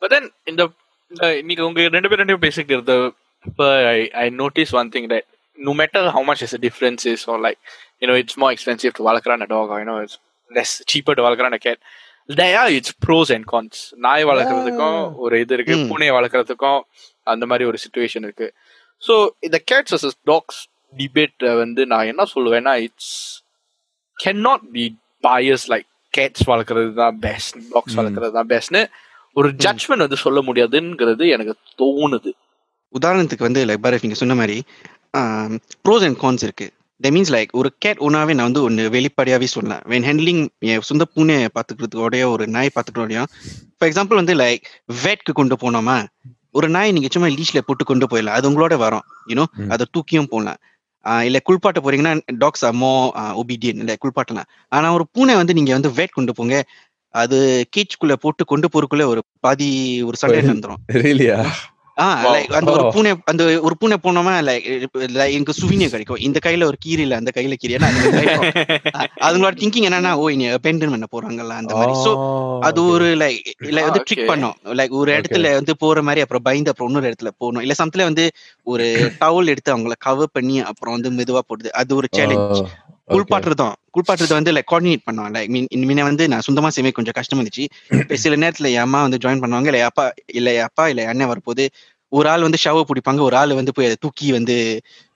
But 0.00 0.10
then 0.10 0.24
in 0.46 0.56
the 0.60 0.66
uh, 1.24 1.32
நீங்க 1.48 1.62
உங்க 1.68 1.88
ரெண்டு 1.96 2.08
பேரும் 2.10 2.22
ரெண்டு 2.24 2.42
பேசிக்கிட்டு 2.44 2.74
இருந்த 2.76 2.94
இப்ப 3.50 3.64
I 3.96 3.98
I 4.24 4.30
noticed 4.42 4.72
one 4.80 4.90
thing 4.94 5.06
that 5.12 5.24
no 5.68 5.72
matter 5.80 6.02
how 6.16 6.22
much 6.30 6.40
is 6.46 6.52
the 6.56 6.62
difference 6.66 7.02
is 7.14 7.22
or 7.32 7.38
like 7.46 7.58
you 8.00 8.06
know 8.08 8.16
it's 8.22 8.36
more 8.42 8.52
expensive 8.56 8.94
to 8.98 9.04
வளர்க்குறான் 9.08 9.44
a 9.46 9.50
dog 9.54 9.66
or 9.74 9.78
you 9.82 9.88
know 9.90 9.98
it's 10.06 10.16
less 10.58 10.72
cheaper 10.92 11.14
to 11.18 11.24
வளர்க்குறான் 11.26 11.58
a 11.58 11.62
cat 11.66 11.78
its 12.29 12.91
pros 13.05 13.29
and 13.29 13.45
cons. 13.45 13.93
நாய் 13.97 14.23
வளர்க்குறதுக்கும் 14.25 15.15
ஒரு 15.15 15.39
இது 15.39 15.53
இருக்கு 15.53 15.75
Mm. 15.75 15.89
பூனை 15.89 16.11
வளர்க்குறதுக்கும் 16.11 16.81
அந்த 17.23 17.45
மாதிரி 17.45 17.65
ஒரு 17.65 17.77
situation 17.77 18.23
இருக்கு. 18.23 18.47
ஸோ 19.03 19.29
இந்த 19.39 19.63
கேட்ஸ் 19.71 19.93
வர்சஸ் 19.95 20.17
டாக்ஸ் 20.23 20.69
டிபேட் 20.93 21.55
வந்து 21.57 21.85
நான் 21.85 22.05
என்ன 22.05 22.23
சொல்லுவேன்னா 22.35 22.73
it's 22.77 23.43
can 24.17 24.41
not 24.41 24.71
be 24.71 24.85
bias 25.23 25.63
like 25.69 25.87
cats 26.13 26.43
வளர்க்குறது 26.47 26.93
தான் 26.93 27.19
பெஸ்ட் 27.19 27.57
டாக்ஸ் 27.71 27.93
Mm. 27.93 27.99
வளர்க்குறது 27.99 28.31
தான் 28.31 28.49
பெஸ்ட்னு 28.49 28.89
ஒரு 29.35 29.49
ஜட்ஜ்மெண்ட் 29.49 29.97
வந்து 29.97 30.15
சொல்ல 30.15 30.41
முடியாதுங்கிறது 30.41 31.27
எனக்கு 31.27 31.53
தோணுது. 31.79 32.31
உதாரணத்துக்கு 32.93 33.43
வந்து 33.43 33.65
லைக் 33.65 33.83
பாரத் 33.83 34.01
நீங்க 34.01 34.15
சொன்ன 34.15 34.35
மாதிரி 34.35 34.57
ப்ரோஸ் 35.85 36.05
அண்ட் 36.07 36.19
கான்ஸ் 36.23 36.43
இருக்கு. 36.43 36.67
தட் 37.03 37.09
மீன்ஸ் 37.09 37.31
லைக் 37.31 37.47
ஒரு 37.51 37.75
கேட் 37.77 37.97
ஒன்னாவே 37.97 38.33
நான் 38.33 38.35
வந்து 38.35 38.63
ஒன்று 38.63 38.89
வெளிப்படையாவே 38.89 39.43
சொல்லலாம். 39.43 39.81
வென் 39.87 40.05
ஹேண்ட்லிங் 40.07 40.47
என் 40.59 40.81
சொந்த 40.81 41.05
பூனை 41.05 41.47
பார்த்துக்கிறதுக்கோடைய 41.55 42.29
ஒரு 42.29 42.47
நாய் 42.47 42.69
பார்த்துக்கிறோடையும் 42.75 43.25
ஃபார் 43.77 43.89
எக்ஸாம்பிள் 43.89 44.13
வந்து 44.13 44.35
லைக் 44.35 44.63
வெட்க்கு 45.03 45.33
கொண்டு 45.33 45.55
போனோமா? 45.55 46.07
ஒரு 46.51 46.69
நாய் 46.69 46.91
நீங்க 46.91 47.07
சும்மா 47.11 47.27
லீஷ்ல 47.27 47.59
போட்டு 47.65 47.85
கொண்டு 47.85 48.05
போயிடலாம். 48.05 48.37
அது 48.37 48.49
உங்களோட 48.51 48.77
வரும் 48.77 49.01
யூனோ. 49.27 49.45
அதை 49.69 49.85
தூக்கியும் 49.93 50.29
போடலாம். 50.29 50.57
இல்ல 51.23 51.39
குளிப்பாட்ட 51.49 51.83
போறீங்கன்னா 51.83 52.21
டாக்ஸ் 52.37 52.65
அம்மோ 52.65 53.09
ஒபீடியன் 53.41 53.77
இல்ல 53.77 53.95
குளிப்பாட்டலாம். 54.01 54.47
ஆனா 54.69 54.93
ஒரு 54.93 55.07
பூனை 55.11 55.35
வந்து 55.35 55.53
நீங்க 55.53 55.73
வந்து 55.73 55.91
வேட் 55.91 56.09
கொண்டு 56.09 56.33
போங்க 56.33 56.65
அது 57.09 57.65
கேச்சுக்குள்ள 57.77 58.13
போட்டு 58.13 58.45
கொண்டு 58.45 58.67
போறதுக்குள்ள 58.67 59.05
ஒரு 59.05 59.21
பாதி 59.39 60.01
ஒரு 60.01 60.17
சண்டை 60.17 60.39
Well, 60.39 61.41
லைக் 62.25 62.51
அந்த 62.57 62.69
ஒரு 62.71 62.83
Oh. 62.83 62.89
பூனை 62.93 63.11
அந்த 63.31 63.43
ஒரு 63.61 63.75
பூனை 63.79 63.95
போனோமா 64.03 64.33
லைக் 64.47 64.65
எனக்கு 65.31 65.53
சுவினியம் 65.59 65.93
கிடைக்கும். 65.93 66.19
இந்த 66.27 66.39
கையில 66.45 66.65
ஒரு 66.65 66.77
கீரை 66.79 67.03
இல்ல 67.05 67.15
அந்த 67.21 67.31
கையில 67.37 67.55
கீரை 67.55 67.77
அதுங்களோட 69.25 69.53
திங்கிங் 69.61 69.87
என்னன்னா 69.87 70.11
ஓ 70.17 70.25
இனி 70.29 70.47
பெண்டன் 70.65 70.93
பண்ண 70.93 71.07
போறாங்கல்ல 71.11 71.55
அந்த 71.61 71.73
மாதிரி. 71.75 71.95
சோ 72.05 72.11
அது 72.61 72.81
ஒரு 72.93 73.07
லைக் 73.21 73.39
இல்ல 73.67 73.79
வந்து 73.87 74.01
ட்ரிக். 74.07 74.29
பண்ணும். 74.29 74.55
லைக் 74.79 74.95
ஒரு 75.01 75.11
இடத்துல 75.17 75.53
வந்து 75.55 75.75
போற 75.77 76.01
மாதிரி 76.01 76.23
அப்புறம் 76.25 76.45
பயந்து 76.47 76.71
அப்புறம் 76.73 76.89
இன்னொரு 76.91 77.09
இடத்துல 77.11 77.31
போகணும். 77.37 77.63
இல்ல 77.65 77.75
சமத்துல 77.79 78.07
வந்து 78.09 78.25
ஒரு 78.67 78.85
டவல் 79.21 79.51
எடுத்து 79.53 79.73
அவங்கள 79.73 79.95
கவர் 80.07 80.35
பண்ணி 80.35 80.57
அப்புறம் 80.71 80.95
வந்து 80.97 81.11
மெதுவா 81.19 81.43
போடுது 81.49 81.71
அது 81.81 81.91
ஒரு 81.95 82.09
சேலஞ்ச் 82.13 82.61
குளிப்பாட்டுறதும் 83.13 83.73
குளிப்பாட்டுறது 83.95 84.33
வந்து 84.37 84.51
லைக் 84.55 84.69
கோஆர்டினேட் 84.71 85.05
பண்ணுவாங்க. 85.07 85.33
லைக் 85.37 85.51
மீன் 85.55 85.67
இனிமே 85.75 86.03
வந்து 86.09 86.27
நான் 86.33 86.45
சொந்தமா 86.47 86.69
செய்ய 86.75 86.91
கொஞ்சம் 86.99 87.17
கஷ்டமா 87.19 87.43
இருந்துச்சு 87.43 87.65
இப்ப 88.01 88.19
சில 88.23 88.35
நேரத்துல 88.43 88.71
என் 88.77 88.85
அம்மா 88.87 89.01
வந்து 89.07 89.21
ஜாயின் 89.25 89.43
பண்ணுவாங்க. 89.43 89.69
இல்ல 89.71 89.85
அப்பா 89.89 90.05
இல்ல 90.39 90.63
அப்பா 90.67 90.85
இல்ல 90.93 91.07
அண்ணன் 91.13 91.31
வரப்போது 91.33 91.65
ஒரு 92.17 92.29
ஆள் 92.33 92.45
வந்து 92.47 92.61
ஷவர் 92.65 92.89
பிடிப்பாங்க. 92.91 93.21
ஒரு 93.29 93.37
ஆள் 93.41 93.59
வந்து 93.61 93.75
போய் 93.77 93.89
அதை 93.89 93.97
தூக்கி 94.05 94.31
வந்து 94.37 94.57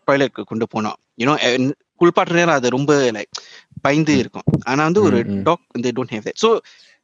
டாய்லெட்க்கு 0.07 0.49
கொண்டு 0.51 0.67
போனோம் 0.75 0.97
யூனோ 1.23 1.35
குளிப்பாட்டுற 2.01 2.35
நேரம் 2.39 2.57
அது 2.59 2.75
ரொம்ப 2.77 2.93
லைக் 3.17 3.33
பயந்து 3.81 4.13
இருக்கும். 4.17 4.47
ஆனா 4.63 4.81
வந்து 4.89 5.01
ஒரு. 5.09 5.19
டாக் 5.47 5.65
வந்து 5.77 5.91
don't 5.97 6.13
have 6.15 6.25
that 6.29 6.41
so 6.45 6.51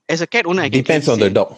as 0.10 0.22
a 0.22 0.28
cat 0.34 0.46
owner 0.50 0.64
I 0.66 0.70
depends 0.70 1.08
on 1.14 1.18
the 1.24 1.30
dog. 1.38 1.50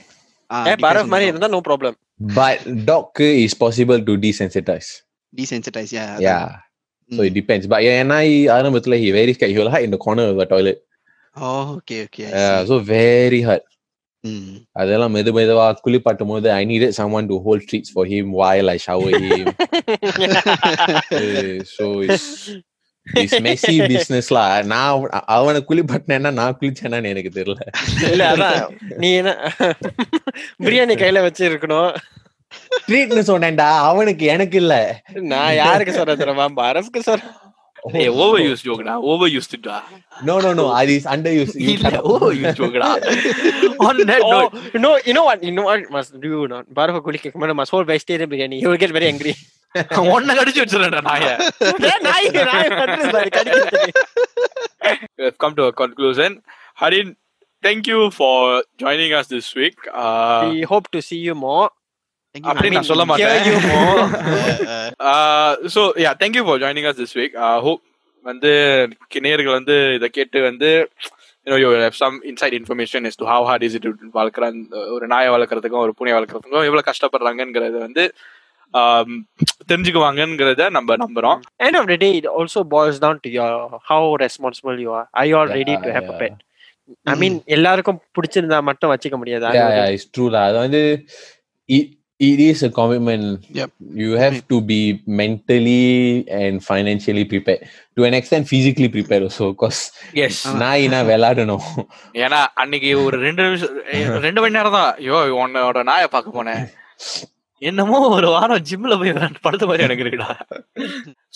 ஏ 0.70 0.72
பரவ் 0.86 1.10
மாதிரி 1.14 1.28
இருந்தா 1.32 1.50
no 1.56 1.60
problem 1.68 1.98
but 2.38 2.62
dog 2.90 3.20
is 3.44 3.54
possible 3.64 4.00
to 4.08 4.14
desensitize. 4.24 4.90
Desensitize 5.40 5.92
yeah. 5.98 6.10
Yeah. 6.28 6.48
So 7.12 7.22
it 7.24 7.32
Mm. 7.32 7.38
depends 7.40 7.66
but 7.68 7.80
ஏன்னா 7.94 8.20
ஆரம்பத்துல 8.58 8.98
he 9.04 9.10
very 9.12 9.34
scared 9.34 9.52
he 9.54 9.60
will 9.62 9.74
hide 9.76 9.84
in 9.84 9.92
the 9.92 10.02
corner 10.06 10.28
of 10.32 10.38
the 10.38 10.46
toilet 10.46 10.80
oh 11.36 11.66
okay 11.78 12.00
okay 12.08 12.28
yeah, 12.30 12.60
so 12.66 12.78
very 12.94 13.42
hard 13.42 13.66
Mm. 14.24 14.48
அதெல்லாம் 14.74 15.14
மெது 15.16 15.32
மெதுவா 15.38 15.66
குளிப்பாட்டும் 15.86 16.32
போது 16.32 16.48
ஐ 16.52 16.64
to 17.30 17.38
hold 17.46 17.62
treats 17.70 17.90
for 17.98 18.06
him 18.14 18.26
while 18.40 18.70
I 18.74 18.78
shower 18.86 19.12
him 19.26 19.46
Uh, 21.20 21.64
so 21.76 21.86
it's 22.06 22.26
it's 23.08 23.36
messy 23.40 23.76
business 23.94 24.28
lah 24.38 24.48
நான் 24.72 24.88
அவ- 24.90 25.24
அவனை 25.36 25.62
குளிப்பாட்டினேன்னா 25.70 26.32
நான் 26.32 26.58
குளிச்சேனான்னு 26.62 27.12
எனக்கு 27.14 27.32
தெரியல 27.40 27.64
இல்ல 28.12 28.24
அதான் 28.34 28.60
நீ 28.98 29.12
என்ன 29.22 29.32
பிரியாணி 30.66 30.96
கையில 31.04 31.22
வச்சு 31.22 31.44
இருக்கணும் 31.50 31.92
ட்ரீட்னு 32.88 33.24
சொன்னேன்டா 33.32 33.68
அவனுக்கு 33.90 34.26
எனக்கு 34.36 34.58
இல்ல 34.64 34.76
நான் 35.34 35.60
யாருக்கு 35.64 35.98
சொல்றேன் 36.00 36.22
தெரியுமா 36.24 36.48
பரஃப்க்கு 36.62 37.08
சொல்றேன் 37.10 37.36
ஓவர் 38.24 38.42
யூஸ் 38.48 38.64
ஜோக்டா 38.68 38.96
ஓவர் 39.12 39.34
யூஸ்டுடா 39.36 39.78
No, 40.22 40.34
no, 40.46 40.50
no. 40.60 40.64
That 40.72 40.90
is 40.96 41.06
underused. 41.14 41.56
You 41.66 41.74
இல்ல 41.76 41.84
shut 41.84 41.98
up. 42.00 42.08
ஓவர் 42.14 42.36
யூஸ் 42.40 42.58
ஜோக்டா 42.60 42.90
Oh, 43.86 43.92
note 44.10 44.56
you 44.74 44.82
know, 44.86 44.94
you 45.08 45.14
know 45.18 45.24
what? 45.30 45.40
You 45.48 45.54
know 45.58 45.66
what 45.70 45.86
must 45.98 46.12
do 46.26 46.42
not. 46.54 46.66
Barafa 46.80 47.02
Kuli 47.06 47.20
Kekmana 47.26 47.56
must 47.60 47.72
hold 47.76 47.88
vegetarian 47.94 48.30
biryani. 48.34 48.60
He 48.64 48.68
will 48.72 48.82
get 48.84 48.94
very 49.00 49.10
angry. 49.14 49.36
ஒன்ன 50.14 50.36
கடிச்சு 50.38 50.62
வச்சிரேன்டா 50.64 51.02
நாய 51.10 51.26
நாய் 52.08 52.30
நாய் 52.50 52.70
have 55.24 55.38
come 55.44 55.54
to 55.60 55.64
a 55.72 55.74
conclusion 55.82 56.32
Harin 56.82 57.08
thank 57.64 57.88
you 57.92 58.00
for 58.20 58.36
joining 58.84 59.12
us 59.20 59.28
this 59.36 59.48
week 59.60 59.78
uh, 60.04 60.40
We 60.48 60.62
hope 60.72 60.88
to 60.96 61.02
see 61.10 61.20
you 61.28 61.36
more. 61.48 61.68
அப்படி. 62.44 62.70
நான் 62.78 62.90
சொல்ல 62.90 63.06
மாட்டேன் 63.10 63.40
uh, 65.12 66.14
thank 66.22 66.36
you 66.36 66.44
for 66.44 66.58
joining 66.60 66.86
us 66.86 66.96
this 66.96 67.14
week 67.16 67.34
uh, 67.36 67.58
hope 67.68 67.84
வந்து 68.26 68.52
நேயர்கள் 69.26 69.58
வந்து 69.60 69.76
இதை 69.98 70.08
கேட்டு 70.18 70.40
வந்து 70.50 70.70
you 71.46 71.50
know 71.52 71.60
you 71.62 71.68
will 71.72 71.84
have 71.88 71.96
some 71.96 72.16
inside 72.30 72.54
information 72.62 73.06
as 73.10 73.16
to 73.20 73.26
how 73.26 73.40
hard 73.50 73.64
is 73.68 73.76
it 73.78 73.84
to 73.86 73.92
வளர்க்குற 74.18 74.48
ஒரு 74.96 75.06
நாயை 75.14 75.30
வளர்க்குறதுக்கும் 75.36 75.84
ஒரு 75.86 75.94
பூனையை 76.00 76.16
வளர்க்குறதுக்கும் 76.18 76.68
எவ்வளவு 76.70 76.88
கஷ்டப்படுறாங்கங்கிறத 76.90 77.80
வந்து 77.88 78.04
um, 78.74 79.10
தெரிஞ்சுக்குவாங்கங்கிறத 79.70 80.70
நம்ம 80.78 80.98
நம்புறோம் 81.04 81.40
End 81.68 81.78
of 81.82 81.88
the 81.92 81.98
day, 82.04 82.12
it 82.20 82.28
also 82.38 82.62
boils 82.76 83.00
down 83.06 83.18
to 83.26 83.32
your 83.38 83.52
how 83.92 84.04
responsible 84.26 84.78
you 84.86 84.92
are. 85.00 85.08
Are 85.20 85.26
you 85.30 85.38
all 85.42 85.50
ready 85.60 85.76
to 85.86 85.90
Yeah, 85.90 85.96
have 85.98 86.10
a 86.14 86.20
pet? 86.22 86.36
I 87.14 87.16
mean, 87.22 87.34
எல்லாருக்கும் 87.56 88.02
பிடிச்சிருந்தா 88.18 88.60
மட்டும் 88.70 88.92
வச்சுக்க 88.94 89.18
முடியாது 89.18 89.46
Yeah, 89.60 89.72
yeah, 89.80 89.96
it's 89.96 90.08
true. 90.18 90.30
அது 90.46 90.58
வந்து 90.66 90.82
it 92.20 92.40
is 92.42 92.64
a 92.64 92.70
commitment. 92.70 93.46
Yep. 93.50 93.72
You 93.96 94.12
have 94.14 94.38
to 94.50 94.62
be 94.62 95.02
mentally 95.20 96.28
and 96.30 96.64
financially 96.64 97.26
prepared. 97.26 97.62
To 97.98 98.04
an 98.04 98.14
extent, 98.14 98.48
physically 98.48 98.90
prepared 98.90 99.24
also. 99.24 99.48
Because 99.54 99.80
as 100.26 100.42
நாயினா 100.64 101.00
விளையாடணும் 101.10 101.68
ஏன்னா 102.24 102.42
அன்னைக்கு 102.62 102.92
ஒரு 103.06 103.18
ரெண்டு 103.26 103.44
நிமிஷம் 103.48 104.24
ரெண்டு 104.28 104.42
மணி 104.44 104.58
நேரம் 104.58 104.78
தான் 104.78 104.92
ஐயோ 105.02 105.20
உன்னோட 105.42 105.84
நாயை 105.92 106.08
பார்க்க 106.16 106.38
போனேன் 106.38 106.64
என்னமோ 107.62 107.98
ஒரு 108.18 108.28
வாரம் 108.36 108.66
ஜிம்ல 108.68 108.96
போய் 109.00 109.14
படுத்த 109.46 109.66
மாதிரி 109.70 109.86
எனக்கு 109.88 110.04
இருக்குடா 110.06 110.30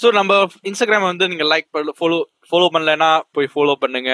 சோ 0.02 0.10
நம்ம 0.18 0.38
இன்ஸ்டாகிராம் 0.70 1.10
வந்து 1.12 1.28
நீங்க 1.32 1.46
லைக் 1.54 1.68
ஃபாலோ 2.00 2.20
ஃபாலோ 2.50 2.68
பண்ணலைன்னா 2.76 3.10
போய் 3.38 3.54
ஃபாலோ 3.54 3.76
பண்ணுங்க 3.84 4.12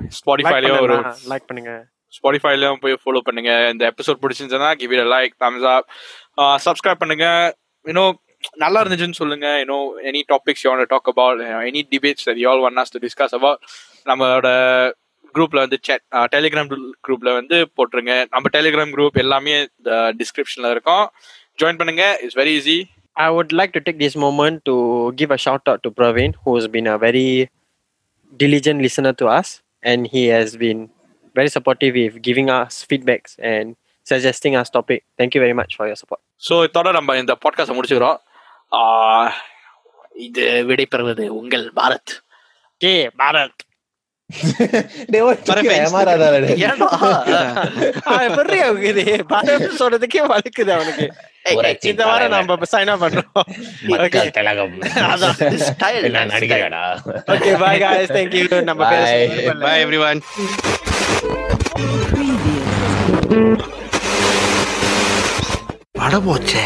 Like 0.00 0.18
ஸ்பாடிஃபைலயும் 0.18 0.82
ஒரு 0.86 0.98
like 1.32 1.46
பண்ணுங்க 1.48 1.72
ஸ்பாடிஃபைலாம் 2.16 2.80
போய் 2.84 2.96
ஃபாலோ 3.02 3.20
பண்ணுங்க. 3.28 3.52
இந்த 3.72 3.84
எபிசோட் 3.92 4.20
பிடிச்சிருந்துச்சுன்னா 4.22 4.70
give 4.80 4.94
it 4.96 5.10
like 5.14 5.34
thumbs 5.44 5.66
up 5.74 5.86
subscribe 6.66 7.02
பண்ணுங்க. 7.02 7.26
இன்னும் 7.92 8.16
நல்லா 8.64 8.82
இருந்துச்சுன்னு 8.82 9.20
சொல்லுங்க. 9.20 9.46
இன்னும் 9.62 9.86
any 10.10 10.22
topics 10.32 10.64
you 10.66 10.74
talk 10.94 11.10
about 11.14 11.40
any 11.70 11.82
debates 11.94 12.26
that 12.28 12.40
you 12.42 12.48
all 12.52 12.64
want 12.68 12.78
us 12.82 12.94
to 12.94 13.00
discuss 13.06 13.34
about 13.38 13.60
நம்மளோட 14.10 14.48
குரூப்ல 15.36 15.58
வந்து 15.64 15.78
சேட் 15.86 16.04
டெலிகிராம் 16.34 16.70
குரூப்ல 17.06 17.32
வந்து 17.40 17.56
போட்டுருங்க. 17.76 18.14
நம்ம 18.34 18.46
டெலிகிராம் 18.58 18.92
குரூப் 18.94 19.18
எல்லாமே 19.24 19.56
இந்த 19.78 19.90
டிஸ்கிரிப்ஷன்ல 20.20 20.70
இருக்கும். 20.76 21.04
ஜாயின் 21.62 21.80
பண்ணுங்க. 21.82 22.04
It's 22.24 22.40
very 22.42 22.54
easy 22.60 22.78
I 23.24 23.30
would 23.34 23.52
like 23.58 23.72
to 23.76 23.80
take 23.86 23.96
this 24.02 24.14
moment 24.24 24.56
to 24.68 24.74
give 25.20 25.30
a 25.36 25.38
shout 25.44 25.64
out 25.70 25.80
to 25.84 25.90
Praveen, 25.98 26.32
who 26.42 26.50
has 26.56 26.66
been 26.74 26.86
a 26.92 26.98
very 27.04 27.30
diligent 28.42 28.78
listener 28.84 29.12
to 29.20 29.26
us, 29.38 29.48
and 29.90 30.00
he 30.12 30.22
has 30.34 30.50
been 30.60 30.80
very 31.34 31.48
supportive 31.48 31.94
with 31.94 32.16
giving 32.22 32.48
us 32.50 32.86
feedbacks 32.90 33.32
and 33.52 33.68
suggesting 34.06 34.54
us 34.56 34.70
topic. 34.70 35.00
Thank 35.18 35.34
you 35.34 35.40
very 35.40 35.56
much 35.60 35.72
for 35.78 35.86
your 35.86 35.98
support. 36.02 36.22
So 36.42 36.56
இதோட 36.66 36.92
நம்ம 36.92 37.16
இந்த 37.16 37.34
podcast 37.44 37.76
முடிச்சுக்கிறோம் 37.76 38.18
இது 40.28 40.44
விடைபெறுவது 40.68 41.26
உங்கள் 41.40 41.66
Bharat 41.76 42.14
Ah, 48.08 48.18
இது 48.90 49.04
Bharat 49.32 49.62
சொல்றதுக்கே 49.80 50.22
வலிக்குது 50.32 50.72
அவனுக்கு 50.76 51.06
இந்த 51.90 52.02
வாரம் 52.10 52.34
நம்ம 52.34 52.68
சைன் 52.72 52.90
அப் 52.94 53.02
பண்றோம். 53.04 53.48
அதான். 55.08 55.38
நான் 56.18 56.34
bye 57.64 57.78
guys. 57.86 58.08
Thank 58.10 58.34
you. 58.40 58.46
நம்ம 58.70 58.90
பேர 58.92 59.06
Bye. 59.64 60.76
வட 65.98 66.18
போச்சே 66.26 66.64